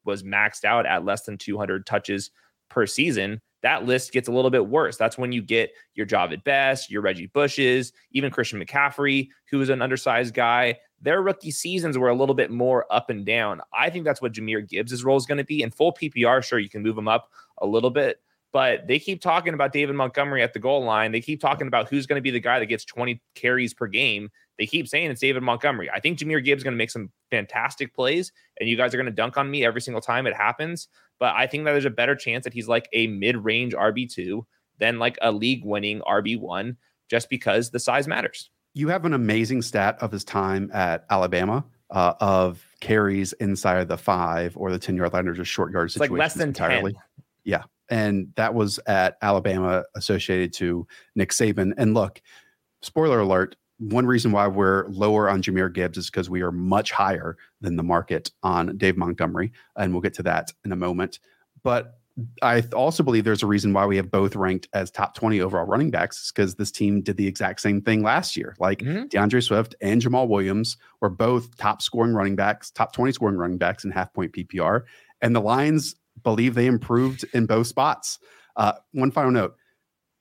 was 0.07 0.23
maxed 0.23 0.65
out 0.65 0.87
at 0.87 1.05
less 1.05 1.23
than 1.23 1.37
200 1.37 1.85
touches 1.85 2.31
per 2.69 2.87
season, 2.87 3.41
that 3.63 3.85
list 3.85 4.13
gets 4.13 4.29
a 4.29 4.33
little 4.33 4.51
bit 4.51 4.69
worse. 4.69 4.97
That's 4.97 5.19
when 5.19 5.33
you 5.33 5.43
get 5.43 5.73
your 5.95 6.07
Jahvid 6.07 6.45
Best, 6.45 6.91
your 6.91 7.03
Reggie 7.03 7.27
Bushes, 7.27 7.93
even 8.13 8.31
Christian 8.31 8.63
McCaffrey, 8.63 9.29
who 9.51 9.61
is 9.61 9.71
an 9.71 9.83
undersized 9.83 10.35
guy. 10.35 10.77
Their 11.01 11.23
rookie 11.23 11.51
seasons 11.51 11.99
were 11.99 12.09
a 12.09 12.15
little 12.15 12.35
bit 12.35 12.51
more 12.51 12.87
up 12.91 13.11
and 13.11 13.27
down. 13.27 13.61
I 13.75 13.91
think 13.91 14.05
that's 14.05 14.23
what 14.23 14.33
Jahmyr 14.33 14.69
Gibbs' 14.69 15.05
role 15.05 15.17
is 15.17 15.27
going 15.27 15.39
to 15.39 15.45
be. 15.45 15.63
In 15.63 15.71
full 15.71 15.93
PPR, 15.93 16.45
sure, 16.45 16.59
you 16.59 16.69
can 16.69 16.83
move 16.83 16.97
him 16.97 17.09
up 17.09 17.31
a 17.59 17.67
little 17.67 17.91
bit, 17.91 18.21
but 18.57 18.87
they 18.87 18.99
keep 18.99 19.21
talking 19.21 19.53
about 19.53 19.71
David 19.71 19.97
Montgomery 19.97 20.43
at 20.43 20.55
the 20.55 20.59
goal 20.59 20.83
line. 20.83 21.13
They 21.13 21.21
keep 21.21 21.43
talking 21.43 21.67
about 21.67 21.91
who's 21.91 22.07
going 22.07 22.17
to 22.17 22.23
be 22.23 22.31
the 22.31 22.41
guy 22.41 22.59
that 22.59 22.65
gets 22.65 22.87
20 22.87 23.21
carries 23.35 23.75
per 23.75 23.87
game. 23.87 24.31
They 24.57 24.65
keep 24.65 24.89
saying 24.89 25.11
it's 25.11 25.21
David 25.21 25.43
Montgomery. 25.43 25.91
I 25.91 26.01
think 26.01 26.19
Jahmyr 26.19 26.43
Gibbs 26.43 26.61
is 26.61 26.65
going 26.65 26.73
to 26.73 26.79
make 26.79 26.89
some 26.89 27.11
fantastic 27.31 27.95
plays, 27.95 28.33
and 28.59 28.67
you 28.67 28.79
guys 28.79 28.95
are 28.95 28.97
going 28.97 29.11
to 29.11 29.13
dunk 29.13 29.37
on 29.37 29.51
me 29.51 29.63
every 29.63 29.83
single 29.83 30.01
time 30.01 30.27
it 30.27 30.35
happens. 30.35 30.89
But 31.21 31.35
I 31.35 31.47
think 31.47 31.67
that 31.67 31.73
there's 31.73 31.85
a 31.85 31.91
better 31.91 32.17
chance 32.17 32.45
that 32.45 32.55
he's 32.55 32.67
like 32.67 32.89
a 32.95 33.09
mid 33.09 33.37
range 33.37 33.75
RB2 33.75 34.47
than 34.79 34.99
like 34.99 35.19
a 35.21 35.33
league 35.33 35.63
winning 35.63 36.01
RB1 36.01 36.77
just 37.11 37.29
because 37.29 37.73
the 37.73 37.79
size 37.79 38.09
matters. 38.09 38.49
You 38.73 38.89
have 38.89 39.05
an 39.05 39.13
amazing 39.13 39.61
stat 39.61 39.99
of 40.01 40.11
his 40.11 40.25
time 40.25 40.71
at 40.73 41.05
Alabama 41.11 41.63
uh, 41.91 42.15
of 42.21 42.65
carries 42.81 43.35
inside 43.35 43.81
of 43.81 43.89
the 43.89 43.99
five 43.99 44.57
or 44.57 44.73
the 44.73 44.79
10 44.79 44.97
yard 44.97 45.13
line 45.13 45.29
or 45.29 45.35
just 45.35 45.51
short 45.51 45.73
yard 45.73 45.89
It's 45.89 45.99
like 45.99 46.11
less 46.11 46.33
than 46.33 46.49
entirely. 46.49 46.95
10. 46.95 47.03
Yeah. 47.45 47.63
And 47.89 48.33
that 48.37 48.55
was 48.55 48.79
at 48.87 49.17
Alabama 49.23 49.85
associated 49.95 50.53
to 50.55 50.87
Nick 51.15 51.31
Saban. 51.31 51.73
And 51.77 51.95
look, 51.95 52.21
spoiler 52.83 53.21
alert, 53.21 53.57
one 53.79 54.07
reason 54.07 54.33
why 54.33 54.47
we're 54.47 54.87
lower 54.89 55.29
on 55.29 55.43
Jahmyr 55.43 55.73
Gibbs 55.73 55.99
is 55.99 56.07
because 56.07 56.31
we 56.31 56.43
are 56.43 56.53
much 56.53 56.93
higher 56.93 57.37
than 57.61 57.77
the 57.77 57.83
market 57.83 58.31
on 58.43 58.77
Dave 58.79 58.97
Montgomery. 58.97 59.53
And 59.77 59.93
we'll 59.93 60.01
get 60.03 60.15
to 60.15 60.23
that 60.25 60.53
in 60.65 60.73
a 60.73 60.77
moment. 60.77 61.19
But 61.63 61.99
I 62.41 62.63
also 62.75 63.03
believe 63.03 63.25
there's 63.25 63.43
a 63.43 63.47
reason 63.47 63.75
why 63.75 63.85
we 63.85 63.97
have 63.97 64.11
both 64.11 64.35
ranked 64.35 64.69
as 64.73 64.91
top 64.91 65.15
20 65.15 65.41
overall 65.43 65.67
running 65.67 65.91
backs 65.91 66.33
because 66.33 66.55
this 66.55 66.71
team 66.71 67.03
did 67.03 67.19
the 67.19 67.27
exact 67.27 67.61
same 67.61 67.83
thing 67.83 68.03
last 68.03 68.39
year. 68.39 68.57
Like 68.59 68.79
Mhm. 68.79 69.11
D'Andre 69.11 69.41
Swift 69.43 69.75
and 69.83 70.01
Jamaal 70.01 70.27
Williams 70.27 70.79
were 71.03 71.11
both 71.11 71.55
top 71.59 71.83
scoring 71.83 72.15
running 72.15 72.35
backs, 72.35 72.71
top 72.71 72.95
20 72.95 73.13
scoring 73.13 73.37
running 73.37 73.59
backs 73.59 73.85
in 73.85 73.91
half 73.91 74.15
point 74.15 74.33
PPR. 74.33 74.85
And 75.21 75.37
the 75.37 75.41
Lions 75.43 75.95
believe 76.27 76.57
they 76.57 76.67
improved 76.67 77.25
in 77.35 77.47
both 77.47 77.69
spots. 77.69 78.19
Uh, 78.57 78.73
one 78.91 79.13
final 79.13 79.31
note 79.31 79.55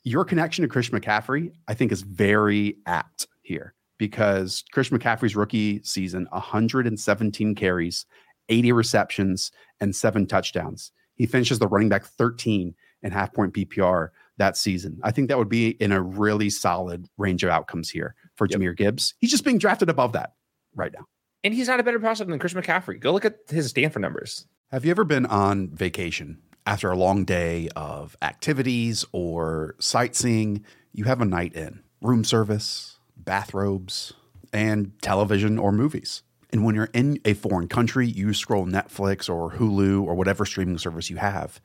your 0.04 0.24
connection 0.24 0.62
to 0.62 0.68
Chris 0.68 0.90
McCaffrey, 0.90 1.52
I 1.68 1.74
think, 1.74 1.92
is 1.92 2.04
very 2.04 2.78
apt 2.86 3.28
here 3.42 3.74
because 3.98 4.64
Chris 4.72 4.90
McCaffrey's 4.90 5.36
rookie 5.36 5.82
season 5.84 6.28
117 6.32 7.56
carries, 7.56 8.06
80 8.50 8.72
receptions, 8.74 9.52
and 9.82 9.96
seven 9.96 10.28
touchdowns. 10.28 10.92
He 11.16 11.26
finishes 11.26 11.58
the 11.58 11.68
running 11.68 11.90
back 11.90 12.06
13 12.06 12.76
in 13.02 13.12
half 13.12 13.34
point 13.34 13.56
PPR 13.56 14.10
that 14.38 14.58
season. 14.58 15.00
I 15.02 15.10
think 15.10 15.28
that 15.30 15.40
would 15.40 15.50
be 15.50 15.70
in 15.70 15.92
a 15.92 16.04
really 16.04 16.52
solid 16.52 17.10
range 17.18 17.44
of 17.44 17.50
outcomes 17.50 17.90
here 17.90 18.14
for 18.36 18.46
Yep. 18.48 18.60
Jahmyr 18.60 18.78
Gibbs. 18.78 19.16
He's 19.18 19.32
just 19.32 19.44
being 19.44 19.58
drafted 19.58 19.90
above 19.90 20.12
that 20.12 20.34
right 20.76 20.94
now. 20.94 21.08
And 21.44 21.52
he's 21.52 21.68
not 21.68 21.80
a 21.80 21.84
better 21.84 22.00
prospect 22.00 22.30
than 22.30 22.38
Chris 22.38 22.54
McCaffrey. 22.54 23.00
Go 23.00 23.12
look 23.12 23.26
at 23.26 23.38
his 23.50 23.70
Stanford 23.72 24.04
numbers. 24.04 24.46
Have 24.72 24.84
you 24.84 24.90
ever 24.90 25.04
been 25.04 25.28
on 25.28 25.70
vacation 25.70 26.42
after 26.66 26.90
a 26.90 26.98
long 26.98 27.24
day 27.24 27.70
of 27.76 28.18
activities 28.24 29.06
or 29.12 29.76
sightseeing? 29.78 30.66
You 30.92 31.04
have 31.04 31.22
a 31.22 31.26
night 31.26 31.54
in, 31.54 31.84
room 32.02 32.24
service, 32.24 32.98
bathrobes, 33.16 34.14
and 34.52 34.92
television 35.04 35.60
or 35.60 35.72
movies. 35.72 36.24
And 36.52 36.66
when 36.66 36.74
you're 36.74 36.90
in 36.94 37.20
a 37.26 37.36
foreign 37.36 37.68
country, 37.68 38.08
you 38.08 38.34
scroll 38.34 38.66
Netflix 38.66 39.30
or 39.30 39.52
Hulu 39.52 40.04
or 40.04 40.16
whatever 40.16 40.46
streaming 40.46 40.80
service 40.80 41.12
you 41.12 41.18
have, 41.18 41.62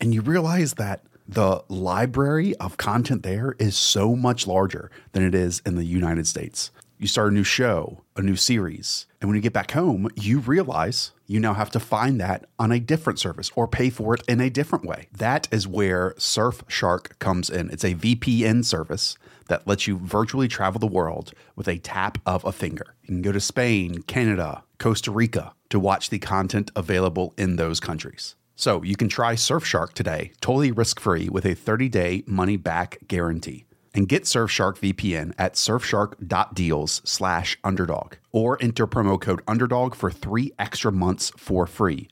and 0.00 0.14
you 0.14 0.22
realize 0.22 0.74
that 0.74 1.04
the 1.28 1.62
library 1.68 2.56
of 2.56 2.78
content 2.78 3.24
there 3.24 3.56
is 3.58 3.76
so 3.76 4.16
much 4.16 4.46
larger 4.46 4.90
than 5.12 5.22
it 5.22 5.34
is 5.34 5.60
in 5.66 5.74
the 5.74 5.84
United 5.84 6.26
States. 6.26 6.70
You 6.96 7.08
start 7.08 7.30
a 7.30 7.34
new 7.34 7.44
show, 7.44 8.04
a 8.16 8.22
new 8.22 8.36
series, 8.36 9.06
and 9.20 9.28
when 9.28 9.36
you 9.36 9.42
get 9.42 9.52
back 9.52 9.72
home, 9.72 10.08
you 10.16 10.38
realize 10.38 11.12
you 11.28 11.38
now 11.38 11.52
have 11.52 11.70
to 11.70 11.78
find 11.78 12.18
that 12.20 12.46
on 12.58 12.72
a 12.72 12.80
different 12.80 13.18
service 13.18 13.52
or 13.54 13.68
pay 13.68 13.90
for 13.90 14.14
it 14.14 14.22
in 14.26 14.40
a 14.40 14.48
different 14.48 14.84
way. 14.84 15.08
That 15.12 15.46
is 15.52 15.68
where 15.68 16.14
Surfshark 16.18 17.18
comes 17.18 17.50
in. 17.50 17.70
It's 17.70 17.84
a 17.84 17.94
VPN 17.94 18.64
service 18.64 19.16
that 19.48 19.66
lets 19.66 19.86
you 19.86 19.98
virtually 19.98 20.48
travel 20.48 20.78
the 20.78 20.86
world 20.86 21.32
with 21.54 21.68
a 21.68 21.78
tap 21.78 22.18
of 22.24 22.44
a 22.44 22.52
finger. 22.52 22.94
You 23.02 23.08
can 23.08 23.22
go 23.22 23.32
to 23.32 23.40
Spain, 23.40 24.02
Canada, 24.02 24.64
Costa 24.78 25.10
Rica 25.10 25.52
to 25.68 25.78
watch 25.78 26.08
the 26.08 26.18
content 26.18 26.70
available 26.74 27.34
in 27.36 27.56
those 27.56 27.78
countries. 27.78 28.34
So 28.56 28.82
you 28.82 28.96
can 28.96 29.08
try 29.08 29.34
Surfshark 29.34 29.92
today, 29.92 30.32
totally 30.40 30.72
risk 30.72 30.98
free 30.98 31.28
with 31.28 31.44
a 31.44 31.54
30 31.54 31.90
day 31.90 32.24
money 32.26 32.56
back 32.56 32.98
guarantee. 33.06 33.66
And 33.98 34.08
get 34.08 34.22
Surfshark 34.22 34.78
VPN 34.78 35.32
at 35.38 35.54
surfshark.deals 35.54 37.02
slash 37.04 37.58
underdog 37.64 38.14
or 38.30 38.56
enter 38.62 38.86
promo 38.86 39.20
code 39.20 39.42
underdog 39.48 39.96
for 39.96 40.08
three 40.08 40.52
extra 40.56 40.92
months 40.92 41.32
for 41.36 41.66
free. 41.66 42.06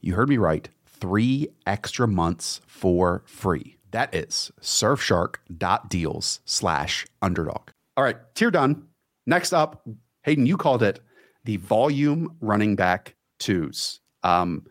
You 0.00 0.14
heard 0.14 0.28
me 0.28 0.36
right. 0.36 0.68
Three 0.84 1.46
extra 1.64 2.08
months 2.08 2.60
for 2.66 3.22
free. 3.24 3.76
That 3.92 4.12
is 4.12 4.50
surfshark.deals 4.60 6.40
slash 6.44 7.06
underdog. 7.22 7.70
All 7.96 8.02
right, 8.02 8.16
tier 8.34 8.50
done. 8.50 8.88
Next 9.24 9.52
up, 9.52 9.86
Hayden, 10.22 10.44
you 10.44 10.56
called 10.56 10.82
it 10.82 10.98
the 11.44 11.58
volume 11.58 12.36
running 12.40 12.74
back 12.74 13.14
twos. 13.38 14.00
Um, 14.24 14.66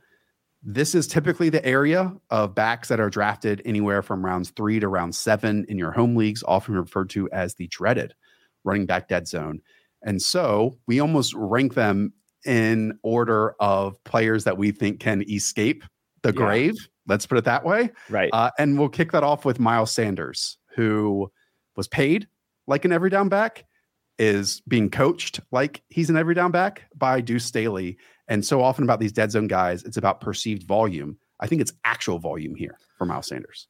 this 0.70 0.94
is 0.94 1.08
typically 1.08 1.50
the 1.50 1.66
area 1.66 2.14
of 2.30 2.54
backs 2.54 2.90
that 2.90 3.00
are 3.00 3.10
drafted 3.10 3.62
anywhere 3.64 4.02
from 4.02 4.24
rounds 4.24 4.50
three 4.50 4.82
to 4.82 4.88
round 4.90 5.16
seven 5.16 5.66
in 5.70 5.78
your 5.78 5.92
home 5.94 6.14
leagues, 6.18 6.44
often 6.46 6.76
referred 6.76 7.10
to 7.12 7.30
as 7.32 7.56
the 7.56 7.68
dreaded 7.68 8.14
running 8.66 8.86
back 8.86 9.08
dead 9.08 9.30
zone. 9.30 9.62
And 10.04 10.22
so 10.22 10.78
we 10.86 11.00
almost 11.00 11.34
rank 11.34 11.74
them 11.74 12.12
in 12.46 13.00
order 13.02 13.56
of 13.62 14.04
players 14.04 14.44
that 14.44 14.58
we 14.58 14.72
think 14.72 15.00
can 15.00 15.24
escape 15.30 15.86
the 16.22 16.30
Yeah. 16.30 16.36
grave. 16.36 16.76
Let's 17.08 17.26
put 17.26 17.38
it 17.38 17.46
that 17.46 17.64
way. 17.64 17.92
Right. 18.10 18.30
Uh, 18.34 18.52
and 18.60 18.78
we'll 18.78 18.90
kick 18.90 19.14
that 19.14 19.24
off 19.24 19.46
with 19.46 19.62
Miles 19.62 19.92
Sanders, 19.92 20.58
who 20.76 21.32
was 21.78 21.88
paid 21.88 22.28
like 22.68 22.84
an 22.84 22.92
every 22.92 23.10
down 23.10 23.30
back, 23.30 23.64
is 24.20 24.62
being 24.68 24.90
coached 24.90 25.40
like 25.52 25.82
he's 25.88 26.10
an 26.10 26.18
every 26.18 26.36
down 26.36 26.52
back 26.52 26.84
by 26.94 27.22
Deuce 27.22 27.46
Staley. 27.46 27.98
And 28.28 28.46
so 28.46 28.62
often 28.62 28.84
about 28.84 29.00
these 29.00 29.12
dead 29.12 29.32
zone 29.32 29.48
guys, 29.48 29.84
it's 29.84 29.98
about 29.98 30.22
perceived 30.22 30.64
volume. 30.64 31.18
I 31.40 31.48
think 31.48 31.62
it's 31.62 31.74
actual 31.86 32.20
volume 32.20 32.56
here 32.56 32.78
for 32.98 33.06
Miles 33.06 33.28
Sanders. 33.28 33.68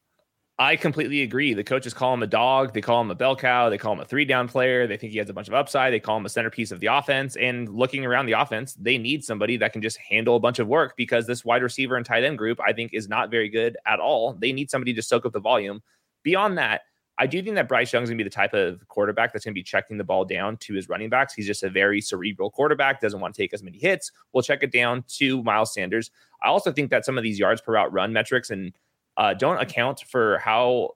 I 0.60 0.74
completely 0.74 1.22
agree. 1.22 1.54
The 1.54 1.62
coaches 1.62 1.94
call 1.94 2.12
him 2.12 2.22
a 2.24 2.26
dog. 2.26 2.74
They 2.74 2.80
call 2.80 3.00
him 3.00 3.12
a 3.12 3.14
bell 3.14 3.36
cow. 3.36 3.70
They 3.70 3.78
call 3.78 3.92
him 3.92 4.00
a 4.00 4.04
three 4.04 4.24
down 4.24 4.48
player. 4.48 4.88
They 4.88 4.96
think 4.96 5.12
he 5.12 5.18
has 5.18 5.30
a 5.30 5.32
bunch 5.32 5.46
of 5.46 5.54
upside. 5.54 5.92
They 5.92 6.00
call 6.00 6.16
him 6.16 6.26
a 6.26 6.28
centerpiece 6.28 6.72
of 6.72 6.80
the 6.80 6.88
offense. 6.88 7.36
And 7.36 7.68
looking 7.68 8.04
around 8.04 8.26
the 8.26 8.32
offense, 8.32 8.74
they 8.74 8.98
need 8.98 9.22
somebody 9.22 9.56
that 9.58 9.72
can 9.72 9.82
just 9.82 9.98
handle 9.98 10.34
a 10.34 10.40
bunch 10.40 10.58
of 10.58 10.66
work 10.66 10.94
because 10.96 11.28
this 11.28 11.44
wide 11.44 11.62
receiver 11.62 11.96
and 11.96 12.04
tight 12.04 12.24
end 12.24 12.38
group, 12.38 12.58
I 12.60 12.72
think, 12.72 12.92
is 12.92 13.08
not 13.08 13.30
very 13.30 13.48
good 13.48 13.76
at 13.86 14.00
all. 14.00 14.32
They 14.32 14.52
need 14.52 14.68
somebody 14.68 14.92
to 14.94 15.02
soak 15.02 15.24
up 15.24 15.32
the 15.32 15.38
volume. 15.38 15.80
Beyond 16.24 16.58
that, 16.58 16.80
I 17.20 17.26
do 17.26 17.42
think 17.42 17.56
that 17.56 17.68
Bryce 17.68 17.92
Young's 17.92 18.08
gonna 18.08 18.16
be 18.16 18.24
the 18.24 18.30
type 18.30 18.54
of 18.54 18.86
quarterback 18.88 19.32
that's 19.32 19.44
gonna 19.44 19.52
be 19.52 19.62
checking 19.62 19.98
the 19.98 20.04
ball 20.04 20.24
down 20.24 20.56
to 20.58 20.74
his 20.74 20.88
running 20.88 21.10
backs. 21.10 21.34
He's 21.34 21.46
just 21.46 21.64
a 21.64 21.70
very 21.70 22.00
cerebral 22.00 22.50
quarterback, 22.50 23.00
doesn't 23.00 23.20
want 23.20 23.34
to 23.34 23.42
take 23.42 23.52
as 23.52 23.62
many 23.62 23.78
hits. 23.78 24.12
We'll 24.32 24.42
check 24.42 24.62
it 24.62 24.70
down 24.72 25.04
to 25.16 25.42
Miles 25.42 25.74
Sanders. 25.74 26.10
I 26.42 26.48
also 26.48 26.72
think 26.72 26.90
that 26.90 27.04
some 27.04 27.18
of 27.18 27.24
these 27.24 27.38
yards 27.38 27.60
per 27.60 27.72
route 27.72 27.92
run 27.92 28.12
metrics 28.12 28.50
and 28.50 28.72
uh, 29.16 29.34
don't 29.34 29.60
account 29.60 30.04
for 30.08 30.38
how 30.38 30.94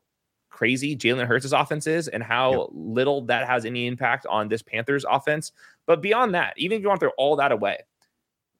crazy 0.48 0.94
Jalen 0.94 1.26
Hurts' 1.26 1.50
offense 1.50 1.88
is 1.88 2.06
and 2.06 2.22
how 2.22 2.52
Yep. 2.52 2.68
little 2.72 3.20
that 3.22 3.48
has 3.48 3.64
any 3.64 3.86
impact 3.88 4.26
on 4.26 4.48
this 4.48 4.62
Panthers 4.62 5.04
offense. 5.08 5.50
But 5.86 6.00
beyond 6.00 6.34
that, 6.36 6.54
even 6.56 6.76
if 6.76 6.82
you 6.82 6.88
want 6.88 7.00
to 7.00 7.06
throw 7.06 7.12
all 7.16 7.34
that 7.36 7.50
away, 7.50 7.78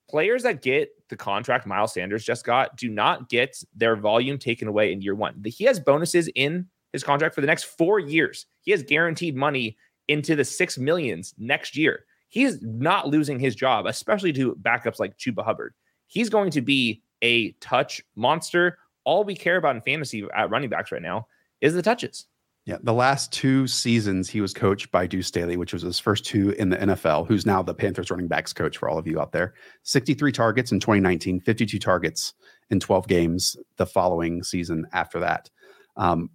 players 0.09 0.43
that 0.43 0.62
get 0.62 0.91
the 1.09 1.16
contract 1.16 1.66
Miles 1.66 1.93
Sanders 1.95 2.24
just 2.24 2.45
got 2.45 2.76
do 2.76 2.89
not 2.89 3.28
get 3.28 3.62
their 3.74 3.95
volume 3.95 4.39
taken 4.39 4.66
away 4.66 4.93
in 4.93 5.01
year 5.01 5.14
one. 5.14 5.41
He 5.45 5.64
has 5.64 5.78
bonuses 5.78 6.28
in 6.34 6.66
his 6.93 7.05
contract 7.05 7.34
for 7.34 7.40
the 7.40 7.47
next 7.47 7.64
four 7.64 7.99
years. 7.99 8.47
He 8.61 8.70
has 8.70 8.82
guaranteed 8.82 9.36
money 9.36 9.76
into 10.09 10.36
the 10.36 10.45
six 10.45 10.78
millions 10.78 11.34
next 11.38 11.76
year. 11.76 12.05
He's 12.28 12.62
not 12.62 13.09
losing 13.09 13.38
his 13.38 13.55
job, 13.55 13.86
especially 13.86 14.32
to 14.34 14.55
backups 14.57 14.99
like 14.99 15.18
Chuba 15.18 15.45
Hubbard. 15.45 15.74
He's 16.07 16.30
going 16.30 16.51
to 16.53 16.61
be 16.62 17.03
a 17.22 17.53
touch 17.53 18.03
monster. 18.16 18.78
All 19.05 19.24
we 19.24 19.34
care 19.34 19.57
about 19.57 19.76
in 19.76 19.82
fantasy 19.82 20.26
at 20.34 20.51
running 20.51 20.70
backs 20.70 20.93
right 20.93 21.03
now 21.03 21.26
is 21.61 21.74
the 21.74 21.82
touches. 21.82 22.26
Yeah, 22.64 22.76
the 22.80 22.93
last 22.93 23.32
two 23.32 23.66
seasons 23.66 24.30
he 24.30 24.40
was 24.40 24.55
coached 24.55 24.93
by 24.93 25.07
Deuce 25.07 25.26
Staley, 25.26 25.57
which 25.57 25.72
was 25.72 25.82
his 25.82 25.99
first 25.99 26.24
two 26.24 26.51
in 26.51 26.68
the 26.68 26.76
NFL, 26.76 27.26
who's 27.26 27.45
now 27.45 27.61
the 27.61 27.74
Panthers 27.74 28.09
running 28.11 28.28
backs 28.28 28.53
coach 28.53 28.78
for 28.78 28.88
all 28.88 28.99
of 28.99 29.07
you 29.07 29.20
out 29.20 29.32
there. 29.32 29.55
63 29.82 30.30
targets 30.30 30.70
in 30.70 30.78
2019, 30.78 31.40
52 31.40 31.78
targets 31.80 32.34
in 32.70 32.78
12 32.78 33.09
games 33.09 33.57
the 33.78 33.86
following 33.86 34.45
season 34.45 34.86
after 34.93 35.18
that. 35.18 35.51
Um, 35.97 36.30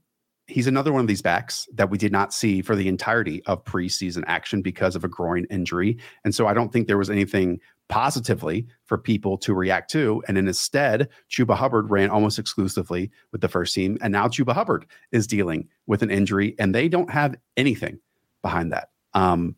he's 0.48 0.68
another 0.68 0.94
one 0.94 1.02
of 1.02 1.08
these 1.08 1.22
backs 1.22 1.68
that 1.74 1.90
we 1.90 1.98
did 1.98 2.12
not 2.12 2.34
see 2.34 2.62
for 2.62 2.76
the 2.76 2.88
entirety 2.88 3.44
of 3.46 3.64
preseason 3.66 4.24
action 4.28 4.62
because 4.62 4.96
of 4.96 5.04
a 5.04 5.08
groin 5.08 5.46
injury. 5.50 5.98
And 6.24 6.34
so 6.34 6.48
I 6.48 6.54
don't 6.54 6.72
think 6.72 6.88
there 6.88 6.98
was 6.98 7.10
anything 7.10 7.60
positively 7.90 8.66
for 8.86 8.98
people 8.98 9.38
to 9.40 9.54
react 9.54 9.92
to. 9.92 10.24
And 10.28 10.38
instead, 10.38 11.10
Chuba 11.30 11.56
Hubbard 11.56 11.90
ran 11.90 12.10
almost 12.10 12.40
exclusively 12.40 13.12
with 13.32 13.42
the 13.42 13.50
first 13.50 13.76
team. 13.76 13.98
And 14.02 14.12
now 14.12 14.28
Chuba 14.28 14.54
Hubbard 14.54 14.86
is 15.12 15.28
dealing 15.28 15.68
with 15.86 16.02
an 16.02 16.12
injury, 16.12 16.56
and 16.60 16.74
they 16.74 16.88
don't 16.88 17.12
have 17.12 17.36
anything 17.58 18.00
behind 18.42 18.72
that. 18.72 18.90
Um, 19.14 19.56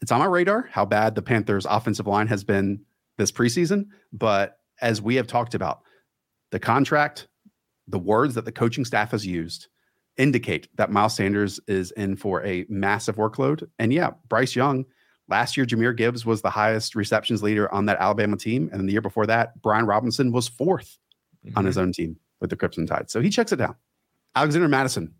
it's 0.00 0.12
on 0.12 0.20
my 0.20 0.26
radar 0.26 0.68
how 0.70 0.84
bad 0.84 1.14
the 1.14 1.22
Panthers' 1.22 1.66
offensive 1.66 2.06
line 2.06 2.26
has 2.28 2.44
been 2.44 2.80
this 3.16 3.32
preseason. 3.32 3.86
But 4.12 4.58
as 4.80 5.00
we 5.00 5.14
have 5.16 5.26
talked 5.26 5.54
about, 5.54 5.80
the 6.50 6.58
contract, 6.58 7.28
the 7.88 7.98
words 7.98 8.34
that 8.34 8.44
the 8.44 8.52
coaching 8.52 8.84
staff 8.84 9.10
has 9.10 9.26
used 9.26 9.68
indicate 10.16 10.68
that 10.76 10.90
Miles 10.90 11.16
Sanders 11.16 11.60
is 11.66 11.90
in 11.92 12.16
for 12.16 12.44
a 12.44 12.64
massive 12.68 13.16
workload. 13.16 13.68
And 13.78 13.92
yeah, 13.92 14.10
Bryce 14.28 14.54
Young 14.54 14.84
Last 15.28 15.56
year, 15.56 15.64
Jahmyr 15.64 15.96
Gibbs 15.96 16.26
was 16.26 16.42
the 16.42 16.50
highest 16.50 16.94
receptions 16.94 17.42
leader 17.42 17.72
on 17.72 17.86
that 17.86 17.98
Alabama 17.98 18.36
team. 18.36 18.68
And 18.72 18.86
the 18.86 18.92
year 18.92 19.00
before 19.00 19.26
that, 19.26 19.60
Brian 19.62 19.86
Robinson 19.86 20.32
was 20.32 20.50
4th 20.50 20.98
mm-hmm. 21.46 21.56
on 21.56 21.64
his 21.64 21.78
own 21.78 21.92
team 21.92 22.16
with 22.40 22.50
the 22.50 22.56
Crimson 22.56 22.86
Tide. 22.86 23.10
So 23.10 23.20
he 23.20 23.30
checks 23.30 23.52
it 23.52 23.56
down. 23.56 23.74
Alexander 24.36 24.68
Mattison 24.68 25.14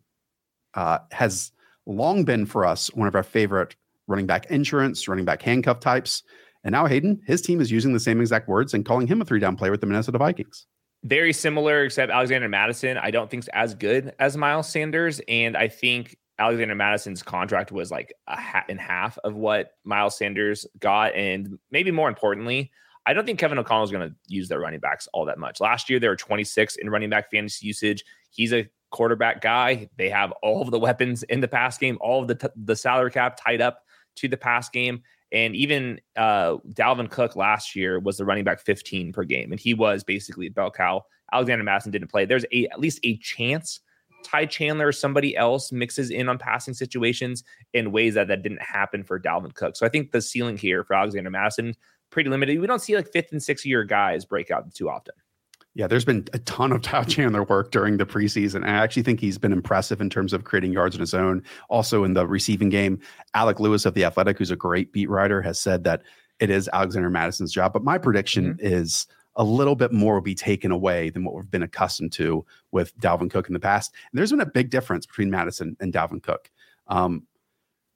uh, 0.75 0.99
has 1.11 1.53
long 1.87 2.25
been 2.25 2.45
for 2.45 2.67
us 2.67 2.89
one 2.89 3.09
of 3.09 3.15
our 3.15 3.23
favorite 3.23 3.77
running 4.07 4.27
back 4.27 4.47
insurance, 4.47 5.09
running 5.09 5.25
back 5.25 5.41
handcuff 5.41 5.81
types. 5.81 6.23
And 6.65 6.73
now 6.73 6.85
Hayden, 6.85 7.23
his 7.27 7.41
team 7.41 7.61
is 7.61 7.71
using 7.71 7.95
the 7.95 8.01
same 8.01 8.21
exact 8.21 8.47
words 8.47 8.75
and 8.75 8.85
calling 8.85 9.07
him 9.07 9.23
a 9.23 9.25
three 9.25 9.41
down 9.41 9.57
player 9.57 9.71
with 9.71 9.81
the 9.81 9.87
Minnesota 9.87 10.19
Vikings. 10.19 10.67
Very 11.05 11.33
similar, 11.33 11.85
except 11.85 12.11
Alexander 12.11 12.49
Mattison, 12.49 12.97
I 12.97 13.11
don't 13.11 13.31
think 13.31 13.45
is 13.45 13.49
as 13.53 13.75
good 13.75 14.15
as 14.19 14.37
Miles 14.37 14.69
Sanders. 14.69 15.21
And 15.29 15.57
I 15.57 15.69
think 15.69 16.17
Alexander 16.39 16.75
Mattison's 16.75 17.23
contract 17.23 17.71
was 17.71 17.91
like 17.91 18.15
a 18.27 18.41
hat 18.41 18.65
in 18.69 18.79
half 18.79 19.19
of 19.23 19.35
what 19.35 19.73
Miles 19.85 20.17
Sanders 20.17 20.67
got. 20.79 21.15
And 21.15 21.59
maybe 21.71 21.91
more 21.91 22.09
importantly, 22.09 22.73
I 23.07 23.13
don't 23.13 23.27
think 23.27 23.39
Kevin 23.39 23.59
O'Connell 23.59 23.85
is 23.85 23.91
going 23.91 24.09
to 24.09 24.17
use 24.29 24.49
their 24.49 24.61
running 24.61 24.81
backs 24.81 25.07
all 25.13 25.27
that 25.27 25.39
much. 25.39 25.61
Last 25.61 25.91
year, 25.91 26.01
they 26.01 26.09
were 26.09 26.17
26 26.17 26.77
in 26.77 26.89
running 26.89 27.11
back 27.11 27.31
fantasy 27.31 27.67
usage. 27.67 28.03
He's 28.31 28.55
a 28.55 28.69
quarterback 28.91 29.43
guy. 29.43 29.89
They 29.99 30.09
have 30.09 30.33
all 30.43 30.63
of 30.63 30.71
the 30.71 30.79
weapons 30.79 31.23
in 31.25 31.41
the 31.41 31.49
pass 31.49 31.77
game, 31.77 31.99
all 32.01 32.23
of 32.23 32.29
the, 32.29 32.35
t- 32.35 32.49
the 32.57 32.77
salary 32.77 33.11
cap 33.11 33.39
tied 33.45 33.61
up 33.61 33.81
to 34.17 34.29
the 34.29 34.37
pass 34.37 34.71
game. 34.71 35.03
And 35.35 35.57
even 35.57 36.01
uh, 36.17 36.59
Dalvin 36.73 37.11
Cook 37.11 37.35
last 37.35 37.75
year 37.75 37.99
was 37.99 38.17
the 38.17 38.25
running 38.25 38.45
back 38.45 38.61
15 38.61 39.13
per 39.13 39.25
game, 39.25 39.51
and 39.51 39.61
he 39.61 39.75
was 39.75 40.05
basically 40.05 40.47
a 40.47 40.51
bell 40.51 40.71
cow. 40.71 41.05
Alexander 41.33 41.65
Mattison 41.65 41.91
didn't 41.91 42.09
play. 42.09 42.25
There's 42.25 42.47
a 42.53 42.67
at 42.69 42.79
least 42.79 43.01
a 43.03 43.17
chance 43.19 43.81
Ty 44.25 44.47
Chandler 44.47 44.89
or 44.89 44.93
somebody 44.93 45.37
else 45.37 45.71
mixes 45.71 46.11
in 46.11 46.29
on 46.29 46.39
passing 46.39 46.73
situations 46.73 47.45
in 47.73 47.93
ways 47.93 48.15
that 48.15 48.29
that 48.29 48.43
didn't 48.43 48.63
happen 48.63 49.05
for 49.05 49.21
Dalvin 49.21 49.55
Cook. 49.55 49.77
So 49.77 49.85
I 49.85 49.89
think 49.89 50.13
the 50.13 50.23
ceiling 50.23 50.57
here 50.57 50.85
for 50.85 50.95
Alexander 50.95 51.31
Mattison 51.31 51.75
pretty 52.11 52.31
limited. 52.31 52.61
We 52.61 52.67
don't 52.67 52.81
see 52.81 52.97
like 52.97 53.13
fifth 53.13 53.33
and 53.33 53.43
sixth 53.43 53.67
year 53.67 53.85
guys 53.85 54.25
break 54.25 54.51
out 54.51 54.73
too 54.73 54.89
often. 54.89 55.15
Yeah, 55.75 55.89
there's 55.89 56.05
been 56.05 56.27
a 56.33 56.39
ton 56.41 56.73
of 56.73 56.83
Ty 56.83 57.05
Chandler 57.05 57.45
work 57.45 57.71
during 57.71 57.97
the 57.97 58.07
preseason. 58.07 58.65
I 58.65 58.71
actually 58.71 59.03
think 59.03 59.21
he's 59.21 59.39
been 59.39 59.53
impressive 59.53 60.01
in 60.01 60.09
terms 60.09 60.33
of 60.33 60.45
creating 60.45 60.73
yards 60.73 60.95
on 60.95 61.01
his 61.01 61.15
own. 61.15 61.43
Also 61.69 62.05
in 62.05 62.15
the 62.15 62.27
receiving 62.27 62.69
game, 62.69 63.01
Alec 63.35 63.61
Lewis 63.61 63.85
of 63.85 63.95
the 63.95 64.05
Athletic, 64.05 64.39
who's 64.39 64.51
a 64.51 64.57
great 64.57 64.93
beat 64.93 65.11
writer, 65.11 65.43
has 65.43 65.59
said 65.59 65.85
that 65.85 66.03
it 66.41 66.51
is 66.51 66.71
Alexander 66.73 67.11
Mattison's 67.11 67.53
job. 67.53 67.73
But 67.73 67.85
my 67.85 67.99
prediction 67.99 68.55
mm-hmm. 68.55 68.67
is 68.67 69.07
a 69.37 69.45
little 69.45 69.75
bit 69.75 69.93
more 69.93 70.15
will 70.15 70.21
be 70.21 70.35
taken 70.35 70.71
away 70.71 71.11
than 71.11 71.25
what 71.25 71.35
we've 71.35 71.51
been 71.51 71.63
accustomed 71.63 72.13
to 72.13 72.45
with 72.71 72.97
Dalvin 72.99 73.31
Cook 73.31 73.49
in 73.49 73.53
the 73.53 73.61
past. 73.61 73.93
And 74.13 74.19
there's 74.19 74.31
been 74.31 74.41
a 74.41 74.47
big 74.47 74.71
difference 74.71 75.07
between 75.07 75.31
Mattison 75.31 75.77
and 75.81 75.93
Dalvin 75.93 76.23
Cook. 76.23 76.51
Um, 76.87 77.25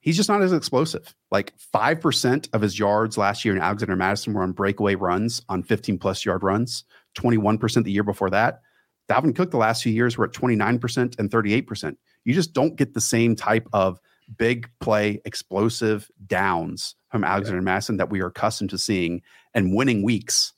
he's 0.09 0.17
just 0.17 0.31
not 0.31 0.41
as 0.41 0.55
explosive. 0.55 1.15
Like 1.31 1.53
5% 1.75 2.49
of 2.55 2.63
his 2.63 2.79
yards 2.79 3.19
last 3.19 3.45
year 3.45 3.55
in 3.55 3.61
Alexander 3.61 3.95
Mattison 3.95 4.33
were 4.33 4.43
on 4.43 4.53
breakaway 4.53 4.95
runs, 4.95 5.43
on 5.51 5.63
15 5.63 5.99
plus 5.99 6.25
yard 6.25 6.43
runs, 6.43 6.85
21% 7.19 7.85
the 7.85 7.93
year 7.93 8.03
before 8.03 8.31
that. 8.31 8.63
Dalvin 9.11 9.37
Cook, 9.37 9.51
the 9.51 9.59
last 9.59 9.83
few 9.83 9.93
years, 9.93 10.17
were 10.17 10.25
at 10.25 10.33
29% 10.33 11.19
and 11.19 11.31
38%. 11.31 11.97
You 12.25 12.33
just 12.33 12.55
don't 12.55 12.77
get 12.77 12.95
the 12.95 13.03
same 13.03 13.37
type 13.37 13.69
of 13.75 14.01
big 14.39 14.71
play, 14.81 15.21
explosive 15.27 16.11
downs 16.27 16.95
from 17.11 17.23
Alexander 17.23 17.61
yeah. 17.61 17.65
Mattison 17.65 17.99
that 17.99 18.09
we 18.09 18.23
are 18.23 18.29
accustomed 18.29 18.71
to 18.71 18.79
seeing 18.79 19.21
and 19.53 19.77
winning 19.77 20.03
weeks 20.03 20.55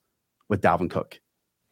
with 0.49 0.63
Dalvin 0.63 0.89
Cook 0.89 1.21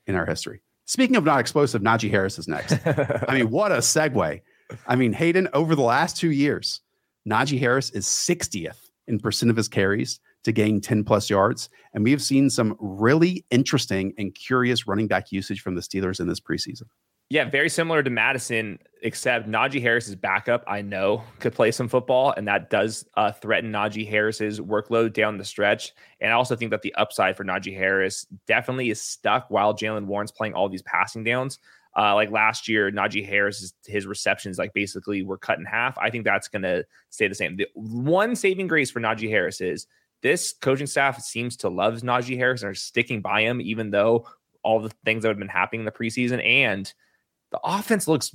in 0.08 0.16
our 0.16 0.26
history. 0.26 0.62
Speaking 0.86 1.14
of 1.14 1.22
not 1.22 1.38
explosive, 1.38 1.82
Najee 1.82 2.10
Harris 2.10 2.40
is 2.40 2.48
next. 2.48 2.76
I 3.28 3.34
mean, 3.34 3.50
what 3.50 3.70
a 3.70 3.76
segue. 3.76 4.40
I 4.88 4.96
mean, 4.96 5.12
Hayden, 5.12 5.48
over 5.52 5.76
the 5.76 5.82
last 5.82 6.16
two 6.16 6.32
years, 6.32 6.80
Najee 7.28 7.58
Harris 7.58 7.90
is 7.90 8.06
60th 8.06 8.88
in 9.06 9.18
percent 9.18 9.50
of 9.50 9.56
his 9.56 9.68
carries 9.68 10.20
to 10.44 10.52
gain 10.52 10.80
10 10.80 11.04
plus 11.04 11.28
yards. 11.28 11.68
And 11.92 12.04
we 12.04 12.10
have 12.10 12.22
seen 12.22 12.48
some 12.48 12.76
really 12.78 13.44
interesting 13.50 14.14
and 14.18 14.34
curious 14.34 14.86
running 14.86 15.08
back 15.08 15.32
usage 15.32 15.60
from 15.60 15.74
the 15.74 15.80
Steelers 15.80 16.20
in 16.20 16.28
this 16.28 16.40
preseason. 16.40 16.84
Yeah, 17.30 17.44
very 17.44 17.68
similar 17.68 18.02
to 18.02 18.08
Mattison, 18.08 18.78
except 19.02 19.46
Najee 19.46 19.82
Harris's 19.82 20.14
backup, 20.14 20.64
I 20.66 20.80
know, 20.80 21.22
could 21.40 21.54
play 21.54 21.70
some 21.72 21.86
football, 21.86 22.32
and 22.34 22.48
that 22.48 22.70
does 22.70 23.04
uh, 23.18 23.32
threaten 23.32 23.70
Najee 23.70 24.08
Harris's 24.08 24.60
workload 24.60 25.12
down 25.12 25.36
the 25.36 25.44
stretch. 25.44 25.92
And 26.22 26.32
I 26.32 26.34
also 26.34 26.56
think 26.56 26.70
that 26.70 26.80
the 26.80 26.94
upside 26.94 27.36
for 27.36 27.44
Najee 27.44 27.76
Harris 27.76 28.26
definitely 28.46 28.88
is 28.88 29.02
stuck 29.02 29.50
while 29.50 29.74
Jaylen 29.74 30.06
Warren's 30.06 30.32
playing 30.32 30.54
all 30.54 30.70
these 30.70 30.80
passing 30.82 31.22
downs. 31.22 31.58
Uh, 31.98 32.14
like 32.14 32.30
last 32.30 32.68
year, 32.68 32.92
Najee 32.92 33.26
Harris, 33.26 33.74
his 33.84 34.06
receptions 34.06 34.56
like 34.56 34.72
basically 34.72 35.22
were 35.22 35.36
cut 35.36 35.58
in 35.58 35.64
half. 35.64 35.98
I 35.98 36.10
think 36.10 36.24
that's 36.24 36.46
going 36.46 36.62
to 36.62 36.84
stay 37.10 37.26
the 37.26 37.34
same. 37.34 37.56
The 37.56 37.66
one 37.74 38.36
saving 38.36 38.68
grace 38.68 38.90
for 38.90 39.00
Najee 39.00 39.28
Harris 39.28 39.60
is 39.60 39.88
this 40.22 40.52
coaching 40.52 40.86
staff 40.86 41.20
seems 41.20 41.56
to 41.58 41.68
love 41.68 42.00
Najee 42.02 42.36
Harris 42.36 42.62
and 42.62 42.70
are 42.70 42.74
sticking 42.74 43.20
by 43.20 43.42
him, 43.42 43.60
even 43.60 43.90
though 43.90 44.26
all 44.62 44.78
the 44.78 44.92
things 45.04 45.22
that 45.22 45.28
have 45.28 45.38
been 45.38 45.48
happening 45.48 45.80
in 45.80 45.84
the 45.84 45.92
preseason 45.92 46.44
and– 46.44 46.92
the 47.50 47.60
offense 47.64 48.08
looks 48.08 48.34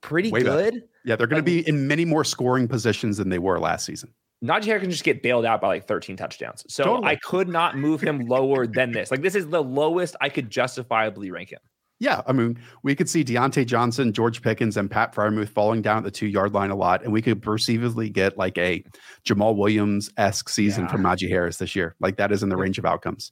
pretty 0.00 0.30
Way 0.30 0.42
good. 0.42 0.74
Better. 0.74 0.86
Yeah, 1.04 1.16
they're 1.16 1.26
going 1.26 1.40
to 1.40 1.44
be 1.44 1.66
in 1.68 1.86
many 1.86 2.04
more 2.04 2.24
scoring 2.24 2.66
positions 2.66 3.18
than 3.18 3.28
they 3.28 3.38
were 3.38 3.58
last 3.58 3.84
season. 3.84 4.12
Najee 4.42 4.66
Harris 4.66 4.82
can 4.82 4.90
just 4.90 5.04
get 5.04 5.22
bailed 5.22 5.44
out 5.44 5.60
by 5.60 5.68
like 5.68 5.86
13 5.86 6.16
touchdowns. 6.16 6.64
So 6.68 6.84
totally. 6.84 7.08
I 7.08 7.16
could 7.16 7.48
not 7.48 7.76
move 7.76 8.00
him 8.00 8.26
lower 8.26 8.66
than 8.66 8.92
this. 8.92 9.10
Like 9.10 9.22
this 9.22 9.34
is 9.34 9.48
the 9.48 9.62
lowest 9.62 10.16
I 10.20 10.28
could 10.28 10.50
justifiably 10.50 11.30
rank 11.30 11.50
him. 11.50 11.60
Yeah, 12.00 12.22
I 12.26 12.32
mean, 12.32 12.58
we 12.82 12.94
could 12.96 13.08
see 13.08 13.24
Diontae 13.24 13.66
Johnson, 13.66 14.12
George 14.12 14.42
Pickens, 14.42 14.76
and 14.76 14.90
Pat 14.90 15.14
Freiermuth 15.14 15.48
falling 15.48 15.80
down 15.80 15.98
at 15.98 16.04
the 16.04 16.10
two 16.10 16.26
yard 16.26 16.52
line 16.52 16.70
a 16.70 16.74
lot, 16.74 17.04
and 17.04 17.12
we 17.12 17.22
could 17.22 17.40
perceivably 17.40 18.10
get 18.10 18.36
like 18.36 18.58
a 18.58 18.84
Jamaal 19.24 19.56
Williams 19.56 20.10
esque 20.16 20.48
season 20.48 20.84
yeah. 20.84 20.90
from 20.90 21.02
Najee 21.02 21.28
Harris 21.28 21.58
this 21.58 21.76
year. 21.76 21.94
Like 22.00 22.16
that 22.16 22.32
is 22.32 22.42
in 22.42 22.48
the 22.48 22.56
range 22.56 22.78
of 22.78 22.84
outcomes. 22.84 23.30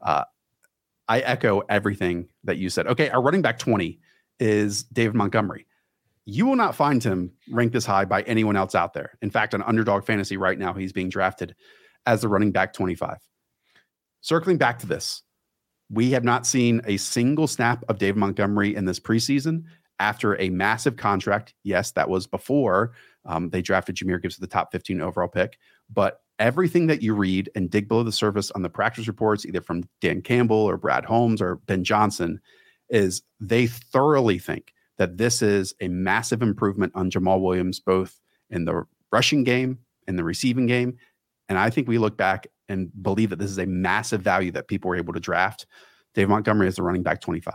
Uh, 0.00 0.24
I 1.08 1.20
echo 1.20 1.62
everything 1.68 2.28
that 2.44 2.58
you 2.58 2.68
said. 2.68 2.86
Okay, 2.86 3.08
our 3.10 3.22
running 3.22 3.42
back 3.42 3.58
20 3.58 3.98
is 4.38 4.84
David 4.84 5.14
Montgomery. 5.14 5.66
You 6.24 6.46
will 6.46 6.56
not 6.56 6.76
find 6.76 7.02
him 7.02 7.32
ranked 7.50 7.72
this 7.72 7.86
high 7.86 8.04
by 8.04 8.22
anyone 8.22 8.56
else 8.56 8.74
out 8.74 8.92
there. 8.92 9.18
In 9.22 9.30
fact, 9.30 9.54
on 9.54 9.62
underdog 9.62 10.04
fantasy 10.04 10.36
right 10.36 10.58
now, 10.58 10.72
he's 10.74 10.92
being 10.92 11.08
drafted 11.08 11.54
as 12.06 12.20
the 12.20 12.28
running 12.28 12.52
back 12.52 12.72
25. 12.72 13.16
Circling 14.20 14.58
back 14.58 14.78
to 14.80 14.86
this, 14.86 15.22
we 15.92 16.10
have 16.12 16.24
not 16.24 16.46
seen 16.46 16.80
a 16.86 16.96
single 16.96 17.46
snap 17.46 17.84
of 17.88 17.98
David 17.98 18.16
Montgomery 18.16 18.74
in 18.74 18.86
this 18.86 18.98
preseason 18.98 19.64
after 20.00 20.40
a 20.40 20.48
massive 20.48 20.96
contract. 20.96 21.54
Yes, 21.62 21.92
that 21.92 22.08
was 22.08 22.26
before 22.26 22.92
um, 23.26 23.50
they 23.50 23.62
drafted 23.62 23.96
Jahmyr 23.96 24.20
Gibbs 24.20 24.36
to 24.36 24.40
the 24.40 24.46
top 24.46 24.72
15 24.72 25.00
overall 25.00 25.28
pick. 25.28 25.58
But 25.92 26.22
everything 26.38 26.86
that 26.86 27.02
you 27.02 27.14
read 27.14 27.50
and 27.54 27.70
dig 27.70 27.88
below 27.88 28.02
the 28.02 28.10
surface 28.10 28.50
on 28.52 28.62
the 28.62 28.70
practice 28.70 29.06
reports, 29.06 29.44
either 29.44 29.60
from 29.60 29.84
Dan 30.00 30.22
Campbell 30.22 30.56
or 30.56 30.78
Brad 30.78 31.04
Holmes 31.04 31.42
or 31.42 31.56
Ben 31.56 31.84
Johnson, 31.84 32.40
is 32.88 33.22
they 33.38 33.66
thoroughly 33.66 34.38
think 34.38 34.72
that 34.96 35.18
this 35.18 35.42
is 35.42 35.74
a 35.80 35.88
massive 35.88 36.42
improvement 36.42 36.92
on 36.94 37.10
Jamaal 37.10 37.40
Williams, 37.42 37.80
both 37.80 38.18
in 38.50 38.64
the 38.64 38.84
rushing 39.10 39.44
game 39.44 39.78
and 40.08 40.18
the 40.18 40.24
receiving 40.24 40.66
game. 40.66 40.96
And 41.48 41.58
I 41.58 41.70
think 41.70 41.86
we 41.86 41.98
look 41.98 42.16
back 42.16 42.46
and 42.72 42.90
believe 43.02 43.30
that 43.30 43.38
this 43.38 43.50
is 43.50 43.58
a 43.58 43.66
massive 43.66 44.22
value 44.22 44.50
that 44.52 44.68
people 44.68 44.88
were 44.88 44.96
able 44.96 45.12
to 45.12 45.20
draft. 45.20 45.66
Dave 46.14 46.28
Montgomery 46.28 46.68
is 46.68 46.76
the 46.76 46.82
running 46.82 47.02
back 47.02 47.20
25. 47.20 47.54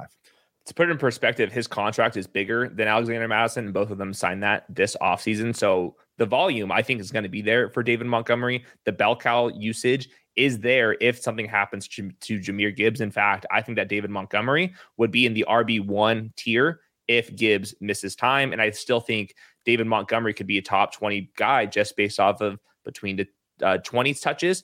To 0.67 0.73
put 0.73 0.89
it 0.89 0.91
in 0.91 0.97
perspective, 0.97 1.51
his 1.51 1.65
contract 1.65 2.17
is 2.17 2.27
bigger 2.27 2.67
than 2.67 2.87
Alexander 2.87 3.27
Mattison, 3.27 3.65
and 3.65 3.73
both 3.73 3.89
of 3.89 3.97
them 3.97 4.13
signed 4.13 4.43
that 4.43 4.65
this 4.69 4.97
offseason. 5.01 5.55
So 5.55 5.95
the 6.17 6.25
volume 6.25 6.71
I 6.71 6.81
think 6.81 6.99
is 6.99 7.11
going 7.11 7.23
to 7.23 7.29
be 7.29 7.41
there 7.41 7.69
for 7.69 7.83
David 7.83 8.07
Montgomery. 8.07 8.65
The 8.83 8.91
bell 8.91 9.15
cow 9.15 9.47
usage 9.47 10.09
is 10.35 10.59
there 10.59 10.97
if 10.99 11.19
something 11.19 11.47
happens 11.47 11.87
to, 11.87 12.11
to 12.11 12.39
Jahmyr 12.39 12.75
Gibbs. 12.75 13.01
In 13.01 13.11
fact, 13.11 13.45
I 13.51 13.61
think 13.61 13.77
that 13.77 13.87
David 13.87 14.09
Montgomery 14.09 14.73
would 14.97 15.11
be 15.11 15.25
in 15.25 15.33
the 15.33 15.45
RB1 15.47 16.35
tier 16.35 16.81
if 17.07 17.33
Gibbs 17.35 17.73
misses 17.79 18.15
time. 18.15 18.51
And 18.51 18.61
I 18.61 18.69
still 18.71 18.99
think 18.99 19.35
David 19.65 19.87
Montgomery 19.87 20.33
could 20.33 20.47
be 20.47 20.57
a 20.57 20.61
top 20.61 20.93
20 20.93 21.31
guy 21.37 21.65
just 21.65 21.95
based 21.95 22.19
off 22.19 22.41
of 22.41 22.59
between 22.83 23.15
the 23.15 23.27
uh, 23.61 23.77
20 23.79 24.13
touches. 24.15 24.63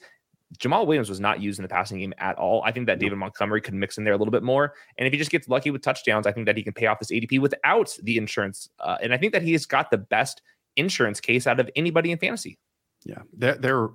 Jamaal 0.59 0.85
Williams 0.85 1.09
was 1.09 1.19
not 1.19 1.41
used 1.41 1.59
in 1.59 1.63
the 1.63 1.69
passing 1.69 1.99
game 1.99 2.13
at 2.17 2.37
all. 2.37 2.61
I 2.63 2.71
think 2.71 2.87
that 2.87 2.99
David 2.99 3.17
Montgomery 3.17 3.61
could 3.61 3.73
mix 3.73 3.97
in 3.97 4.03
there 4.03 4.13
a 4.13 4.17
little 4.17 4.31
bit 4.31 4.43
more. 4.43 4.73
And 4.97 5.07
if 5.07 5.13
he 5.13 5.17
just 5.17 5.31
gets 5.31 5.47
lucky 5.47 5.71
with 5.71 5.81
touchdowns, 5.81 6.27
I 6.27 6.31
think 6.31 6.45
that 6.45 6.57
he 6.57 6.63
can 6.63 6.73
pay 6.73 6.87
off 6.87 6.99
this 6.99 7.11
ADP 7.11 7.39
without 7.39 7.95
the 8.03 8.17
insurance. 8.17 8.69
Uh, 8.79 8.97
and 9.01 9.13
I 9.13 9.17
think 9.17 9.33
that 9.33 9.41
he 9.41 9.53
has 9.53 9.65
got 9.65 9.91
the 9.91 9.97
best 9.97 10.41
insurance 10.75 11.19
case 11.19 11.47
out 11.47 11.59
of 11.59 11.69
anybody 11.75 12.11
in 12.11 12.17
fantasy. 12.17 12.57
Yeah, 13.05 13.21
their 13.33 13.55
their 13.55 13.89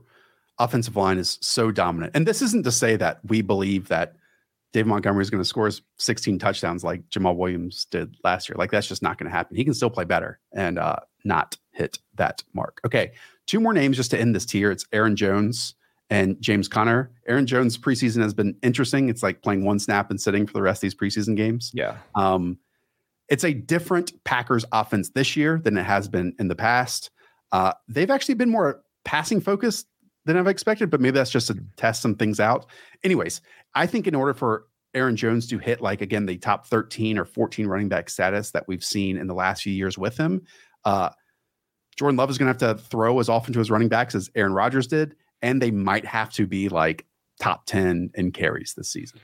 offensive 0.58 0.96
line 0.96 1.18
is 1.18 1.38
so 1.40 1.70
dominant, 1.70 2.12
and 2.14 2.26
this 2.26 2.42
isn't 2.42 2.64
to 2.64 2.72
say 2.72 2.96
that 2.96 3.20
we 3.24 3.40
believe 3.40 3.88
that 3.88 4.16
Dave 4.72 4.86
Montgomery 4.86 5.22
is 5.22 5.30
going 5.30 5.42
to 5.42 5.48
score 5.48 5.70
16 5.96 6.38
touchdowns 6.38 6.84
like 6.84 7.08
Jamaal 7.08 7.36
Williams 7.36 7.86
did 7.86 8.16
last 8.22 8.48
year. 8.48 8.56
Like 8.58 8.70
that's 8.70 8.86
just 8.86 9.02
not 9.02 9.16
going 9.16 9.30
to 9.30 9.34
happen. 9.34 9.56
He 9.56 9.64
can 9.64 9.72
still 9.72 9.88
play 9.88 10.04
better 10.04 10.40
and 10.52 10.78
uh, 10.78 10.96
not 11.24 11.56
hit 11.72 11.98
that 12.16 12.42
mark. 12.52 12.80
Okay, 12.84 13.12
two 13.46 13.60
more 13.60 13.72
names 13.72 13.96
just 13.96 14.10
to 14.10 14.20
end 14.20 14.34
this 14.34 14.44
tier. 14.44 14.70
It's 14.70 14.84
Aaron 14.92 15.16
Jones 15.16 15.74
and 16.10 16.40
James 16.40 16.68
Conner. 16.68 17.10
Aaron 17.26 17.46
Jones 17.46 17.76
preseason 17.76 18.22
has 18.22 18.34
been 18.34 18.56
interesting. 18.62 19.08
It's 19.08 19.22
like 19.22 19.42
playing 19.42 19.64
one 19.64 19.78
snap 19.78 20.10
and 20.10 20.20
sitting 20.20 20.46
for 20.46 20.54
the 20.54 20.62
rest 20.62 20.78
of 20.78 20.90
these 20.90 20.94
preseason 20.94 21.36
games. 21.36 21.70
Yeah. 21.74 21.98
Um, 22.14 22.58
it's 23.28 23.44
a 23.44 23.52
different 23.52 24.12
Packers 24.24 24.64
offense 24.72 25.10
this 25.10 25.36
year 25.36 25.60
than 25.62 25.76
it 25.76 25.84
has 25.84 26.08
been 26.08 26.34
in 26.38 26.48
the 26.48 26.56
past. 26.56 27.10
Uh, 27.52 27.72
they've 27.86 28.10
actually 28.10 28.34
been 28.34 28.50
more 28.50 28.82
passing 29.04 29.40
focused 29.40 29.86
than 30.24 30.36
I've 30.36 30.46
expected, 30.46 30.90
but 30.90 31.00
maybe 31.00 31.14
that's 31.14 31.30
just 31.30 31.48
to 31.48 31.58
test 31.76 32.02
some 32.02 32.14
things 32.14 32.40
out. 32.40 32.66
Anyways, 33.04 33.40
I 33.74 33.86
think 33.86 34.06
in 34.06 34.14
order 34.14 34.34
for 34.34 34.64
Aaron 34.94 35.16
Jones 35.16 35.46
to 35.48 35.58
hit 35.58 35.80
like 35.80 36.00
again 36.00 36.26
the 36.26 36.38
top 36.38 36.66
13 36.66 37.18
or 37.18 37.24
14 37.24 37.66
running 37.66 37.88
back 37.88 38.08
status 38.08 38.50
that 38.52 38.66
we've 38.66 38.84
seen 38.84 39.18
in 39.18 39.26
the 39.26 39.34
last 39.34 39.62
few 39.62 39.72
years 39.72 39.98
with 39.98 40.16
him, 40.16 40.42
uh, 40.84 41.10
Jordan 41.96 42.16
Love 42.16 42.30
is 42.30 42.38
going 42.38 42.52
to 42.54 42.66
have 42.66 42.76
to 42.76 42.82
throw 42.82 43.18
as 43.18 43.28
often 43.28 43.52
to 43.52 43.58
his 43.58 43.70
running 43.70 43.88
backs 43.88 44.14
as 44.14 44.30
Aaron 44.34 44.52
Rodgers 44.52 44.86
did, 44.86 45.16
and 45.42 45.60
they 45.62 45.70
might 45.70 46.04
have 46.04 46.30
to 46.30 46.46
be 46.46 46.68
like 46.68 47.06
top 47.40 47.66
10 47.66 48.10
in 48.14 48.32
carries 48.32 48.74
this 48.76 48.90
season. 48.90 49.20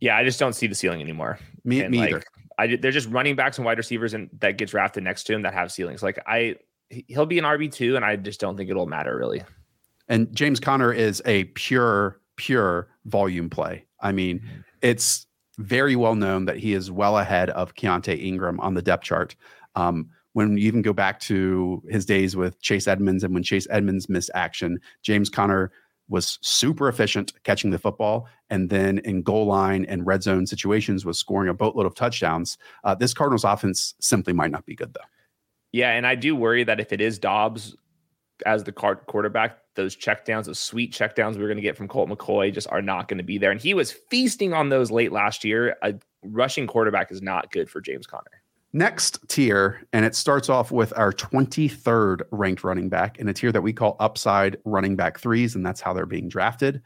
Yeah, 0.00 0.16
I 0.16 0.24
just 0.24 0.38
don't 0.38 0.52
see 0.52 0.66
the 0.66 0.74
ceiling 0.74 1.00
anymore. 1.00 1.38
Me, 1.64 1.80
And, 1.80 1.90
me 1.90 1.98
like, 1.98 2.10
either. 2.10 2.22
I 2.58 2.76
they're 2.76 2.90
just 2.90 3.08
running 3.08 3.36
backs 3.36 3.58
and 3.58 3.64
wide 3.66 3.78
receivers 3.78 4.14
and 4.14 4.30
that 4.38 4.56
get 4.56 4.70
drafted 4.70 5.04
next 5.04 5.24
to 5.24 5.34
him 5.34 5.42
that 5.42 5.52
have 5.52 5.70
ceilings. 5.70 6.02
Like 6.02 6.18
I 6.26 6.56
he'll 6.88 7.26
be 7.26 7.38
an 7.38 7.44
RB 7.44 7.70
two, 7.70 7.96
and 7.96 8.04
I 8.04 8.16
just 8.16 8.40
don't 8.40 8.56
think 8.56 8.70
it'll 8.70 8.86
matter 8.86 9.16
really. 9.16 9.42
And 10.08 10.34
James 10.34 10.60
Conner 10.60 10.92
is 10.92 11.20
a 11.26 11.44
pure, 11.44 12.20
pure 12.36 12.88
volume 13.06 13.50
play. 13.50 13.84
I 14.00 14.12
mean, 14.12 14.40
it's 14.80 15.26
very 15.58 15.96
well 15.96 16.14
known 16.14 16.44
that 16.44 16.58
he 16.58 16.74
is 16.74 16.90
well 16.90 17.18
ahead 17.18 17.50
of 17.50 17.74
Keaontay 17.74 18.22
Ingram 18.22 18.60
on 18.60 18.74
the 18.74 18.82
depth 18.82 19.04
chart. 19.04 19.34
Um, 19.74 20.10
when 20.36 20.58
you 20.58 20.66
even 20.66 20.82
go 20.82 20.92
back 20.92 21.18
to 21.18 21.82
his 21.88 22.04
days 22.04 22.36
with 22.36 22.60
Chase 22.60 22.86
Edmonds 22.86 23.24
and 23.24 23.32
when 23.32 23.42
Chase 23.42 23.66
Edmonds 23.70 24.06
missed 24.06 24.30
action, 24.34 24.78
James 25.00 25.30
Conner 25.30 25.72
was 26.10 26.38
super 26.42 26.90
efficient 26.90 27.32
catching 27.44 27.70
the 27.70 27.78
football 27.78 28.28
and 28.50 28.68
then 28.68 28.98
in 28.98 29.22
goal 29.22 29.46
line 29.46 29.86
and 29.86 30.06
red 30.06 30.22
zone 30.22 30.46
situations 30.46 31.06
was 31.06 31.18
scoring 31.18 31.48
a 31.48 31.54
boatload 31.54 31.86
of 31.86 31.94
touchdowns. 31.94 32.58
Uh, 32.84 32.94
this 32.94 33.14
Cardinals 33.14 33.44
offense 33.44 33.94
simply 33.98 34.34
might 34.34 34.50
not 34.50 34.66
be 34.66 34.74
good 34.74 34.92
though. 34.92 35.08
Yeah, 35.72 35.92
and 35.92 36.06
I 36.06 36.14
do 36.16 36.36
worry 36.36 36.64
that 36.64 36.80
if 36.80 36.92
it 36.92 37.00
is 37.00 37.18
Dobbs 37.18 37.74
as 38.44 38.62
the 38.62 38.72
quarterback, 38.72 39.56
those 39.74 39.96
checkdowns, 39.96 40.44
those 40.44 40.58
sweet 40.58 40.92
checkdowns 40.92 41.38
we're 41.38 41.46
going 41.46 41.56
to 41.56 41.62
get 41.62 41.78
from 41.78 41.88
Colt 41.88 42.10
McCoy 42.10 42.52
just 42.52 42.68
are 42.70 42.82
not 42.82 43.08
going 43.08 43.16
to 43.16 43.24
be 43.24 43.38
there. 43.38 43.52
And 43.52 43.60
he 43.60 43.72
was 43.72 43.90
feasting 43.90 44.52
on 44.52 44.68
those 44.68 44.90
late 44.90 45.12
last 45.12 45.44
year. 45.44 45.78
A 45.80 45.94
rushing 46.22 46.66
quarterback 46.66 47.10
is 47.10 47.22
not 47.22 47.50
good 47.52 47.70
for 47.70 47.80
James 47.80 48.06
Conner. 48.06 48.42
Next 48.76 49.26
tier, 49.30 49.80
and 49.94 50.04
it 50.04 50.14
starts 50.14 50.50
off 50.50 50.70
with 50.70 50.92
our 50.98 51.10
23rd 51.10 52.20
ranked 52.30 52.62
running 52.62 52.90
back 52.90 53.18
in 53.18 53.26
a 53.26 53.32
tier 53.32 53.50
that 53.50 53.62
we 53.62 53.72
call 53.72 53.96
upside 54.00 54.58
running 54.66 54.96
back 54.96 55.18
threes, 55.18 55.54
and 55.54 55.64
that's 55.64 55.80
how 55.80 55.94
they're 55.94 56.04
being 56.04 56.28
drafted. 56.28 56.82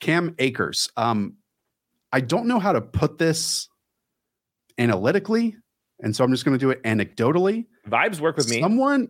Cam 0.00 0.34
Akers. 0.40 0.88
Um, 0.96 1.34
I 2.12 2.20
don't 2.20 2.46
know 2.48 2.58
how 2.58 2.72
to 2.72 2.80
put 2.80 3.16
this 3.16 3.68
analytically, 4.76 5.54
and 6.00 6.16
so 6.16 6.24
I'm 6.24 6.32
just 6.32 6.44
going 6.44 6.58
to 6.58 6.60
do 6.60 6.70
it 6.70 6.82
anecdotally. 6.82 7.66
Vibes 7.88 8.18
work 8.18 8.36
with 8.36 8.50
me. 8.50 8.60
Someone, 8.60 9.08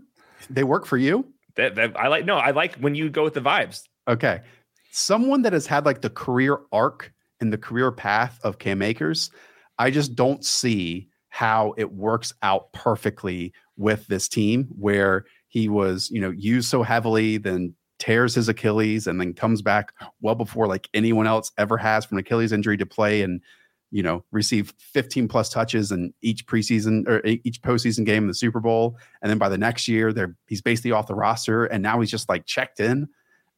they 0.51 0.64
work 0.64 0.84
for 0.84 0.99
you. 0.99 1.24
That, 1.57 1.74
that- 1.76 1.99
I 1.99 2.09
like. 2.09 2.26
No, 2.26 2.36
I 2.36 2.51
like 2.51 2.74
when 2.74 2.97
you 2.97 3.09
go 3.09 3.24
with 3.24 3.32
the 3.32 3.41
vibes. 3.41 3.84
Okay. 4.07 4.43
Someone 4.91 5.41
that 5.41 5.55
has 5.55 5.66
had 5.66 5.86
like 5.86 6.03
the 6.03 6.11
career 6.11 6.59
arc 6.70 7.14
and 7.41 7.51
the 7.51 7.57
career 7.57 7.91
path 7.91 8.39
of 8.43 8.59
Cam 8.59 8.82
Akers, 8.82 9.30
I 9.78 9.91
just 9.91 10.14
don't 10.14 10.45
see 10.45 11.08
how 11.39 11.72
it 11.76 11.93
works 11.93 12.32
out 12.43 12.72
perfectly 12.72 13.53
with 13.76 14.05
this 14.09 14.26
team 14.28 14.64
where 14.76 15.24
he 15.47 15.68
was, 15.68 16.11
you 16.11 16.20
know, 16.20 16.30
used 16.30 16.68
so 16.68 16.82
heavily, 16.82 17.36
then 17.39 17.72
tears 18.01 18.34
his 18.34 18.49
Achilles 18.49 19.07
and 19.07 19.20
then 19.20 19.32
comes 19.32 19.62
back 19.62 19.93
well 20.20 20.34
before 20.34 20.66
like 20.66 20.89
anyone 20.95 21.28
else 21.28 21.53
ever 21.57 21.76
has 21.76 22.05
from 22.05 22.18
an 22.18 22.22
Achilles 22.22 22.51
injury 22.51 22.76
to 22.76 22.84
play 22.84 23.22
and, 23.22 23.41
you 23.93 24.03
know, 24.03 24.24
receive 24.32 24.74
15 24.78 25.28
plus 25.28 25.49
touches 25.49 25.93
in 25.93 26.12
each 26.22 26.45
preseason 26.45 27.07
or 27.07 27.24
each 27.24 27.62
postseason 27.62 28.05
game 28.05 28.24
in 28.24 28.28
the 28.28 28.34
Super 28.34 28.59
Bowl. 28.59 28.99
And 29.22 29.30
then 29.30 29.39
by 29.39 29.49
the 29.49 29.59
next 29.59 29.86
year, 29.86 30.12
they're 30.12 30.34
he's 30.49 30.61
basically 30.61 30.91
off 30.91 31.07
the 31.07 31.14
roster. 31.14 31.66
And 31.66 31.84
now 31.84 32.01
he's 32.01 32.11
just 32.11 32.28
like 32.28 32.47
checked 32.47 32.80
in 32.80 33.07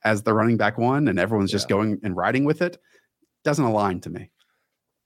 as 0.04 0.22
the 0.22 0.34
running 0.34 0.58
back 0.58 0.76
one 0.76 1.08
and 1.08 1.18
everyone's 1.18 1.50
just 1.50 1.70
Yeah. 1.70 1.76
going 1.76 2.00
and 2.02 2.14
riding 2.14 2.44
with 2.44 2.60
it 2.60 2.76
doesn't 3.42 3.64
align 3.64 4.00
to 4.00 4.10
me. 4.10 4.30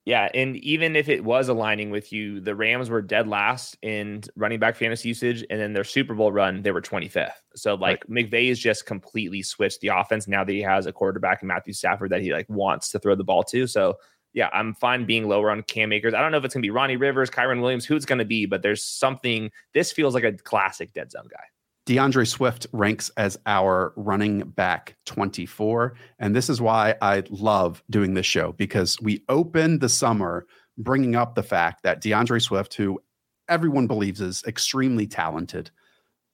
Yeah, 0.07 0.29
and 0.35 0.57
even 0.59 0.97
if 0.97 1.09
it 1.09 1.25
was 1.25 1.49
aligning 1.49 1.91
with 1.91 2.13
you, 2.13 2.39
the 2.39 2.55
Rams 2.55 2.91
were 2.91 3.01
dead 3.01 3.27
last 3.27 3.79
in 3.81 4.23
running 4.37 4.59
back 4.59 4.77
fantasy 4.77 5.09
usage, 5.09 5.45
and 5.49 5.59
then 5.59 5.73
their 5.73 5.85
Super 5.85 6.13
Bowl 6.13 6.31
run, 6.31 6.61
they 6.63 6.73
were 6.73 6.83
25th. 6.83 7.31
So 7.57 7.75
like 7.75 8.07
McVay 8.07 8.49
has 8.49 8.59
just 8.59 8.85
completely 8.85 9.43
switched 9.43 9.81
the 9.81 9.89
offense 9.89 10.29
now 10.29 10.45
that 10.45 10.53
he 10.53 10.61
has 10.61 10.85
a 10.85 10.93
quarterback 10.93 11.41
in 11.41 11.49
Matthew 11.49 11.73
Stafford 11.73 12.11
that 12.11 12.21
he 12.21 12.35
like 12.35 12.49
wants 12.51 12.91
to 12.91 12.99
throw 12.99 13.15
the 13.15 13.25
ball 13.25 13.43
to. 13.45 13.67
So 13.67 13.95
yeah, 14.35 14.51
I'm 14.53 14.75
fine 14.75 15.07
being 15.07 15.27
lower 15.27 15.51
on 15.51 15.63
Cam 15.63 15.91
Akers. 15.93 16.13
I 16.13 16.21
don't 16.21 16.33
know 16.33 16.39
if 16.39 16.45
it's 16.45 16.53
gonna 16.53 16.63
be 16.63 16.71
Ronnie 16.71 16.97
Rivers, 16.97 17.31
Kyren 17.31 17.63
Williams, 17.63 17.87
who 17.87 17.97
it's 17.97 18.05
gonna 18.05 18.27
be, 18.27 18.45
but 18.45 18.61
there's 18.61 18.83
something. 18.83 19.51
This 19.73 19.91
feels 19.91 20.13
like 20.13 20.25
a 20.25 20.33
classic 20.33 20.93
dead 20.93 21.13
zone 21.13 21.29
guy. 21.31 21.45
D'Andre 21.87 22.25
Swift 22.25 22.67
ranks 22.73 23.11
as 23.17 23.39
our 23.45 23.93
running 23.97 24.41
back 24.41 24.97
24. 25.05 25.95
And 26.19 26.35
this 26.35 26.49
is 26.49 26.61
why 26.61 26.95
I 27.03 27.25
love 27.29 27.83
doing 27.91 28.15
this 28.15 28.27
show 28.27 28.53
because 28.53 28.99
we 29.03 29.23
opened 29.29 29.81
the 29.81 29.91
summer 29.91 30.47
bringing 30.79 31.15
up 31.15 31.35
the 31.35 31.43
fact 31.43 31.83
that 31.83 32.01
D'Andre 32.01 32.39
Swift, 32.39 32.75
who 32.75 33.01
everyone 33.49 33.87
believes 33.87 34.23
is 34.23 34.43
extremely 34.47 35.07
talented, 35.07 35.71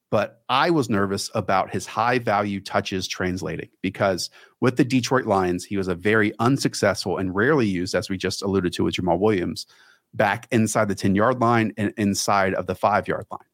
but 0.09 0.41
I 0.47 0.69
was 0.69 0.89
nervous 0.89 1.29
about 1.35 1.71
his 1.71 1.85
high 1.85 2.19
value 2.19 2.61
touches 2.61 3.07
translating 3.07 3.69
because 3.81 4.29
with 4.61 4.77
the 4.77 4.85
Detroit 4.85 5.25
Lions, 5.25 5.65
he 5.65 5.75
was 5.75 5.89
a 5.89 5.95
very 5.95 6.33
unsuccessful 6.39 7.17
and 7.17 7.35
rarely 7.35 7.67
used, 7.67 7.93
as 7.93 8.09
we 8.09 8.17
just 8.17 8.41
alluded 8.41 8.71
to 8.73 8.85
with 8.85 8.95
Jamaal 8.95 9.19
Williams, 9.19 9.67
back 10.13 10.47
inside 10.51 10.87
the 10.87 10.95
10 10.95 11.15
yard 11.15 11.39
line 11.39 11.73
and 11.77 11.93
inside 11.97 12.53
of 12.53 12.67
the 12.67 12.75
five 12.75 13.07
yard 13.07 13.25
line 13.31 13.50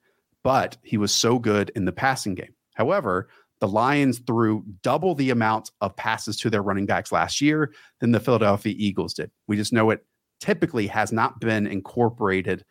but 0.47 0.77
he 0.81 0.95
was 0.95 1.13
so 1.13 1.37
good 1.37 1.73
in 1.75 1.83
the 1.83 1.91
passing 1.91 2.33
game. 2.33 2.53
However, 2.75 3.27
the 3.59 3.67
Lions 3.67 4.19
threw 4.19 4.63
double 4.81 5.13
the 5.13 5.29
amount 5.29 5.71
of 5.81 5.93
passes 5.97 6.37
to 6.37 6.49
their 6.49 6.61
running 6.61 6.85
backs 6.85 7.11
last 7.11 7.41
year 7.41 7.73
than 7.99 8.13
the 8.13 8.21
Philadelphia 8.21 8.73
Eagles 8.77 9.13
did. 9.13 9.29
We 9.49 9.57
just 9.57 9.73
know 9.73 9.89
it 9.89 10.05
typically 10.39 10.87
has 10.87 11.11
not 11.11 11.41
been 11.41 11.67
incorporated 11.67 12.63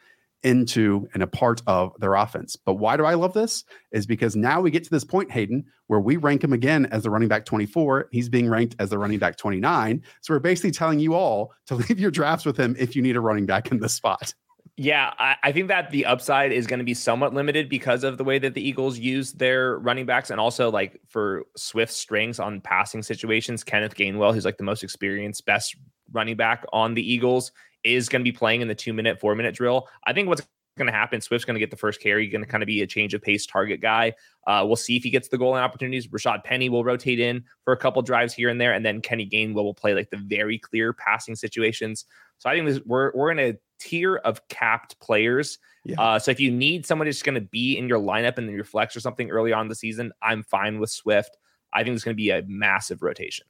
into 0.43 1.07
and 1.13 1.23
a 1.23 1.27
part 1.27 1.61
of 1.67 1.93
their 1.99 2.15
offense. 2.15 2.57
But 2.57 2.77
why 2.77 2.97
do 2.97 3.05
I 3.05 3.13
love 3.13 3.35
this? 3.35 3.63
Is 3.93 4.07
because 4.07 4.37
now 4.37 4.63
we 4.63 4.71
get 4.71 4.85
to 4.85 4.91
this 4.91 5.05
point, 5.05 5.31
Hayden, 5.31 5.63
where 5.89 6.01
we 6.01 6.17
rank 6.17 6.43
him 6.43 6.55
again 6.55 6.87
as 6.87 7.03
the 7.03 7.11
running 7.11 7.29
back 7.29 7.45
24. 7.45 8.09
He's 8.11 8.31
being 8.31 8.49
ranked 8.49 8.75
as 8.79 8.89
the 8.89 8.99
running 8.99 9.19
back 9.19 9.37
29. 9.37 10.03
So 10.23 10.33
we're 10.33 10.41
basically 10.41 10.71
telling 10.71 10.99
you 10.99 11.13
all 11.13 11.53
to 11.67 11.75
leave 11.89 12.01
your 12.01 12.11
drafts 12.11 12.47
with 12.47 12.57
him 12.57 12.75
if 12.79 12.97
you 12.97 13.03
need 13.03 13.17
a 13.17 13.21
running 13.21 13.45
back 13.45 13.71
in 13.71 13.81
this 13.81 13.93
spot. 13.93 14.33
Yeah, 14.79 15.15
I, 15.19 15.37
I 15.43 15.53
think 15.53 15.69
that 15.69 15.91
the 15.91 16.05
upside 16.05 16.53
is 16.53 16.67
going 16.67 16.81
to 16.81 16.85
be 16.85 16.93
somewhat 16.93 17.33
limited 17.33 17.71
because 17.71 18.05
of 18.05 18.19
the 18.19 18.25
way 18.25 18.39
that 18.39 18.53
the 18.53 18.67
Eagles 18.67 18.99
use 18.99 19.33
their 19.33 19.79
running 19.79 20.05
backs, 20.05 20.29
and 20.29 20.39
also 20.39 20.71
like 20.71 21.01
for 21.09 21.45
Swift 21.57 21.93
strings 21.93 22.39
on 22.39 22.61
passing 22.61 23.03
situations. 23.03 23.65
Kenneth 23.65 23.95
Gainwell, 23.95 24.35
who's 24.35 24.45
like 24.45 24.59
the 24.59 24.65
most 24.65 24.85
experienced, 24.85 25.47
best 25.47 25.77
running 26.13 26.37
back 26.37 26.67
on 26.75 26.93
the 26.93 27.13
Eagles, 27.13 27.53
is 27.85 28.11
going 28.11 28.21
to 28.21 28.31
be 28.31 28.37
playing 28.37 28.61
in 28.61 28.69
the 28.69 28.75
two 28.75 28.93
minute, 28.93 29.19
four 29.19 29.35
minute 29.35 29.55
drill. 29.55 29.89
I 30.05 30.13
think 30.13 30.29
what's 30.29 30.43
going 30.77 30.87
to 30.87 30.93
happen, 30.93 31.23
Swift's 31.23 31.47
going 31.47 31.55
to 31.55 31.61
get 31.61 31.71
the 31.71 31.77
first 31.79 32.03
carry, 32.03 32.29
going 32.29 32.45
to 32.45 32.51
kind 32.51 32.63
of 32.63 32.67
be 32.67 32.83
a 32.83 32.87
change 32.87 33.15
of 33.15 33.23
pace 33.23 33.47
target 33.47 33.81
guy. 33.81 34.13
Uh, 34.47 34.63
we'll 34.67 34.77
see 34.77 34.95
if 34.95 35.03
he 35.03 35.09
gets 35.09 35.29
the 35.29 35.39
goal 35.39 35.53
line 35.53 35.63
opportunities. 35.63 36.07
Rashaad 36.09 36.45
Penny 36.45 36.69
will 36.69 36.85
rotate 36.85 37.19
in 37.19 37.45
for 37.65 37.73
a 37.73 37.79
couple 37.79 38.03
drives 38.03 38.35
here 38.35 38.51
and 38.51 38.61
there, 38.61 38.75
and 38.75 38.85
then 38.85 39.01
Kenny 39.01 39.27
Gainwell 39.27 39.65
will 39.65 39.73
play 39.73 39.95
like 39.95 40.11
the 40.11 40.19
very 40.19 40.59
clear 40.59 40.93
passing 40.93 41.35
situations. 41.35 42.05
So 42.37 42.51
I 42.51 42.55
think 42.55 42.67
this, 42.67 42.81
we're 42.85 43.13
we're 43.15 43.31
in 43.31 43.39
a 43.39 43.55
tier 43.79 44.17
of 44.17 44.47
capped 44.49 44.99
players. 45.01 45.59
Yeah. 45.85 46.01
Uh, 46.01 46.19
so 46.19 46.31
if 46.31 46.41
you 46.41 46.51
need 46.51 46.87
somebody 46.87 47.11
that's 47.11 47.23
going 47.23 47.35
to 47.37 47.41
be 47.41 47.77
in 47.79 47.89
your 47.89 48.01
lineup 48.01 48.39
and 48.39 48.49
then 48.49 48.55
your 48.55 48.65
flex 48.65 48.97
or 48.97 49.01
something 49.01 49.31
early 49.31 49.53
on 49.53 49.63
in 49.63 49.69
the 49.69 49.75
season, 49.75 50.13
I'm 50.23 50.43
fine 50.43 50.81
with 50.81 50.91
Swift. 50.91 51.37
I 51.73 51.85
think 51.85 51.95
it's 51.95 52.05
going 52.05 52.15
to 52.15 52.23
be 52.23 52.31
a 52.31 52.43
massive 52.47 53.03
rotation. 53.03 53.47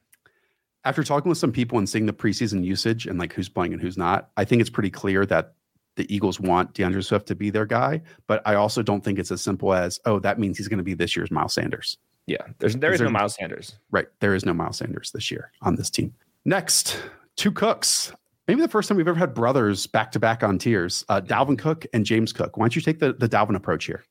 After 0.85 1.03
talking 1.03 1.29
with 1.29 1.39
some 1.39 1.53
people 1.53 1.79
and 1.79 1.89
seeing 1.89 2.07
the 2.07 2.13
preseason 2.13 2.65
usage 2.65 3.07
and 3.07 3.19
like 3.19 3.33
who's 3.33 3.49
playing 3.49 3.73
and 3.73 3.83
who's 3.83 3.97
not, 3.97 4.31
I 4.37 4.45
think 4.45 4.61
it's 4.61 4.71
pretty 4.71 4.91
clear 4.91 5.27
that 5.27 5.55
the 5.97 6.13
Eagles 6.15 6.39
want 6.39 6.75
D'Andre 6.75 7.01
Swift 7.01 7.27
to 7.29 7.35
be 7.35 7.51
their 7.51 7.67
guy. 7.67 8.03
But 8.27 8.43
I 8.47 8.55
also 8.55 8.83
don't 8.83 9.03
think 9.03 9.19
it's 9.19 9.33
as 9.33 9.43
simple 9.43 9.73
as, 9.73 9.99
oh, 10.05 10.19
that 10.21 10.39
means 10.39 10.59
he's 10.59 10.69
going 10.69 10.79
to 10.79 10.85
be 10.85 10.95
this 10.95 11.17
year's 11.17 11.31
Miles 11.31 11.55
Sanders. 11.55 11.97
Yeah, 12.27 12.43
there's 12.59 12.77
there 12.77 12.93
Is 12.93 13.01
is 13.01 13.05
no 13.05 13.11
Miles 13.11 13.35
Sanders. 13.35 13.79
Right. 13.91 14.07
There 14.21 14.35
is 14.35 14.45
no 14.45 14.53
Miles 14.53 14.79
Sanders 14.79 15.13
this 15.13 15.31
year 15.31 15.53
on 15.63 15.77
this 15.77 15.91
team. 15.91 16.13
Next, 16.45 17.01
two 17.37 17.53
cooks. 17.53 18.13
Maybe 18.49 18.61
the 18.61 18.69
first 18.69 18.89
time 18.89 18.97
we've 18.97 19.09
ever 19.09 19.19
had 19.19 19.35
brothers 19.35 19.87
back 19.87 20.13
to 20.13 20.21
back 20.21 20.45
on 20.45 20.59
tiers. 20.59 21.05
Uh, 21.09 21.21
Dalvin 21.21 21.59
Cook 21.59 21.85
and 21.93 22.07
James 22.07 22.33
Cook. 22.33 22.57
Why 22.57 22.65
don't 22.65 22.77
you 22.77 22.83
take 22.83 23.01
the, 23.01 23.13
the 23.13 23.29
Dalvin 23.29 23.57
approach 23.57 23.87
here? 23.87 24.05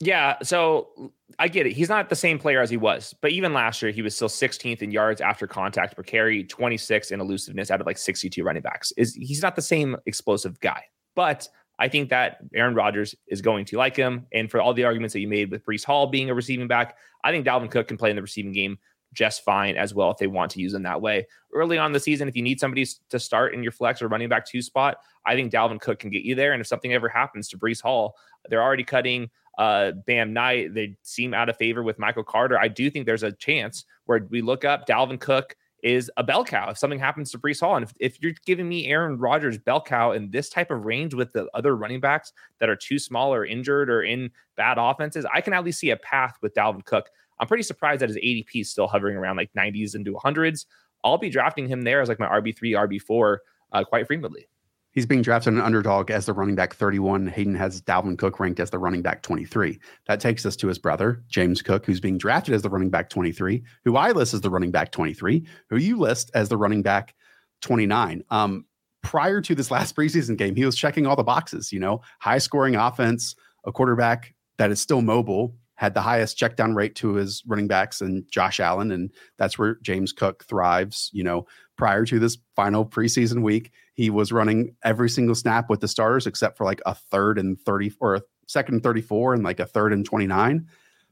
Yeah, 0.00 0.36
so 0.42 1.12
I 1.38 1.48
get 1.48 1.66
it. 1.66 1.72
He's 1.72 1.88
not 1.88 2.08
the 2.08 2.16
same 2.16 2.38
player 2.38 2.60
as 2.60 2.70
he 2.70 2.76
was, 2.76 3.14
but 3.20 3.32
even 3.32 3.52
last 3.52 3.82
year, 3.82 3.90
he 3.90 4.02
was 4.02 4.14
still 4.14 4.28
16th 4.28 4.80
in 4.80 4.92
yards 4.92 5.20
after 5.20 5.46
contact 5.46 5.96
per 5.96 6.04
carry, 6.04 6.44
26 6.44 7.10
in 7.10 7.20
elusiveness 7.20 7.70
out 7.70 7.80
of 7.80 7.86
like 7.86 7.98
62 7.98 8.42
running 8.44 8.62
backs. 8.62 8.92
Is 8.96 9.14
he's 9.14 9.42
not 9.42 9.56
the 9.56 9.62
same 9.62 9.96
explosive 10.06 10.60
guy, 10.60 10.84
but 11.16 11.48
I 11.80 11.88
think 11.88 12.10
that 12.10 12.38
Aaron 12.54 12.74
Rodgers 12.74 13.14
is 13.28 13.40
going 13.40 13.64
to 13.66 13.76
like 13.76 13.96
him. 13.96 14.26
And 14.32 14.50
for 14.50 14.60
all 14.60 14.72
the 14.72 14.84
arguments 14.84 15.12
that 15.12 15.20
you 15.20 15.28
made 15.28 15.50
with 15.50 15.64
Breece 15.64 15.84
Hall 15.84 16.06
being 16.08 16.30
a 16.30 16.34
receiving 16.34 16.68
back, 16.68 16.96
I 17.24 17.30
think 17.32 17.46
Dalvin 17.46 17.70
Cook 17.70 17.88
can 17.88 17.96
play 17.96 18.10
in 18.10 18.16
the 18.16 18.22
receiving 18.22 18.52
game 18.52 18.78
just 19.12 19.44
fine 19.44 19.76
as 19.76 19.94
well 19.94 20.10
if 20.10 20.18
they 20.18 20.26
want 20.26 20.50
to 20.52 20.60
use 20.60 20.74
him 20.74 20.82
that 20.82 21.00
way. 21.00 21.26
Early 21.54 21.78
on 21.78 21.92
the 21.92 22.00
season, 22.00 22.28
if 22.28 22.36
you 22.36 22.42
need 22.42 22.60
somebody 22.60 22.86
to 23.08 23.18
start 23.18 23.54
in 23.54 23.62
your 23.62 23.72
flex 23.72 24.02
or 24.02 24.08
running 24.08 24.28
back 24.28 24.46
two 24.46 24.62
spot, 24.62 24.98
I 25.26 25.34
think 25.34 25.52
Dalvin 25.52 25.80
Cook 25.80 25.98
can 25.98 26.10
get 26.10 26.22
you 26.22 26.34
there. 26.34 26.52
And 26.52 26.60
if 26.60 26.66
something 26.66 26.92
ever 26.92 27.08
happens 27.08 27.48
to 27.48 27.58
Breece 27.58 27.82
Hall, 27.82 28.16
they're 28.48 28.62
already 28.62 28.84
cutting 28.84 29.30
uh, 29.58 29.92
Bam 30.06 30.32
Knight. 30.32 30.74
They 30.74 30.96
seem 31.02 31.34
out 31.34 31.48
of 31.48 31.56
favor 31.56 31.82
with 31.82 31.98
Michael 31.98 32.24
Carter. 32.24 32.58
I 32.58 32.68
do 32.68 32.90
think 32.90 33.06
there's 33.06 33.22
a 33.22 33.32
chance 33.32 33.84
where 34.06 34.26
we 34.30 34.40
look 34.40 34.64
up 34.64 34.86
Dalvin 34.86 35.20
Cook 35.20 35.56
is 35.82 36.10
a 36.16 36.24
bell 36.24 36.44
cow 36.44 36.70
if 36.70 36.78
something 36.78 36.98
happens 36.98 37.30
to 37.30 37.38
Breece 37.38 37.60
Hall. 37.60 37.76
And 37.76 37.84
if, 37.84 37.92
if 38.00 38.22
you're 38.22 38.34
giving 38.44 38.68
me 38.68 38.88
Aaron 38.88 39.18
Rodgers 39.18 39.58
bell 39.58 39.80
cow 39.80 40.12
in 40.12 40.30
this 40.30 40.48
type 40.48 40.70
of 40.70 40.84
range 40.84 41.14
with 41.14 41.32
the 41.32 41.48
other 41.54 41.76
running 41.76 42.00
backs 42.00 42.32
that 42.58 42.68
are 42.68 42.76
too 42.76 42.98
small 42.98 43.32
or 43.32 43.44
injured 43.44 43.88
or 43.90 44.02
in 44.02 44.30
bad 44.56 44.78
offenses, 44.78 45.24
I 45.32 45.40
can 45.40 45.52
at 45.52 45.64
least 45.64 45.78
see 45.78 45.90
a 45.90 45.96
path 45.96 46.36
with 46.42 46.54
Dalvin 46.54 46.84
Cook. 46.84 47.10
I'm 47.40 47.48
pretty 47.48 47.62
surprised 47.62 48.02
that 48.02 48.08
his 48.08 48.18
ADP 48.18 48.60
is 48.62 48.70
still 48.70 48.88
hovering 48.88 49.16
around 49.16 49.36
like 49.36 49.50
90s 49.56 49.94
into 49.94 50.12
100s. 50.12 50.66
I'll 51.04 51.18
be 51.18 51.30
drafting 51.30 51.68
him 51.68 51.82
there 51.82 52.00
as 52.00 52.08
like 52.08 52.18
my 52.18 52.26
RB3, 52.26 53.00
RB4 53.00 53.36
uh, 53.72 53.84
quite 53.84 54.06
frequently. 54.06 54.48
He's 54.92 55.06
being 55.06 55.22
drafted 55.22 55.52
an 55.52 55.60
underdog 55.60 56.10
as 56.10 56.26
the 56.26 56.32
running 56.32 56.56
back 56.56 56.74
31. 56.74 57.28
Hayden 57.28 57.54
has 57.54 57.82
Dalvin 57.82 58.18
Cook 58.18 58.40
ranked 58.40 58.58
as 58.58 58.70
the 58.70 58.78
running 58.78 59.02
back 59.02 59.22
23. 59.22 59.78
That 60.06 60.18
takes 60.18 60.44
us 60.44 60.56
to 60.56 60.66
his 60.66 60.78
brother, 60.78 61.22
James 61.28 61.62
Cook, 61.62 61.86
who's 61.86 62.00
being 62.00 62.18
drafted 62.18 62.54
as 62.54 62.62
the 62.62 62.70
running 62.70 62.90
back 62.90 63.10
23, 63.10 63.62
who 63.84 63.96
I 63.96 64.10
list 64.12 64.34
as 64.34 64.40
the 64.40 64.50
running 64.50 64.72
back 64.72 64.90
23, 64.90 65.46
who 65.68 65.76
you 65.76 65.98
list 65.98 66.30
as 66.34 66.48
the 66.48 66.56
running 66.56 66.82
back 66.82 67.14
29. 67.60 68.24
Um, 68.30 68.64
prior 69.02 69.40
to 69.42 69.54
this 69.54 69.70
last 69.70 69.94
preseason 69.94 70.36
game, 70.36 70.56
he 70.56 70.64
was 70.64 70.74
checking 70.74 71.06
all 71.06 71.16
the 71.16 71.22
boxes, 71.22 71.72
you 71.72 71.78
know, 71.78 72.00
high 72.18 72.38
scoring 72.38 72.74
offense, 72.74 73.36
a 73.66 73.72
quarterback 73.72 74.34
that 74.56 74.70
is 74.70 74.80
still 74.80 75.02
mobile, 75.02 75.54
had 75.78 75.94
the 75.94 76.02
highest 76.02 76.36
check 76.36 76.56
down 76.56 76.74
rate 76.74 76.96
to 76.96 77.14
his 77.14 77.42
running 77.46 77.68
backs 77.68 78.00
and 78.00 78.24
Josh 78.30 78.58
Allen. 78.58 78.90
And 78.90 79.10
that's 79.36 79.58
where 79.58 79.78
James 79.80 80.12
Cook 80.12 80.44
thrives, 80.44 81.08
you 81.12 81.22
know, 81.22 81.46
prior 81.78 82.04
to 82.04 82.18
this 82.18 82.36
final 82.56 82.84
preseason 82.84 83.42
week 83.42 83.70
he 83.94 84.10
was 84.10 84.32
running 84.32 84.74
every 84.84 85.08
single 85.08 85.34
snap 85.34 85.70
with 85.70 85.80
the 85.80 85.88
starters 85.88 86.26
except 86.26 86.58
for 86.58 86.64
like 86.64 86.82
a 86.84 86.94
third 86.94 87.38
and 87.38 87.58
30 87.60 87.92
or 88.00 88.16
a 88.16 88.22
second 88.46 88.74
and 88.74 88.82
34 88.82 89.34
and 89.34 89.44
like 89.44 89.60
a 89.60 89.66
third 89.66 89.92
and 89.92 90.04
29 90.04 90.66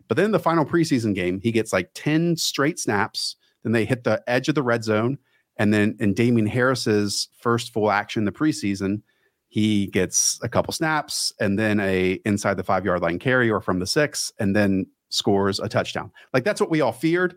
but 0.09 0.17
then 0.17 0.33
the 0.33 0.39
final 0.39 0.67
preseason 0.67 1.15
game 1.15 1.41
he 1.41 1.53
gets 1.53 1.73
like 1.73 1.91
10 1.95 2.37
straight 2.37 2.79
snaps 2.79 3.37
then 3.63 3.73
they 3.73 3.85
hit 3.85 4.05
the 4.05 4.23
edge 4.27 4.49
of 4.49 4.57
the 4.57 4.63
red 4.63 4.85
zone 4.85 5.19
and 5.57 5.73
then 5.73 5.97
in 6.01 6.13
Damien 6.13 6.47
Harris's 6.47 7.29
first 7.39 7.73
full 7.73 7.91
action 7.91 8.25
the 8.25 8.33
preseason 8.33 9.03
he 9.49 9.87
gets 9.89 10.39
a 10.43 10.49
couple 10.49 10.73
snaps 10.73 11.33
and 11.41 11.59
then 11.59 11.81
a 11.81 12.13
inside 12.25 12.57
the 12.57 12.65
5 12.65 12.85
yard 12.85 13.03
line 13.03 13.19
carry 13.19 13.51
or 13.51 13.61
from 13.61 13.79
the 13.79 13.87
6 13.87 14.33
and 14.39 14.55
then 14.55 14.87
scores 15.09 15.61
a 15.61 15.69
touchdown 15.69 16.11
like 16.35 16.45
that's 16.45 16.61
what 16.61 16.71
we 16.71 16.81
all 16.81 16.93
feared 16.93 17.37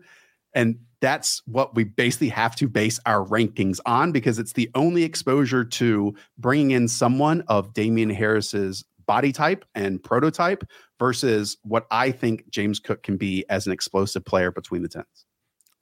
and 0.54 0.78
that's 1.00 1.42
what 1.46 1.74
we 1.74 1.84
basically 1.84 2.28
have 2.28 2.54
to 2.56 2.68
base 2.68 3.00
our 3.06 3.24
rankings 3.26 3.78
on 3.86 4.12
because 4.12 4.38
it's 4.38 4.52
the 4.52 4.70
only 4.74 5.02
exposure 5.02 5.64
to 5.64 6.14
bringing 6.38 6.72
in 6.72 6.88
someone 6.88 7.42
of 7.48 7.72
Damien 7.72 8.10
Harris's 8.10 8.84
body 9.06 9.32
type 9.32 9.64
and 9.74 10.02
prototype 10.02 10.62
versus 10.98 11.56
what 11.62 11.86
I 11.90 12.10
think 12.10 12.48
James 12.50 12.78
Cook 12.78 13.02
can 13.02 13.16
be 13.16 13.44
as 13.48 13.66
an 13.66 13.72
explosive 13.72 14.24
player 14.24 14.52
between 14.52 14.82
the 14.82 14.88
tens. 14.88 15.26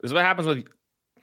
This 0.01 0.09
is 0.09 0.13
what 0.13 0.23
happens 0.23 0.47
with 0.47 0.65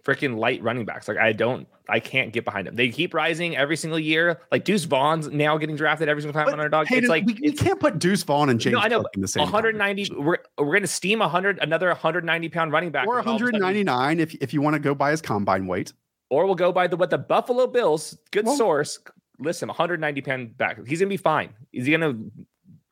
freaking 0.07 0.39
light 0.39 0.63
running 0.63 0.85
backs. 0.85 1.09
Like 1.09 1.19
I 1.19 1.33
don't, 1.33 1.67
I 1.89 1.99
can't 1.99 2.33
get 2.33 2.45
behind 2.45 2.67
them. 2.67 2.77
They 2.77 2.89
keep 2.91 3.13
rising 3.13 3.57
every 3.57 3.77
single 3.77 3.99
year. 3.99 4.41
Like 4.53 4.65
Deuce 4.65 4.85
Vaughn's 4.85 5.29
now 5.29 5.59
getting 5.59 5.75
drafted 5.77 6.09
every 6.09 6.23
single 6.23 6.33
time 6.33 6.47
But, 6.47 6.55
on 6.55 6.61
underdog. 6.61 6.87
Hayden, 6.87 7.05
it's 7.05 7.11
like 7.11 7.27
we, 7.27 7.35
we 7.35 7.49
it's, 7.49 7.61
can't 7.61 7.81
put 7.81 7.99
Deuce 7.99 8.23
Vaughn 8.23 8.49
and 8.49 8.61
James 8.61 8.75
no, 8.75 8.81
I 8.81 8.89
know. 8.89 9.05
In 9.15 9.21
the 9.21 9.29
same 9.29 9.43
190. 9.43 10.15
We're 10.15 10.39
we're 10.59 10.73
gonna 10.73 10.87
steam 10.87 11.19
100 11.19 11.59
another 11.61 11.89
190 11.89 12.49
pound 12.51 12.73
running 12.73 12.91
back, 12.91 13.07
or 13.07 13.19
and 13.19 13.27
all 13.27 13.35
of 13.35 13.43
a 13.43 13.45
sudden- 13.47 13.61
199 13.61 14.21
if 14.21 14.35
if 14.37 14.55
you 14.55 14.63
want 14.63 14.75
to 14.75 14.81
go 14.81 14.95
by 14.95 15.11
his 15.11 15.21
combine 15.21 15.67
weight. 15.67 15.93
or 16.31 16.47
we'll 16.47 16.55
go 16.55 16.73
by 16.73 16.87
the 16.87 16.97
what 16.97 17.11
the 17.11 17.19
Buffalo 17.19 17.67
Bills. 17.67 18.17
Good 18.31 18.47
Well- 18.47 18.57
source. 18.57 18.99
Listen, 19.39 19.69
190 19.69 20.23
pound 20.23 20.57
back. 20.57 20.79
He's 20.87 21.01
gonna 21.01 21.11
be 21.11 21.17
fine. 21.19 21.51
Is 21.73 21.85
he 21.85 21.93
gonna? 21.93 22.15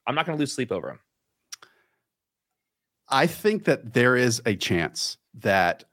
I'm 0.07 0.15
not 0.15 0.27
gonna 0.27 0.37
lose 0.37 0.53
sleep 0.53 0.71
over 0.71 0.91
him. 0.91 0.99
I 3.09 3.27
think 3.27 3.65
that 3.65 3.93
there 3.95 4.17
is 4.17 4.43
a 4.47 4.57
chance 4.57 5.19
that 5.35 5.85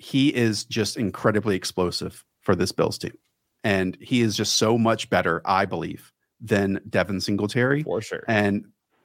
he 0.00 0.34
is 0.34 0.64
just 0.64 0.96
incredibly 0.96 1.54
explosive 1.54 2.24
for 2.40 2.56
this 2.56 2.72
Bills 2.72 2.96
team. 2.96 3.12
And 3.62 3.98
he 4.00 4.22
is 4.22 4.34
just 4.34 4.54
so 4.54 4.78
much 4.78 5.10
better, 5.10 5.42
I 5.44 5.66
believe, 5.66 6.10
than 6.40 6.80
Devin 6.88 7.20
Singletary. 7.20 7.82
For 7.82 8.00
sure. 8.00 8.24
And 8.26 8.64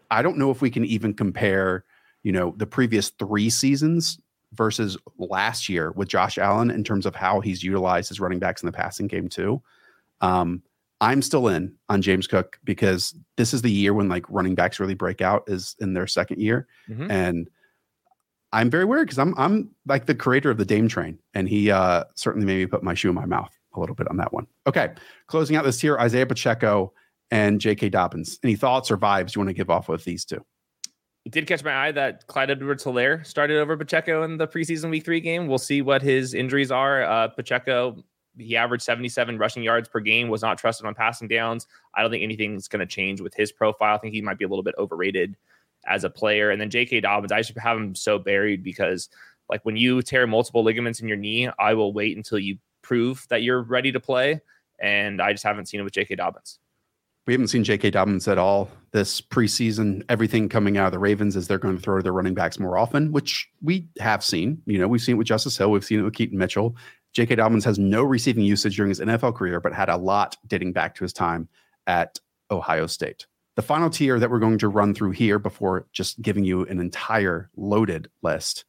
I 0.10 0.22
don't 0.22 0.38
know 0.38 0.52
if 0.52 0.62
we 0.62 0.70
can 0.70 0.86
even 0.86 1.14
compare, 1.14 1.84
you 2.24 2.32
know, 2.32 2.54
the 2.56 2.66
previous 2.66 3.10
three 3.10 3.50
seasons 3.50 4.18
versus 4.54 4.98
last 5.18 5.68
year 5.68 5.92
with 5.92 6.08
Josh 6.08 6.38
Allen 6.38 6.72
in 6.72 6.86
terms 6.86 7.06
of 7.06 7.14
how 7.14 7.42
he's 7.42 7.62
utilized 7.62 8.08
his 8.08 8.22
running 8.22 8.40
backs 8.40 8.64
in 8.64 8.68
the 8.68 8.72
passing 8.72 9.08
game 9.08 9.28
too. 9.28 9.62
Um, 10.22 10.64
I'm 11.02 11.22
still 11.22 11.50
in 11.50 11.76
on 11.90 12.02
James 12.02 12.26
Cook 12.26 12.58
because 12.64 13.14
this 13.36 13.54
is 13.54 13.64
the 13.64 13.72
year 13.72 13.94
when 13.94 14.08
like 14.08 14.24
running 14.30 14.56
backs 14.56 14.80
really 14.80 14.96
break 14.96 15.20
out 15.20 15.44
is 15.48 15.76
in 15.82 15.94
their 15.94 16.08
second 16.08 16.40
year. 16.40 16.68
Mhm. 16.90 17.12
And 17.12 17.50
I'm 18.54 18.70
very 18.70 18.86
worried 18.86 19.06
because 19.06 19.20
I'm 19.20 19.34
I'm 19.38 19.70
like 19.86 20.06
the 20.06 20.16
creator 20.16 20.50
of 20.50 20.58
the 20.58 20.66
Dame 20.66 20.88
train, 20.88 21.20
and 21.34 21.50
he 21.50 21.72
uh, 21.72 22.06
certainly 22.16 22.46
made 22.46 22.58
me 22.58 22.66
put 22.66 22.84
my 22.84 22.94
shoe 22.94 23.10
in 23.10 23.16
my 23.16 23.26
mouth 23.26 23.56
a 23.74 23.80
little 23.80 23.96
bit 23.96 24.08
on 24.08 24.18
that 24.18 24.32
one. 24.32 24.48
Okay, 24.68 24.94
closing 25.28 25.56
out 25.56 25.66
this 25.66 25.80
tier, 25.80 25.98
Isiah 25.98 26.26
Pacheco 26.26 26.94
and 27.32 27.60
J.K. 27.60 27.90
Dobbins. 27.90 28.40
Any 28.44 28.56
thoughts 28.56 28.92
or 28.92 28.98
vibes 28.98 29.36
you 29.36 29.40
want 29.40 29.50
to 29.50 29.54
give 29.54 29.70
off 29.70 29.90
with 29.90 30.04
these 30.04 30.26
two? 30.26 30.44
It 31.26 31.32
did 31.32 31.48
catch 31.48 31.64
my 31.64 31.88
eye 31.88 31.92
that 31.92 32.28
Clyde 32.28 32.52
Edwards 32.52 32.84
Helaire 32.84 33.26
started 33.26 33.58
over 33.58 33.76
Pacheco 33.76 34.24
in 34.24 34.38
the 34.38 34.48
preseason 34.48 34.92
week 34.92 35.04
three 35.04 35.20
game. 35.20 35.48
We'll 35.48 35.58
see 35.58 35.82
what 35.82 36.04
his 36.04 36.36
injuries 36.36 36.72
are. 36.72 37.04
Uh, 37.04 37.30
Pacheco, 37.30 38.04
he 38.38 38.56
averaged 38.56 38.84
77 38.84 39.40
rushing 39.40 39.64
yards 39.64 39.90
per 39.90 40.00
game, 40.02 40.30
was 40.30 40.44
not 40.44 40.60
trusted 40.60 40.86
on 40.86 40.94
passing 40.94 41.28
downs. 41.28 41.66
I 41.96 42.04
don't 42.04 42.12
think 42.12 42.22
anything's 42.22 42.68
going 42.68 42.82
to 42.82 42.86
change 42.86 43.22
with 43.22 43.34
his 43.34 43.52
profile. 43.52 43.96
I 43.96 43.98
think 43.98 44.14
he 44.14 44.22
might 44.22 44.38
be 44.38 44.46
a 44.46 44.48
little 44.48 44.64
bit 44.64 44.76
overrated 44.78 45.36
as 45.88 46.04
a 46.04 46.10
player. 46.10 46.52
And 46.52 46.60
then 46.60 46.70
J.K. 46.70 47.02
Dobbins, 47.02 47.32
I 47.32 47.42
just 47.42 47.58
have 47.58 47.78
him 47.78 47.96
so 47.96 48.20
buried 48.20 48.64
because, 48.64 49.10
like, 49.50 49.64
when 49.66 49.78
you 49.78 50.02
tear 50.02 50.28
multiple 50.28 50.64
ligaments 50.64 51.00
in 51.00 51.08
your 51.08 51.18
knee, 51.18 51.50
I 51.60 51.74
will 51.74 51.94
wait 51.94 52.18
until 52.18 52.40
you 52.40 52.58
prove 52.82 53.26
that 53.30 53.44
you're 53.44 53.64
ready 53.64 53.92
to 53.92 54.00
play. 54.00 54.42
And 54.80 55.22
I 55.22 55.32
just 55.32 55.44
haven't 55.44 55.68
seen 55.68 55.80
it 55.80 55.84
with 55.84 55.94
J.K. 55.94 56.16
Dobbins. 56.16 56.60
We 57.28 57.34
haven't 57.34 57.48
seen 57.48 57.64
J.K. 57.64 57.90
Dobbins 57.90 58.28
at 58.28 58.38
all 58.38 58.70
this 58.92 59.20
preseason. 59.20 60.04
Everything 60.10 60.48
coming 60.48 60.78
out 60.78 60.88
of 60.88 60.92
the 60.92 61.00
Ravens 61.00 61.36
is 61.36 61.48
they're 61.48 61.58
going 61.58 61.76
to 61.76 61.82
throw 61.82 61.98
to 61.98 62.04
their 62.04 62.14
running 62.14 62.36
backs 62.36 62.60
more 62.60 62.78
often, 62.78 63.12
which 63.12 63.50
we 63.64 63.88
have 64.00 64.24
seen. 64.24 64.62
You 64.68 64.78
know, 64.78 64.88
we've 64.88 65.02
seen 65.02 65.16
it 65.16 65.18
with 65.18 65.28
Justice 65.28 65.58
Hill, 65.58 65.72
we've 65.72 65.84
seen 65.84 66.00
it 66.00 66.04
with 66.04 66.14
Keaton 66.14 66.38
Mitchell. 66.38 66.76
J.K. 67.14 67.36
Dobbins 67.36 67.66
has 67.66 67.80
no 67.80 68.04
receiving 68.04 68.44
usage 68.44 68.76
during 68.76 68.90
his 68.90 69.00
NFL 69.00 69.36
career, 69.36 69.60
but 69.60 69.74
had 69.74 69.90
a 69.90 69.98
lot 69.98 70.36
dating 70.48 70.74
back 70.74 70.94
to 70.96 71.04
his 71.04 71.14
time 71.14 71.48
at 71.88 72.20
Ohio 72.52 72.88
State. 72.88 73.26
The 73.56 73.62
final 73.62 73.90
tier 73.90 74.20
that 74.20 74.30
we're 74.30 74.40
going 74.40 74.58
to 74.60 74.68
run 74.68 74.94
through 74.94 75.12
here 75.12 75.40
before 75.40 75.88
just 75.94 76.22
giving 76.22 76.44
you 76.44 76.66
an 76.66 76.80
entire 76.80 77.50
loaded 77.56 78.10
list. 78.22 78.66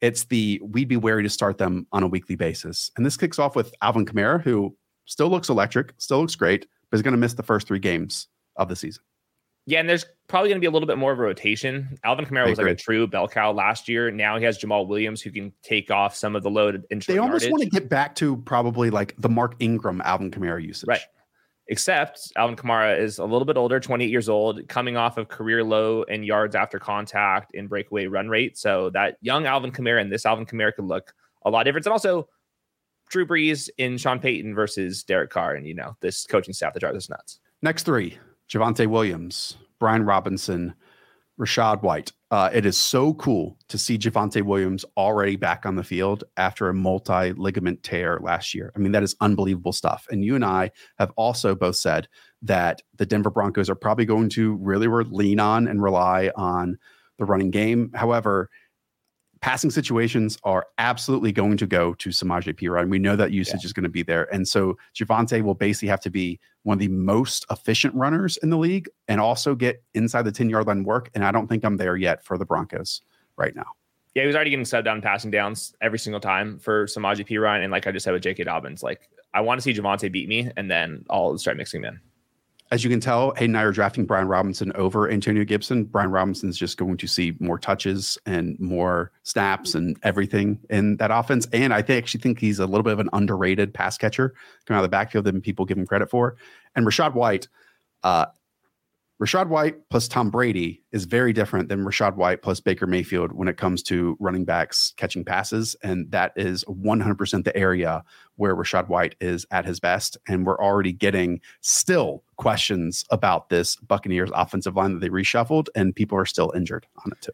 It's 0.00 0.24
the 0.24 0.60
we'd 0.64 0.88
be 0.88 0.96
wary 0.96 1.22
to 1.22 1.28
start 1.28 1.58
them 1.58 1.86
on 1.92 2.02
a 2.02 2.08
weekly 2.08 2.34
basis. 2.34 2.90
And 2.96 3.04
this 3.06 3.16
kicks 3.16 3.38
off 3.38 3.54
with 3.54 3.74
Alvin 3.82 4.06
Kamara, 4.06 4.42
who 4.42 4.74
still 5.04 5.28
looks 5.28 5.48
electric, 5.48 5.92
still 5.98 6.20
looks 6.20 6.34
great, 6.34 6.66
but 6.90 6.96
is 6.96 7.02
going 7.02 7.12
to 7.12 7.18
miss 7.18 7.34
the 7.34 7.42
first 7.42 7.68
three 7.68 7.78
games 7.78 8.28
of 8.56 8.68
the 8.68 8.76
season. 8.76 9.02
Yeah, 9.66 9.78
and 9.78 9.88
there's 9.88 10.04
probably 10.26 10.48
going 10.48 10.56
to 10.56 10.60
be 10.60 10.66
a 10.66 10.72
little 10.72 10.88
bit 10.88 10.98
more 10.98 11.12
of 11.12 11.20
a 11.20 11.22
rotation. 11.22 11.96
Alvin 12.02 12.24
Kamara 12.24 12.48
was 12.48 12.58
like 12.58 12.66
a 12.66 12.74
true 12.74 13.06
bell 13.06 13.28
cow 13.28 13.52
last 13.52 13.88
year. 13.88 14.10
Now 14.10 14.36
he 14.36 14.44
has 14.44 14.58
Jamaal 14.58 14.88
Williams 14.88 15.22
who 15.22 15.30
can 15.30 15.52
take 15.62 15.88
off 15.90 16.16
some 16.16 16.34
of 16.34 16.42
the 16.42 16.50
load 16.50 16.84
They 16.90 17.18
almost 17.18 17.44
yardage. 17.44 17.50
want 17.50 17.62
to 17.62 17.68
get 17.68 17.88
back 17.88 18.16
to 18.16 18.38
probably 18.38 18.90
like 18.90 19.14
the 19.18 19.28
Mark 19.28 19.54
Ingram 19.60 20.02
Alvin 20.04 20.32
Kamara 20.32 20.60
usage. 20.60 20.88
Right. 20.88 21.00
Except 21.68 22.32
Alvin 22.36 22.56
Kamara 22.56 22.98
is 22.98 23.18
a 23.18 23.24
little 23.24 23.44
bit 23.44 23.56
older, 23.56 23.78
28 23.78 24.10
years 24.10 24.28
old, 24.28 24.66
coming 24.68 24.96
off 24.96 25.16
of 25.16 25.28
career 25.28 25.62
low 25.62 26.02
in 26.02 26.24
yards 26.24 26.54
after 26.54 26.78
contact 26.78 27.54
in 27.54 27.68
breakaway 27.68 28.06
run 28.06 28.28
rate. 28.28 28.58
So 28.58 28.90
that 28.90 29.16
young 29.20 29.46
Alvin 29.46 29.70
Kamara 29.70 30.00
and 30.00 30.10
this 30.10 30.26
Alvin 30.26 30.44
Kamara 30.44 30.74
could 30.74 30.86
look 30.86 31.14
a 31.44 31.50
lot 31.50 31.62
different. 31.62 31.86
And 31.86 31.92
also 31.92 32.28
Drew 33.10 33.26
Brees 33.26 33.68
in 33.78 33.98
Sean 33.98 34.18
Payton 34.18 34.54
versus 34.54 35.04
Derek 35.04 35.30
Carr, 35.30 35.54
and 35.54 35.66
you 35.66 35.74
know 35.74 35.96
this 36.00 36.26
coaching 36.26 36.54
staff 36.54 36.72
that 36.72 36.80
drives 36.80 36.96
us 36.96 37.10
nuts. 37.10 37.40
Next 37.60 37.84
three: 37.84 38.18
Javonte 38.48 38.86
Williams, 38.86 39.56
Brian 39.78 40.04
Robinson, 40.04 40.74
Rachaad 41.38 41.82
White. 41.82 42.12
Uh, 42.32 42.48
it 42.54 42.64
is 42.64 42.78
so 42.78 43.12
cool 43.12 43.58
to 43.68 43.76
see 43.76 43.98
Javonte 43.98 44.40
Williams 44.40 44.86
already 44.96 45.36
back 45.36 45.66
on 45.66 45.76
the 45.76 45.84
field 45.84 46.24
after 46.38 46.70
a 46.70 46.72
multi 46.72 47.34
ligament 47.34 47.82
tear 47.82 48.18
last 48.22 48.54
year. 48.54 48.72
I 48.74 48.78
mean, 48.78 48.92
that 48.92 49.02
is 49.02 49.14
unbelievable 49.20 49.74
stuff. 49.74 50.06
And 50.10 50.24
you 50.24 50.34
and 50.34 50.42
I 50.42 50.70
have 50.98 51.12
also 51.16 51.54
both 51.54 51.76
said 51.76 52.08
that 52.40 52.80
the 52.96 53.04
Denver 53.04 53.28
Broncos 53.28 53.68
are 53.68 53.74
probably 53.74 54.06
going 54.06 54.30
to 54.30 54.54
really 54.54 54.86
lean 54.88 55.40
on 55.40 55.68
and 55.68 55.82
rely 55.82 56.30
on 56.34 56.78
the 57.18 57.26
running 57.26 57.50
game. 57.50 57.90
However, 57.94 58.48
passing 59.42 59.70
situations 59.70 60.38
are 60.44 60.66
absolutely 60.78 61.32
going 61.32 61.56
to 61.56 61.66
go 61.66 61.94
to 61.94 62.10
Samaje 62.10 62.54
Perine. 62.54 62.88
We 62.88 63.00
know 63.00 63.16
that 63.16 63.32
usage 63.32 63.62
yeah. 63.62 63.66
is 63.66 63.72
going 63.72 63.82
to 63.82 63.90
be 63.90 64.04
there. 64.04 64.32
And 64.32 64.46
so 64.46 64.78
Javonte 64.94 65.42
will 65.42 65.54
basically 65.54 65.88
have 65.88 66.00
to 66.02 66.10
be 66.10 66.38
one 66.62 66.76
of 66.76 66.78
the 66.78 66.88
most 66.88 67.44
efficient 67.50 67.92
runners 67.94 68.36
in 68.38 68.50
the 68.50 68.56
league 68.56 68.88
and 69.08 69.20
also 69.20 69.56
get 69.56 69.82
inside 69.94 70.22
the 70.22 70.32
10 70.32 70.48
yard 70.48 70.68
line 70.68 70.84
work. 70.84 71.10
And 71.14 71.24
I 71.24 71.32
don't 71.32 71.48
think 71.48 71.64
I'm 71.64 71.76
there 71.76 71.96
yet 71.96 72.24
for 72.24 72.38
the 72.38 72.46
Broncos 72.46 73.02
right 73.36 73.54
now. 73.54 73.66
Yeah, 74.14 74.22
he 74.22 74.26
was 74.28 74.36
already 74.36 74.50
getting 74.50 74.64
subbed 74.64 74.84
down 74.84 75.02
passing 75.02 75.30
downs 75.30 75.74
every 75.80 75.98
single 75.98 76.20
time 76.20 76.58
for 76.58 76.86
Samaje 76.86 77.26
Perine. 77.26 77.64
And 77.64 77.72
like 77.72 77.86
I 77.86 77.92
just 77.92 78.04
said 78.04 78.12
with 78.12 78.22
J.K. 78.22 78.44
Dobbins, 78.44 78.82
like 78.82 79.08
I 79.34 79.40
want 79.40 79.58
to 79.58 79.62
see 79.62 79.74
Javonte 79.74 80.12
beat 80.12 80.28
me 80.28 80.50
and 80.56 80.70
then 80.70 81.04
I'll 81.10 81.36
start 81.36 81.56
mixing 81.56 81.82
them 81.82 81.94
in 81.94 82.11
as 82.72 82.82
you 82.82 82.88
can 82.88 83.00
tell, 83.00 83.34
Hayden 83.34 83.50
and 83.54 83.58
I 83.58 83.64
are 83.64 83.70
drafting 83.70 84.06
Brian 84.06 84.26
Robinson 84.26 84.72
over 84.74 85.10
Antonio 85.10 85.44
Gibson. 85.44 85.84
Brian 85.84 86.10
Robinson 86.10 86.48
is 86.48 86.56
just 86.56 86.78
going 86.78 86.96
to 86.96 87.06
see 87.06 87.36
more 87.38 87.58
touches 87.58 88.16
and 88.24 88.58
more 88.58 89.12
snaps 89.24 89.74
and 89.74 89.98
everything 90.04 90.58
in 90.70 90.96
that 90.96 91.10
offense. 91.10 91.46
And 91.52 91.74
I 91.74 91.80
actually 91.80 92.20
think 92.22 92.40
he's 92.40 92.58
a 92.58 92.64
little 92.64 92.82
bit 92.82 92.94
of 92.94 92.98
an 92.98 93.10
underrated 93.12 93.74
pass 93.74 93.98
catcher 93.98 94.32
coming 94.64 94.78
out 94.78 94.84
of 94.84 94.84
the 94.84 94.88
backfield 94.88 95.26
than 95.26 95.42
people 95.42 95.66
give 95.66 95.76
him 95.76 95.86
credit 95.86 96.08
for. 96.08 96.36
And 96.74 96.86
Rachaad 96.86 97.12
White, 97.12 97.46
uh, 98.04 98.24
Rachaad 99.22 99.46
White 99.48 99.88
plus 99.88 100.08
Tom 100.08 100.30
Brady 100.30 100.82
is 100.90 101.04
very 101.04 101.32
different 101.32 101.68
than 101.68 101.84
Rachaad 101.84 102.16
White 102.16 102.42
plus 102.42 102.58
Baker 102.58 102.88
Mayfield 102.88 103.30
when 103.32 103.46
it 103.46 103.56
comes 103.56 103.80
to 103.84 104.16
running 104.18 104.44
backs 104.44 104.94
catching 104.96 105.24
passes. 105.24 105.76
And 105.84 106.10
that 106.10 106.32
is 106.34 106.64
100% 106.64 107.44
the 107.44 107.56
area 107.56 108.02
where 108.34 108.56
Rachaad 108.56 108.88
White 108.88 109.14
is 109.20 109.46
at 109.52 109.64
his 109.64 109.78
best. 109.78 110.16
And 110.26 110.44
we're 110.44 110.58
already 110.58 110.92
getting 110.92 111.40
still 111.60 112.24
questions 112.42 113.04
about 113.10 113.48
this 113.48 113.76
Buccaneers 113.76 114.30
offensive 114.34 114.76
line 114.76 114.94
that 114.94 115.00
they 115.00 115.08
reshuffled, 115.08 115.68
and 115.74 115.94
people 115.94 116.18
are 116.18 116.26
still 116.26 116.52
injured 116.56 116.86
on 117.04 117.12
it 117.12 117.20
too. 117.20 117.32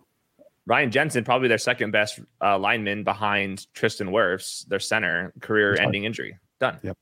Ryan 0.67 0.91
Jensen, 0.91 1.25
probably 1.25 1.49
their 1.49 1.57
second 1.57 1.93
best 1.93 2.21
uh, 2.43 2.59
lineman 2.59 3.03
behind 3.03 3.73
Tristan 3.73 4.09
Wirfs, 4.09 4.67
their 4.69 4.79
center, 4.79 5.33
career 5.41 5.81
ending 5.81 6.05
injury. 6.05 6.39
Done. 6.61 6.79
Yep. 6.83 6.99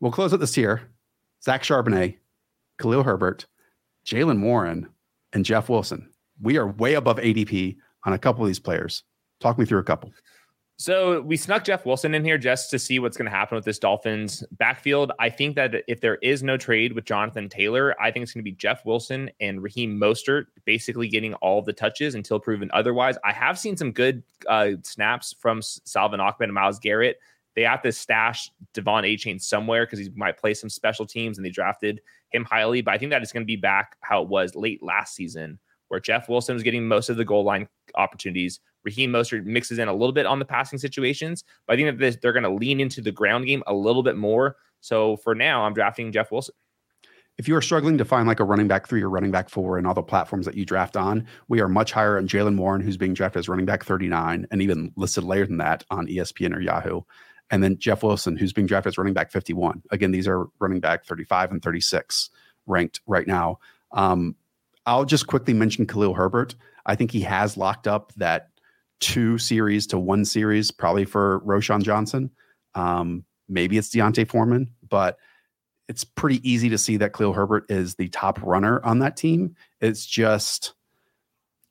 We'll 0.00 0.12
close 0.12 0.34
out 0.34 0.40
this 0.40 0.52
tier. 0.52 0.82
Zach 1.42 1.62
Charbonnet, 1.62 2.18
Khalil 2.78 3.02
Herbert, 3.02 3.46
Jaylen 4.06 4.42
Warren, 4.42 4.88
and 5.32 5.46
Jeff 5.46 5.70
Wilson. 5.70 6.10
We 6.42 6.58
are 6.58 6.66
way 6.66 6.94
above 6.94 7.16
ADP 7.16 7.76
on 8.04 8.12
a 8.12 8.18
couple 8.18 8.42
of 8.42 8.48
these 8.48 8.60
players. 8.60 9.02
Talk 9.40 9.58
me 9.58 9.64
through 9.64 9.78
a 9.78 9.84
couple. 9.84 10.12
So 10.76 11.20
we 11.20 11.36
snuck 11.36 11.62
Jeff 11.62 11.86
Wilson 11.86 12.14
in 12.14 12.24
here 12.24 12.36
just 12.36 12.68
to 12.70 12.80
see 12.80 12.98
what's 12.98 13.16
going 13.16 13.30
to 13.30 13.36
happen 13.36 13.54
with 13.54 13.64
this 13.64 13.78
Dolphins 13.78 14.42
backfield. 14.52 15.12
I 15.20 15.30
think 15.30 15.54
that 15.54 15.72
if 15.86 16.00
there 16.00 16.16
is 16.16 16.42
no 16.42 16.56
trade 16.56 16.94
with 16.94 17.04
Jonathan 17.04 17.48
Taylor, 17.48 17.94
I 18.02 18.10
think 18.10 18.24
it's 18.24 18.32
going 18.32 18.44
to 18.44 18.50
be 18.50 18.56
Jeff 18.56 18.84
Wilson 18.84 19.30
and 19.40 19.62
Raheem 19.62 19.98
Mostert 19.98 20.46
basically 20.64 21.06
getting 21.06 21.32
all 21.34 21.62
the 21.62 21.72
touches 21.72 22.16
until 22.16 22.40
proven 22.40 22.70
otherwise. 22.74 23.16
I 23.24 23.32
have 23.32 23.56
seen 23.56 23.76
some 23.76 23.92
good 23.92 24.24
uh, 24.48 24.72
snaps 24.82 25.34
from 25.38 25.62
Salvon 25.62 26.18
Ahmed 26.18 26.36
and 26.40 26.52
Myles 26.52 26.80
Gaskin. 26.80 27.14
They 27.54 27.62
have 27.62 27.82
to 27.82 27.92
stash 27.92 28.50
De'Von 28.74 29.04
Achane 29.04 29.40
somewhere 29.40 29.86
because 29.86 30.00
he 30.00 30.10
might 30.16 30.38
play 30.38 30.54
some 30.54 30.68
special 30.68 31.06
teams 31.06 31.38
and 31.38 31.44
they 31.46 31.50
drafted 31.50 32.00
him 32.30 32.44
highly, 32.44 32.82
but 32.82 32.94
I 32.94 32.98
think 32.98 33.10
that 33.10 33.22
it's 33.22 33.32
going 33.32 33.44
to 33.44 33.46
be 33.46 33.54
back 33.54 33.96
how 34.00 34.22
it 34.22 34.28
was 34.28 34.56
late 34.56 34.82
last 34.82 35.14
season, 35.14 35.60
where 35.86 36.00
Jeff 36.00 36.28
Wilson 36.28 36.54
was 36.54 36.64
getting 36.64 36.88
most 36.88 37.10
of 37.10 37.16
the 37.16 37.24
goal 37.24 37.44
line 37.44 37.68
opportunities. 37.94 38.58
Raheem 38.84 39.10
Mostert 39.12 39.44
mixes 39.44 39.78
in 39.78 39.88
a 39.88 39.92
little 39.92 40.12
bit 40.12 40.26
on 40.26 40.38
the 40.38 40.44
passing 40.44 40.78
situations, 40.78 41.44
but 41.66 41.74
I 41.74 41.76
think 41.76 41.98
that 41.98 42.20
they're 42.20 42.32
going 42.32 42.44
to 42.44 42.50
lean 42.50 42.80
into 42.80 43.00
the 43.00 43.12
ground 43.12 43.46
game 43.46 43.62
a 43.66 43.74
little 43.74 44.02
bit 44.02 44.16
more. 44.16 44.56
So 44.80 45.16
for 45.18 45.34
now, 45.34 45.64
I'm 45.64 45.74
drafting 45.74 46.12
Jeff 46.12 46.30
Wilson. 46.30 46.54
If 47.36 47.48
you 47.48 47.56
are 47.56 47.62
struggling 47.62 47.98
to 47.98 48.04
find 48.04 48.28
like 48.28 48.38
a 48.38 48.44
running 48.44 48.68
back 48.68 48.86
three 48.86 49.02
or 49.02 49.10
running 49.10 49.32
back 49.32 49.48
four 49.48 49.76
and 49.76 49.86
all 49.86 49.94
the 49.94 50.02
platforms 50.02 50.46
that 50.46 50.54
you 50.54 50.64
draft 50.64 50.96
on, 50.96 51.26
we 51.48 51.60
are 51.60 51.68
much 51.68 51.90
higher 51.90 52.16
on 52.16 52.28
Jaylen 52.28 52.56
Warren, 52.56 52.80
who's 52.80 52.96
being 52.96 53.14
drafted 53.14 53.40
as 53.40 53.48
running 53.48 53.66
back 53.66 53.84
39 53.84 54.46
and 54.50 54.62
even 54.62 54.92
listed 54.96 55.24
later 55.24 55.46
than 55.46 55.56
that 55.56 55.84
on 55.90 56.06
ESPN 56.06 56.54
or 56.54 56.60
Yahoo. 56.60 57.00
And 57.50 57.62
then 57.62 57.76
Jeff 57.78 58.02
Wilson, 58.02 58.36
who's 58.36 58.52
being 58.52 58.66
drafted 58.66 58.92
as 58.92 58.98
running 58.98 59.14
back 59.14 59.32
51. 59.32 59.82
Again, 59.90 60.12
these 60.12 60.28
are 60.28 60.46
running 60.60 60.80
back 60.80 61.04
35 61.06 61.50
and 61.50 61.62
36 61.62 62.30
ranked 62.66 63.00
right 63.06 63.26
now. 63.26 63.58
Um, 63.92 64.36
I'll 64.86 65.04
just 65.04 65.26
quickly 65.26 65.54
mention 65.54 65.86
Khalil 65.86 66.14
Herbert. 66.14 66.54
I 66.86 66.94
think 66.94 67.10
he 67.10 67.22
has 67.22 67.56
locked 67.56 67.88
up 67.88 68.12
that 68.16 68.50
two 69.04 69.36
series 69.36 69.86
to 69.88 69.98
one 69.98 70.24
series, 70.24 70.70
probably 70.70 71.04
for 71.04 71.40
Roschon 71.40 71.82
Johnson. 71.82 72.30
Um, 72.74 73.24
maybe 73.50 73.76
it's 73.76 73.90
D'Onta 73.90 74.26
Foreman, 74.26 74.70
but 74.88 75.18
it's 75.88 76.04
pretty 76.04 76.48
easy 76.48 76.70
to 76.70 76.78
see 76.78 76.96
that 76.96 77.12
Khalil 77.12 77.34
Herbert 77.34 77.66
is 77.68 77.96
the 77.96 78.08
top 78.08 78.42
runner 78.42 78.82
on 78.82 79.00
that 79.00 79.18
team. 79.18 79.54
It's 79.82 80.06
just 80.06 80.72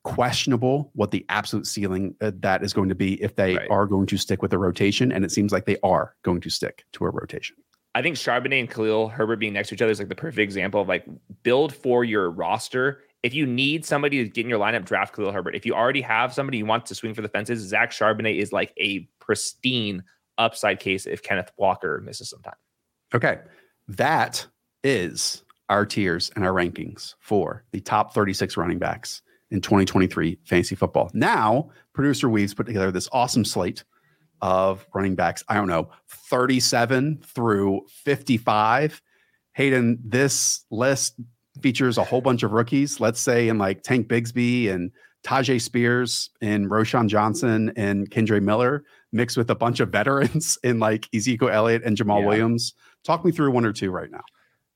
questionable 0.04 0.92
what 0.94 1.10
the 1.10 1.26
absolute 1.30 1.66
ceiling 1.66 2.14
uh, 2.22 2.32
that 2.40 2.64
is 2.64 2.72
going 2.72 2.90
to 2.90 2.96
be 2.96 3.22
if 3.24 3.36
they 3.36 3.56
right. 3.56 3.70
are 3.72 3.88
going 3.88 4.06
to 4.06 4.18
stick 4.18 4.44
with 4.44 4.54
a 4.54 4.58
rotation. 4.60 5.12
And 5.12 5.26
it 5.26 5.32
seems 5.32 5.52
like 5.52 5.66
they 5.66 5.78
are 5.82 6.16
going 6.22 6.42
to 6.42 6.52
stick 6.52 6.86
to 6.94 7.06
a 7.06 7.10
rotation. 7.10 7.56
I 7.96 8.04
think 8.04 8.16
Charbonnet 8.16 8.60
and 8.60 8.70
Khalil 8.70 9.08
Herbert 9.08 9.38
being 9.38 9.54
next 9.54 9.70
to 9.70 9.76
each 9.76 9.82
other 9.82 9.92
is 9.92 9.98
like 9.98 10.10
the 10.10 10.16
perfect 10.16 10.40
example 10.40 10.82
of 10.82 10.88
like 10.88 11.06
build 11.42 11.74
for 11.74 12.04
your 12.04 12.30
roster. 12.30 13.02
If 13.24 13.34
you 13.34 13.46
need 13.46 13.86
somebody 13.86 14.22
to 14.22 14.30
get 14.30 14.44
in 14.44 14.50
your 14.50 14.60
lineup, 14.60 14.84
draft 14.84 15.16
Khalil 15.16 15.32
Herbert. 15.32 15.56
If 15.56 15.66
you 15.66 15.74
already 15.74 16.02
have 16.02 16.34
somebody 16.34 16.58
you 16.58 16.66
want 16.66 16.86
to 16.88 16.96
swing 16.96 17.14
for 17.14 17.22
the 17.22 17.30
fences, 17.30 17.62
Zach 17.62 17.92
Charbonnet 17.92 18.38
is 18.38 18.52
like 18.52 18.74
a 18.78 19.08
pristine 19.20 20.04
upside 20.38 20.80
case 20.80 21.06
if 21.06 21.24
Kenneth 21.24 21.52
Walker 21.58 22.02
misses 22.02 22.30
some 22.30 22.42
time. 22.42 22.56
Okay. 23.14 23.40
That 23.88 24.46
is 24.84 25.44
our 25.70 25.86
tiers 25.86 26.32
and 26.36 26.46
our 26.46 26.52
rankings 26.52 27.16
for 27.20 27.64
the 27.72 27.80
top 27.80 28.14
36 28.14 28.58
running 28.58 28.80
backs 28.80 29.22
in 29.52 29.62
2023 29.62 30.40
fantasy 30.44 30.76
football. 30.76 31.10
Now, 31.14 31.70
producer 31.94 32.28
Weaves 32.28 32.54
put 32.54 32.66
together 32.66 32.92
this 32.92 33.08
awesome 33.12 33.46
slate 33.46 33.84
of 34.42 34.86
running 34.94 35.16
backs. 35.16 35.44
I 35.48 35.56
don't 35.56 35.68
know, 35.68 35.90
37 36.30 37.24
through 37.26 37.86
55. 37.88 39.02
Hayden, 39.54 40.00
this 40.04 40.66
list 40.70 41.16
features 41.62 41.98
a 41.98 42.04
whole 42.04 42.22
bunch 42.22 42.44
of 42.44 42.52
rookies, 42.52 43.00
let's 43.00 43.20
say 43.20 43.48
in 43.48 43.58
like 43.58 43.84
Tank 43.84 44.08
Bigsby 44.08 44.72
and 44.72 44.92
Tyjae 45.24 45.62
Spears 45.62 46.30
and 46.42 46.70
Roschon 46.70 47.08
Johnson 47.08 47.72
and 47.76 48.10
Kendre 48.10 48.42
Miller, 48.42 48.84
mixed 49.12 49.38
with 49.38 49.50
a 49.50 49.56
bunch 49.56 49.80
of 49.80 49.90
veterans 49.90 50.58
in 50.64 50.80
like 50.80 51.08
Ezekiel 51.14 51.50
Elliott 51.50 51.84
and 51.84 51.98
Jamaal 51.98 52.22
yeah. 52.22 52.28
Williams. 52.28 52.74
Talk 53.04 53.24
me 53.24 53.32
through 53.32 53.52
one 53.52 53.66
or 53.66 53.74
two 53.74 53.92
right 53.92 54.12
now. 54.12 54.22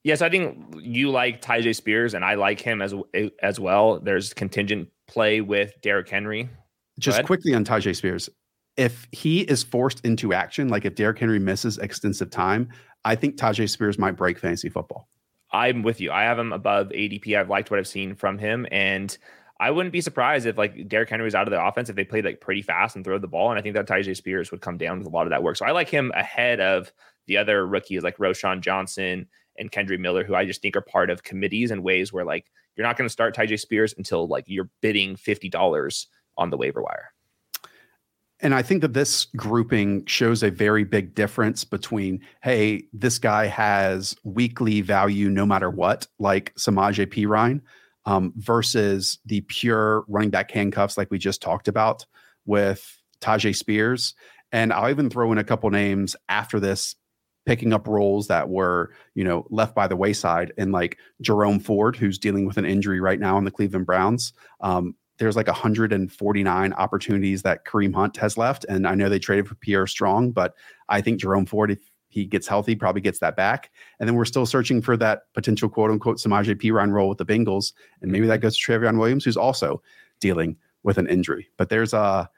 Yes, 0.04 0.22
I 0.22 0.30
think 0.30 0.76
you 0.82 1.10
like 1.10 1.42
Tyjae 1.42 1.76
Spears, 1.76 2.14
and 2.14 2.24
I 2.24 2.36
like 2.36 2.62
him 2.62 2.82
as 2.82 2.94
eh, 3.14 3.30
as 3.42 3.60
well. 3.60 4.00
There's 4.00 4.34
contingent 4.34 4.88
play 5.08 5.42
with 5.42 5.74
Derrick 5.82 6.08
Henry. 6.08 6.50
Just 6.98 7.24
quickly 7.26 7.54
on 7.54 7.66
Tyjae 7.66 7.96
Spears, 7.96 8.30
if 8.78 9.08
he 9.12 9.42
is 9.42 9.64
forced 9.64 10.06
into 10.06 10.34
action, 10.34 10.70
like 10.70 10.86
if 10.86 10.96
Derrick 10.96 11.20
Henry 11.20 11.40
misses 11.40 11.78
extensive 11.80 12.30
time, 12.30 12.70
I 13.04 13.16
think 13.16 13.36
Tajay 13.36 13.70
Spears 13.70 13.98
might 13.98 14.12
break 14.12 14.38
fantasy 14.38 14.70
football. 14.70 15.10
I'm 15.52 15.84
with 15.84 16.02
you. 16.02 16.12
I 16.12 16.24
have 16.24 16.39
him 16.39 16.52
above 16.52 16.89
ADP. 16.89 17.38
I've 17.38 17.50
liked 17.50 17.72
what 17.72 17.80
I've 17.80 17.88
seen 17.88 18.16
from 18.16 18.38
him, 18.38 18.68
and 18.72 19.18
I 19.60 19.72
wouldn't 19.72 19.93
be 19.93 20.02
surprised 20.02 20.45
if 20.45 20.58
like 20.58 20.88
Derrick 20.88 21.10
Henry 21.10 21.26
was 21.26 21.36
out 21.36 21.48
of 21.48 21.52
the 21.52 21.64
offense 21.64 21.89
if 21.89 21.95
they 21.95 22.04
played 22.04 22.26
like 22.26 22.41
pretty 22.41 22.62
fast 22.62 22.95
and 22.95 23.04
throw 23.04 23.18
the 23.18 23.28
ball. 23.28 23.50
And 23.50 23.58
I 23.58 23.62
think 23.62 23.76
that 23.76 23.88
Tyjae 23.88 24.16
Spears 24.16 24.52
would 24.52 24.62
come 24.62 24.78
down 24.78 25.00
with 25.00 25.08
a 25.08 25.10
lot 25.10 25.26
of 25.26 25.32
that 25.32 25.43
work. 25.43 25.58
So 25.58 25.66
I 25.66 25.72
like 25.72 25.89
him 25.89 26.12
ahead 26.16 26.60
of 26.60 26.91
the 27.26 27.38
other 27.38 27.66
rookies 27.66 28.04
like 28.04 28.18
Roschon 28.18 28.62
Johnson 28.62 29.28
and 29.58 29.72
Kendre 29.72 30.00
Miller, 30.00 30.24
who 30.24 30.36
I 30.36 30.45
just 30.45 30.62
think 30.62 30.76
are 30.76 30.82
part 30.82 31.10
of 31.10 31.24
committees 31.24 31.72
in 31.72 31.82
ways 31.82 32.14
where 32.14 32.26
like 32.26 32.52
you're 32.76 32.86
not 32.86 32.98
going 32.98 33.08
to 33.08 33.12
start 33.12 33.36
Tyjae 33.36 33.60
Spears 33.60 33.95
until 33.98 34.28
like 34.28 34.43
you're 34.48 34.70
bidding 34.82 35.16
fifty 35.16 35.50
dollars 35.50 36.08
on 36.38 36.52
the 36.52 36.58
waiver 36.58 36.84
wire. 36.84 37.12
And 38.40 38.54
I 38.54 38.62
think 38.62 38.82
that 38.82 38.94
this 38.94 39.26
grouping 39.36 40.06
shows 40.06 40.44
a 40.44 40.52
very 40.52 40.84
big 40.84 41.16
difference 41.16 41.64
between, 41.64 42.22
hey, 42.44 42.84
this 42.94 43.18
guy 43.18 43.48
has 43.48 44.16
weekly 44.24 44.82
value 44.82 45.30
no 45.30 45.46
matter 45.46 45.72
what, 45.72 46.08
like 46.20 46.54
Samaje 46.56 47.08
Perine, 47.08 47.62
um, 48.06 48.34
versus 48.38 49.18
the 49.26 49.42
pure 49.42 50.06
running 50.08 50.30
back 50.30 50.52
handcuffs, 50.52 50.98
like 50.98 51.10
we 51.10 51.18
just 51.18 51.42
talked 51.42 51.68
about 51.68 52.06
with 52.46 53.02
Tyjae 53.22 53.56
Spears. 53.56 54.14
And 54.52 54.72
I'll 54.72 54.90
even 54.90 55.10
throw 55.10 55.32
in 55.32 55.40
a 55.40 55.44
couple 55.44 55.70
names 55.72 56.16
after 56.30 56.60
this 56.60 56.96
picking 57.48 57.74
up 57.74 57.88
roles 57.88 58.28
that 58.28 58.50
were, 58.50 58.94
you 59.16 59.24
know, 59.24 59.48
left 59.50 59.74
by 59.74 59.88
the 59.88 59.96
wayside. 59.96 60.54
And 60.58 60.72
like 60.72 60.98
Jerome 61.22 61.60
Ford, 61.60 61.96
who's 61.96 62.20
dealing 62.20 62.46
with 62.46 62.58
an 62.58 62.66
injury 62.66 63.00
right 63.00 63.20
now 63.20 63.38
in 63.38 63.46
the 63.46 63.52
Cleveland 63.52 63.86
Browns. 63.86 64.34
Um, 64.62 64.96
there's 65.18 65.36
like 65.36 65.47
149 65.47 66.74
opportunities 66.74 67.41
that 67.41 67.65
Kareem 67.65 67.93
Hunt 67.93 68.18
has 68.18 68.38
left. 68.38 68.65
And 68.70 68.88
I 68.88 68.95
know 68.95 69.09
they 69.09 69.20
traded 69.20 69.47
for 69.47 69.55
Pierre 69.55 69.88
Strong, 69.88 70.32
but 70.32 70.53
I 70.89 71.01
think 71.01 71.20
Jerome 71.20 71.45
Ford, 71.45 71.72
if 71.72 71.80
he 72.09 72.26
gets 72.26 72.47
healthy, 72.47 72.76
probably 72.76 73.01
gets 73.01 73.20
that 73.20 73.36
back. 73.36 73.72
And 73.99 74.07
then 74.07 74.15
we're 74.15 74.26
still 74.26 74.45
searching 74.45 74.82
for 74.82 74.95
that 74.97 75.34
potential 75.34 75.70
quote 75.70 75.91
unquote 75.91 76.18
Samaje 76.18 76.55
Perine 76.55 76.91
role 76.91 77.09
with 77.09 77.18
the 77.18 77.26
Bengals. 77.26 77.74
And 78.01 78.11
maybe 78.11 78.28
that 78.28 78.41
goes 78.41 78.57
to 78.57 78.72
Trayveon 78.72 78.99
Williams, 78.99 79.26
who's 79.26 79.38
also 79.38 79.82
dealing 80.20 80.57
with 80.84 80.97
an 80.97 81.07
injury. 81.07 81.49
But 81.57 81.70
there's 81.70 81.93
a, 81.93 82.30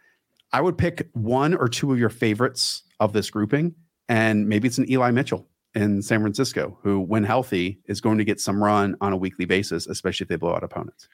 I 0.51 0.61
would 0.61 0.77
pick 0.77 1.07
one 1.13 1.53
or 1.53 1.67
two 1.67 1.91
of 1.91 1.99
your 1.99 2.09
favorites 2.09 2.83
of 2.99 3.13
this 3.13 3.29
grouping. 3.29 3.75
And 4.07 4.47
maybe 4.47 4.67
it's 4.67 4.79
an 4.79 4.89
Eli 4.89 5.11
Mitchell 5.11 5.47
in 5.75 6.01
San 6.01 6.21
Francisco, 6.21 6.77
who, 6.81 6.99
when 6.99 7.23
healthy, 7.23 7.79
is 7.85 8.01
going 8.01 8.17
to 8.17 8.23
get 8.23 8.39
some 8.39 8.63
run 8.63 8.95
on 9.01 9.13
a 9.13 9.17
weekly 9.17 9.45
basis, 9.45 9.85
especially 9.85 10.23
if 10.23 10.29
they 10.29 10.35
blow 10.35 10.55
out 10.55 10.63
opponents. 10.63 11.07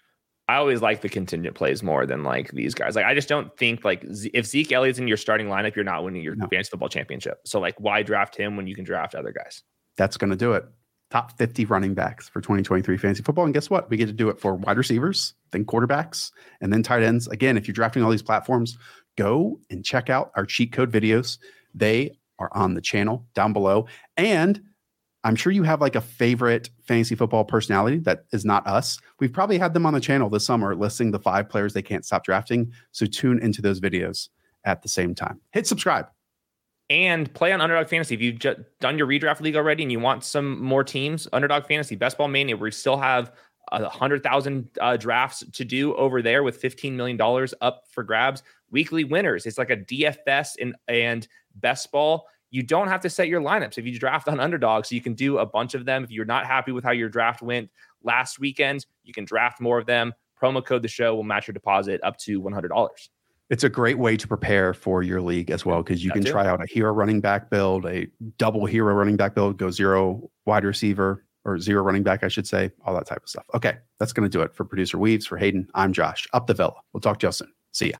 I 0.47 0.55
always 0.57 0.81
like 0.81 1.01
the 1.01 1.09
contingent 1.09 1.55
plays 1.55 1.81
more 1.81 2.05
than 2.05 2.23
like 2.23 2.51
these 2.51 2.75
guys. 2.75 2.95
Like 2.95 3.05
I 3.05 3.15
just 3.15 3.27
don't 3.27 3.55
think 3.57 3.83
like 3.83 4.05
Z- 4.13 4.29
if 4.33 4.45
Zeke 4.45 4.71
Elliott's 4.71 4.99
in 4.99 5.07
your 5.07 5.17
starting 5.17 5.47
lineup, 5.47 5.75
you're 5.75 5.83
not 5.85 6.03
winning 6.03 6.21
your 6.21 6.35
No. 6.35 6.47
fantasy 6.47 6.69
football 6.69 6.89
championship. 6.89 7.39
So 7.45 7.59
like, 7.59 7.79
why 7.79 8.03
draft 8.03 8.35
him 8.35 8.55
when 8.55 8.67
you 8.67 8.75
can 8.75 8.83
draft 8.85 9.15
other 9.15 9.31
guys? 9.31 9.63
That's 9.97 10.17
going 10.17 10.29
to 10.29 10.35
do 10.35 10.53
it. 10.53 10.65
Top 11.09 11.37
50 11.37 11.65
running 11.65 11.93
backs 11.93 12.27
for 12.29 12.41
2023 12.41 12.97
fantasy 12.97 13.23
football. 13.23 13.45
And 13.45 13.53
guess 13.53 13.69
what? 13.69 13.89
We 13.89 13.97
get 13.97 14.07
to 14.07 14.13
do 14.13 14.29
it 14.29 14.39
for 14.39 14.55
wide 14.55 14.77
receivers, 14.77 15.33
then 15.51 15.65
quarterbacks, 15.65 16.31
and 16.61 16.71
then 16.73 16.83
tight 16.83 17.01
ends. 17.03 17.27
Again, 17.27 17.57
if 17.57 17.67
you're 17.67 17.73
drafting 17.73 18.03
all 18.03 18.11
these 18.11 18.21
platforms, 18.23 18.77
go 19.17 19.59
and 19.69 19.83
check 19.85 20.09
out 20.09 20.31
our 20.35 20.45
cheat 20.45 20.71
code 20.73 20.91
videos. 20.91 21.37
They 21.73 22.17
are 22.39 22.49
on 22.53 22.73
the 22.73 22.81
channel 22.81 23.25
down 23.33 23.53
below. 23.53 23.87
And 24.17 24.61
I'm 25.25 25.35
sure 25.35 25.51
you 25.51 25.63
have 25.63 25.81
like 25.81 25.95
a 25.95 26.01
favorite 26.01 26.69
fantasy 26.83 27.15
football 27.15 27.43
personality 27.43 27.97
that 27.99 28.25
is 28.31 28.45
not 28.45 28.65
us. 28.67 28.99
We've 29.19 29.33
probably 29.33 29.57
had 29.57 29.73
them 29.73 29.85
on 29.85 29.93
the 29.93 29.99
channel 29.99 30.29
this 30.29 30.45
summer 30.45 30.75
listing 30.75 31.11
the 31.11 31.19
five 31.19 31.49
players 31.49 31.73
they 31.73 31.81
can't 31.81 32.05
stop 32.05 32.23
drafting. 32.23 32.71
So 32.91 33.07
tune 33.07 33.39
into 33.39 33.61
those 33.61 33.81
videos 33.81 34.29
at 34.65 34.83
the 34.83 34.87
same 34.87 35.15
time. 35.15 35.41
Hit 35.51 35.67
subscribe. 35.67 36.07
and 36.89 37.33
play 37.33 37.51
on 37.51 37.61
Underdog 37.61 37.87
Fantasy. 37.87 38.13
If 38.13 38.21
you've 38.21 38.39
done 38.79 38.97
your 38.97 39.07
redraft 39.07 39.41
league 39.41 39.55
already 39.55 39.81
and 39.81 39.91
you 39.91 39.99
want 39.99 40.23
some 40.23 40.63
more 40.63 40.83
teams, 40.83 41.27
Underdog 41.33 41.65
Fantasy, 41.65 41.95
Best 41.95 42.17
Ball 42.17 42.27
Mania, 42.27 42.55
we 42.55 42.69
still 42.69 42.97
have 42.97 43.31
a 43.71 43.89
hundred 43.89 44.21
thousand 44.21 44.69
uh, 44.79 44.95
drafts 44.95 45.43
to 45.53 45.65
do 45.65 45.95
over 45.95 46.21
there 46.21 46.43
with 46.43 46.57
fifteen 46.57 46.95
million 46.95 47.17
dollars 47.17 47.55
up 47.61 47.85
for 47.89 48.03
grabs. 48.03 48.43
Weekly 48.69 49.03
winners. 49.03 49.47
It's 49.47 49.57
like 49.57 49.71
a 49.71 49.77
DFS 49.77 50.49
and 50.61 50.75
and 50.87 51.27
Best 51.55 51.91
Ball. 51.91 52.27
You 52.55 52.63
don't 52.63 52.87
have 52.87 53.01
to 53.01 53.09
set 53.09 53.27
your 53.27 53.41
lineups 53.41 53.77
if 53.77 53.85
you 53.85 53.99
draft 53.99 54.29
on 54.29 54.39
underdogs. 54.39 54.87
so 54.87 54.95
you 54.95 55.01
can 55.01 55.13
do 55.13 55.39
a 55.39 55.45
bunch 55.45 55.73
of 55.73 55.83
them. 55.83 56.05
If 56.05 56.09
you're 56.11 56.23
not 56.23 56.45
happy 56.45 56.71
with 56.71 56.85
how 56.85 56.91
your 56.91 57.09
draft 57.09 57.41
went 57.41 57.69
last 58.01 58.39
weekend, 58.39 58.85
you 59.03 59.11
can 59.11 59.25
draft 59.25 59.59
more 59.59 59.77
of 59.77 59.85
them. 59.85 60.13
Promo 60.41 60.65
code 60.65 60.81
the 60.81 60.87
show 60.87 61.15
will 61.15 61.23
match 61.23 61.47
your 61.47 61.53
deposit 61.53 61.99
up 62.01 62.17
to 62.19 62.39
one 62.39 62.53
hundred 62.53 62.69
dollars. 62.69 63.09
It's 63.49 63.65
a 63.65 63.69
great 63.69 63.97
way 63.99 64.15
to 64.15 64.25
prepare 64.27 64.73
for 64.73 65.03
your 65.03 65.21
league 65.21 65.51
as 65.51 65.65
well 65.65 65.83
because 65.83 66.01
you 66.03 66.09
That 66.11 66.15
can 66.15 66.23
too. 66.23 66.31
try 66.31 66.47
out 66.47 66.63
a 66.63 66.65
hero 66.65 66.93
running 66.93 67.19
back 67.19 67.49
build, 67.49 67.85
a 67.85 68.07
double 68.37 68.65
hero 68.65 68.93
running 68.93 69.17
back 69.17 69.35
build, 69.35 69.57
go 69.57 69.69
zero 69.69 70.31
wide 70.45 70.63
receiver 70.63 71.25
or 71.43 71.59
zero 71.59 71.83
running 71.83 72.03
back, 72.03 72.23
I 72.23 72.27
should 72.29 72.47
say, 72.47 72.71
all 72.85 72.95
that 72.95 73.05
type 73.05 73.21
of 73.21 73.29
stuff. 73.29 73.45
Okay, 73.53 73.75
that's 73.99 74.13
going 74.13 74.27
to 74.27 74.35
do 74.35 74.41
it 74.41 74.55
for 74.55 74.63
producer 74.65 74.97
Weaves, 74.97 75.25
for 75.27 75.37
Hayden. 75.37 75.67
I'm 75.75 75.93
Josh, 75.93 76.25
up 76.33 76.47
the 76.47 76.53
villa. 76.55 76.73
We'll 76.93 77.01
talk 77.01 77.19
to 77.19 77.25
you 77.25 77.27
all 77.27 77.33
soon. 77.33 77.53
See 77.73 77.87
ya. 77.89 77.93